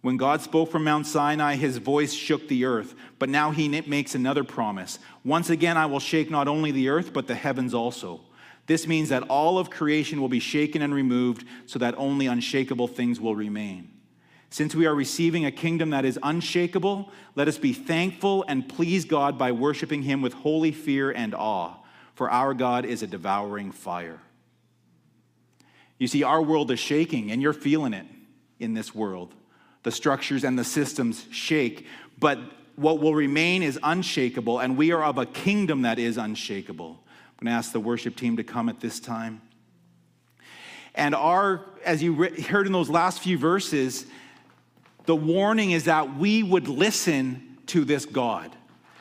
When 0.02 0.16
God 0.16 0.42
spoke 0.42 0.70
from 0.70 0.84
Mount 0.84 1.06
Sinai, 1.06 1.54
his 1.54 1.76
voice 1.76 2.12
shook 2.12 2.48
the 2.48 2.64
earth, 2.64 2.94
but 3.20 3.28
now 3.28 3.52
he 3.52 3.68
makes 3.68 4.14
another 4.14 4.42
promise. 4.42 4.98
Once 5.24 5.48
again, 5.48 5.76
I 5.76 5.86
will 5.86 6.00
shake 6.00 6.28
not 6.28 6.48
only 6.48 6.72
the 6.72 6.88
earth, 6.88 7.12
but 7.12 7.28
the 7.28 7.36
heavens 7.36 7.72
also. 7.72 8.20
This 8.66 8.86
means 8.86 9.10
that 9.10 9.22
all 9.24 9.58
of 9.58 9.70
creation 9.70 10.20
will 10.20 10.28
be 10.28 10.40
shaken 10.40 10.82
and 10.82 10.92
removed 10.92 11.46
so 11.66 11.78
that 11.78 11.94
only 11.96 12.26
unshakable 12.26 12.88
things 12.88 13.20
will 13.20 13.36
remain. 13.36 13.90
Since 14.52 14.74
we 14.74 14.84
are 14.84 14.94
receiving 14.94 15.46
a 15.46 15.50
kingdom 15.50 15.90
that 15.90 16.04
is 16.04 16.18
unshakable, 16.22 17.10
let 17.34 17.48
us 17.48 17.56
be 17.56 17.72
thankful 17.72 18.44
and 18.46 18.68
please 18.68 19.06
God 19.06 19.38
by 19.38 19.50
worshiping 19.50 20.02
Him 20.02 20.20
with 20.20 20.34
holy 20.34 20.72
fear 20.72 21.10
and 21.10 21.34
awe, 21.34 21.76
for 22.14 22.30
our 22.30 22.52
God 22.52 22.84
is 22.84 23.02
a 23.02 23.06
devouring 23.06 23.72
fire. 23.72 24.20
You 25.96 26.06
see, 26.06 26.22
our 26.22 26.42
world 26.42 26.70
is 26.70 26.78
shaking, 26.78 27.30
and 27.30 27.40
you're 27.40 27.54
feeling 27.54 27.94
it 27.94 28.04
in 28.60 28.74
this 28.74 28.94
world. 28.94 29.32
The 29.84 29.90
structures 29.90 30.44
and 30.44 30.58
the 30.58 30.64
systems 30.64 31.24
shake, 31.30 31.86
but 32.18 32.38
what 32.76 33.00
will 33.00 33.14
remain 33.14 33.62
is 33.62 33.78
unshakable, 33.82 34.58
and 34.58 34.76
we 34.76 34.92
are 34.92 35.02
of 35.02 35.16
a 35.16 35.24
kingdom 35.24 35.80
that 35.82 35.98
is 35.98 36.18
unshakable. 36.18 36.90
I'm 36.98 37.46
going 37.46 37.52
to 37.54 37.56
ask 37.56 37.72
the 37.72 37.80
worship 37.80 38.16
team 38.16 38.36
to 38.36 38.44
come 38.44 38.68
at 38.68 38.80
this 38.80 39.00
time. 39.00 39.40
And 40.94 41.14
our, 41.14 41.64
as 41.86 42.02
you 42.02 42.24
heard 42.24 42.66
in 42.66 42.74
those 42.74 42.90
last 42.90 43.20
few 43.20 43.38
verses, 43.38 44.04
the 45.06 45.16
warning 45.16 45.72
is 45.72 45.84
that 45.84 46.16
we 46.16 46.42
would 46.42 46.68
listen 46.68 47.58
to 47.66 47.84
this 47.84 48.06
God. 48.06 48.50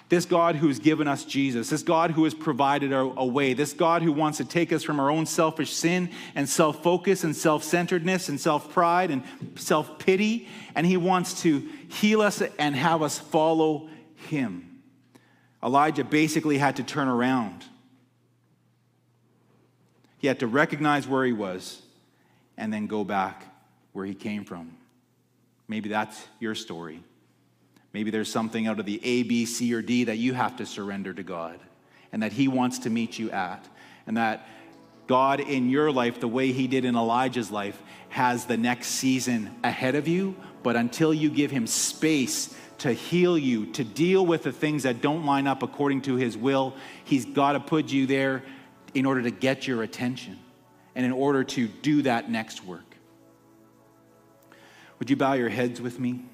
This 0.10 0.26
God 0.26 0.58
who 0.58 0.68
has 0.68 0.80
given 0.80 1.08
us 1.08 1.24
Jesus, 1.24 1.70
this 1.70 1.84
God 1.84 2.12
who 2.12 2.26
has 2.26 2.34
provided 2.34 2.92
a, 2.92 3.26
way, 3.26 3.54
this 3.54 3.72
God 3.72 4.02
who 4.02 4.12
wants 4.12 4.40
to 4.40 4.46
take 4.46 4.74
us 4.74 4.84
from 4.84 5.00
our 5.00 5.10
own 5.10 5.26
selfish 5.26 5.72
sin 5.72 6.10
and 6.36 6.50
self 6.50 6.84
focus 6.84 7.24
and 7.24 7.34
self 7.34 7.64
centeredness 7.64 8.28
and 8.28 8.38
self 8.38 8.74
pride 8.74 9.10
and 9.10 9.24
self 9.56 10.00
pity, 10.00 10.50
and 10.76 10.86
He 10.86 10.98
wants 10.98 11.42
to 11.44 11.60
heal 11.88 12.22
us 12.22 12.42
and 12.60 12.76
have 12.76 13.02
us 13.02 13.20
follow 13.20 13.88
Him. 14.28 14.82
Elijah 15.64 16.04
basically 16.04 16.58
had 16.58 16.76
to 16.76 16.84
turn 16.84 17.08
around. 17.08 17.64
He 20.18 20.28
had 20.28 20.40
to 20.40 20.48
recognize 20.48 21.08
where 21.08 21.26
he 21.26 21.34
was 21.34 21.82
and 22.58 22.72
then 22.72 22.86
go 22.86 23.04
back 23.04 23.46
where 23.92 24.06
he 24.06 24.14
came 24.14 24.46
from. 24.46 24.78
Maybe 25.72 25.88
that's 25.88 26.28
your 26.42 26.54
story. 26.54 27.02
Maybe 27.94 28.12
there's 28.12 28.30
something 28.30 28.68
out 28.68 28.82
of 28.82 28.86
the 28.86 29.00
A, 29.06 29.24
B, 29.24 29.46
C, 29.46 29.74
or 29.74 29.82
D 29.82 30.04
that 30.04 30.18
you 30.18 30.34
have 30.34 30.58
to 30.58 30.66
surrender 30.66 31.14
to 31.14 31.24
God 31.24 31.62
and 32.12 32.24
that 32.24 32.34
He 32.34 32.50
wants 32.50 32.80
to 32.80 32.90
meet 32.90 33.18
you 33.18 33.32
at. 33.32 33.66
And 34.06 34.18
that 34.18 34.46
God 35.08 35.40
in 35.40 35.70
your 35.70 35.90
life, 35.90 36.20
the 36.20 36.28
way 36.28 36.52
He 36.52 36.68
did 36.68 36.84
in 36.84 36.98
Elijah's 36.98 37.52
life, 37.52 37.82
has 38.10 38.48
the 38.48 38.58
next 38.58 38.88
season 38.88 39.50
ahead 39.64 39.96
of 39.96 40.10
you. 40.10 40.36
But 40.62 40.76
until 40.76 41.14
you 41.14 41.30
give 41.30 41.52
Him 41.52 41.66
space 41.68 42.54
to 42.80 42.92
heal 42.92 43.38
you, 43.38 43.68
to 43.68 43.86
deal 43.86 44.26
with 44.26 44.44
the 44.44 44.52
things 44.52 44.84
that 44.84 45.00
don't 45.00 45.26
line 45.26 45.48
up 45.48 45.64
according 45.64 46.02
to 46.02 46.16
His 46.16 46.36
will, 46.36 46.76
He's 47.06 47.24
got 47.24 47.54
to 47.54 47.62
put 47.62 47.94
you 47.94 48.08
there 48.08 48.44
in 48.94 49.06
order 49.06 49.22
to 49.22 49.32
get 49.32 49.68
your 49.68 49.84
attention 49.84 50.38
and 50.96 51.06
in 51.06 51.14
order 51.14 51.46
to 51.46 51.70
do 51.70 52.02
that 52.02 52.30
next 52.30 52.66
work. 52.66 52.91
Would 55.02 55.10
you 55.10 55.16
bow 55.16 55.34
your 55.34 55.50
heads 55.50 55.82
with 55.82 56.00
me? 56.00 56.26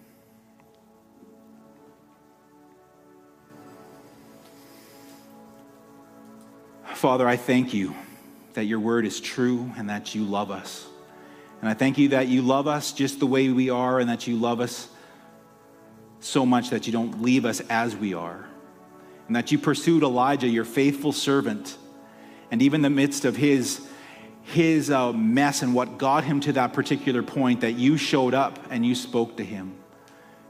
Father, 6.93 7.25
I 7.25 7.37
thank 7.37 7.73
you 7.73 7.95
that 8.55 8.65
your 8.65 8.81
word 8.81 9.05
is 9.05 9.21
true 9.21 9.71
and 9.77 9.89
that 9.89 10.13
you 10.13 10.25
love 10.25 10.51
us. 10.51 10.85
And 11.61 11.69
I 11.69 11.75
thank 11.75 11.97
you 11.97 12.09
that 12.09 12.27
you 12.27 12.41
love 12.41 12.67
us 12.67 12.91
just 12.91 13.21
the 13.21 13.25
way 13.25 13.47
we 13.47 13.69
are 13.69 14.01
and 14.01 14.09
that 14.09 14.27
you 14.27 14.35
love 14.35 14.59
us 14.59 14.89
so 16.19 16.45
much 16.45 16.71
that 16.71 16.87
you 16.87 16.91
don't 16.91 17.21
leave 17.21 17.45
us 17.45 17.61
as 17.69 17.95
we 17.95 18.13
are. 18.13 18.49
And 19.27 19.35
that 19.37 19.49
you 19.49 19.59
pursued 19.59 20.03
Elijah, 20.03 20.49
your 20.49 20.65
faithful 20.65 21.13
servant, 21.13 21.77
and 22.51 22.61
even 22.61 22.79
in 22.79 22.81
the 22.81 22.89
midst 22.89 23.23
of 23.23 23.37
his 23.37 23.87
his 24.47 24.89
uh, 24.89 25.11
mess 25.11 25.61
and 25.61 25.73
what 25.73 25.97
got 25.97 26.23
him 26.23 26.39
to 26.39 26.53
that 26.53 26.71
particular 26.71 27.21
point, 27.21 27.61
that 27.61 27.73
you 27.73 27.97
showed 27.97 28.33
up 28.33 28.57
and 28.69 28.85
you 28.85 28.95
spoke 28.95 29.35
to 29.37 29.43
him. 29.43 29.75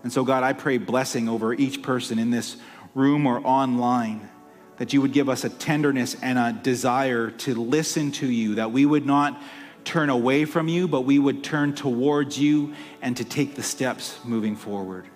And 0.03 0.13
so, 0.13 0.23
God, 0.23 0.43
I 0.43 0.53
pray 0.53 0.77
blessing 0.77 1.27
over 1.27 1.51
each 1.51 1.81
person 1.81 2.19
in 2.19 2.29
this 2.29 2.57
room 2.93 3.25
or 3.25 3.39
online, 3.39 4.29
that 4.77 4.93
you 4.93 5.01
would 5.01 5.13
give 5.13 5.29
us 5.29 5.43
a 5.43 5.49
tenderness 5.49 6.15
and 6.21 6.37
a 6.37 6.53
desire 6.53 7.31
to 7.31 7.55
listen 7.55 8.11
to 8.11 8.27
you, 8.27 8.55
that 8.55 8.71
we 8.71 8.85
would 8.85 9.05
not 9.05 9.41
turn 9.83 10.11
away 10.11 10.45
from 10.45 10.67
you, 10.67 10.87
but 10.87 11.01
we 11.01 11.17
would 11.17 11.43
turn 11.43 11.73
towards 11.73 12.37
you 12.37 12.75
and 13.01 13.17
to 13.17 13.25
take 13.25 13.55
the 13.55 13.63
steps 13.63 14.19
moving 14.23 14.55
forward. 14.55 15.07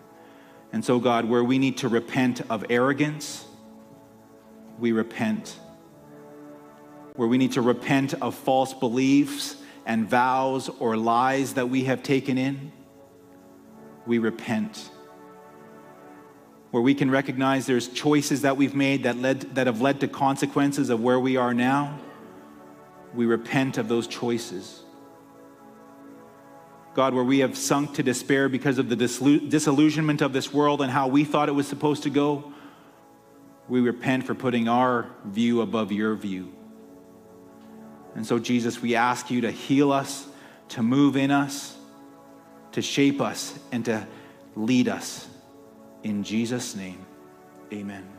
And 0.73 0.83
so, 0.83 0.99
God, 0.99 1.25
where 1.25 1.43
we 1.43 1.59
need 1.59 1.77
to 1.77 1.87
repent 1.87 2.41
of 2.49 2.65
arrogance, 2.69 3.45
we 4.79 4.91
repent. 4.91 5.55
Where 7.21 7.27
we 7.27 7.37
need 7.37 7.51
to 7.51 7.61
repent 7.61 8.15
of 8.15 8.33
false 8.33 8.73
beliefs 8.73 9.55
and 9.85 10.09
vows 10.09 10.69
or 10.79 10.97
lies 10.97 11.53
that 11.53 11.69
we 11.69 11.83
have 11.83 12.01
taken 12.01 12.35
in, 12.39 12.71
we 14.07 14.17
repent. 14.17 14.89
Where 16.71 16.81
we 16.81 16.95
can 16.95 17.11
recognize 17.11 17.67
there's 17.67 17.89
choices 17.89 18.41
that 18.41 18.57
we've 18.57 18.73
made 18.73 19.03
that, 19.03 19.17
led, 19.17 19.41
that 19.53 19.67
have 19.67 19.81
led 19.81 19.99
to 19.99 20.07
consequences 20.07 20.89
of 20.89 20.99
where 20.99 21.19
we 21.19 21.37
are 21.37 21.53
now, 21.53 21.99
we 23.13 23.27
repent 23.27 23.77
of 23.77 23.87
those 23.87 24.07
choices. 24.07 24.81
God, 26.95 27.13
where 27.13 27.23
we 27.23 27.37
have 27.37 27.55
sunk 27.55 27.93
to 27.97 28.01
despair 28.01 28.49
because 28.49 28.79
of 28.79 28.89
the 28.89 28.95
disillusionment 28.95 30.21
of 30.23 30.33
this 30.33 30.51
world 30.51 30.81
and 30.81 30.89
how 30.89 31.07
we 31.07 31.23
thought 31.23 31.49
it 31.49 31.51
was 31.51 31.67
supposed 31.67 32.01
to 32.01 32.09
go, 32.09 32.51
we 33.69 33.79
repent 33.79 34.25
for 34.25 34.33
putting 34.33 34.67
our 34.67 35.05
view 35.23 35.61
above 35.61 35.91
your 35.91 36.15
view. 36.15 36.55
And 38.15 38.25
so, 38.25 38.39
Jesus, 38.39 38.81
we 38.81 38.95
ask 38.95 39.31
you 39.31 39.41
to 39.41 39.51
heal 39.51 39.91
us, 39.91 40.27
to 40.69 40.83
move 40.83 41.15
in 41.15 41.31
us, 41.31 41.77
to 42.73 42.81
shape 42.81 43.21
us, 43.21 43.57
and 43.71 43.85
to 43.85 44.05
lead 44.55 44.87
us. 44.89 45.27
In 46.03 46.23
Jesus' 46.23 46.75
name, 46.75 47.05
amen. 47.71 48.10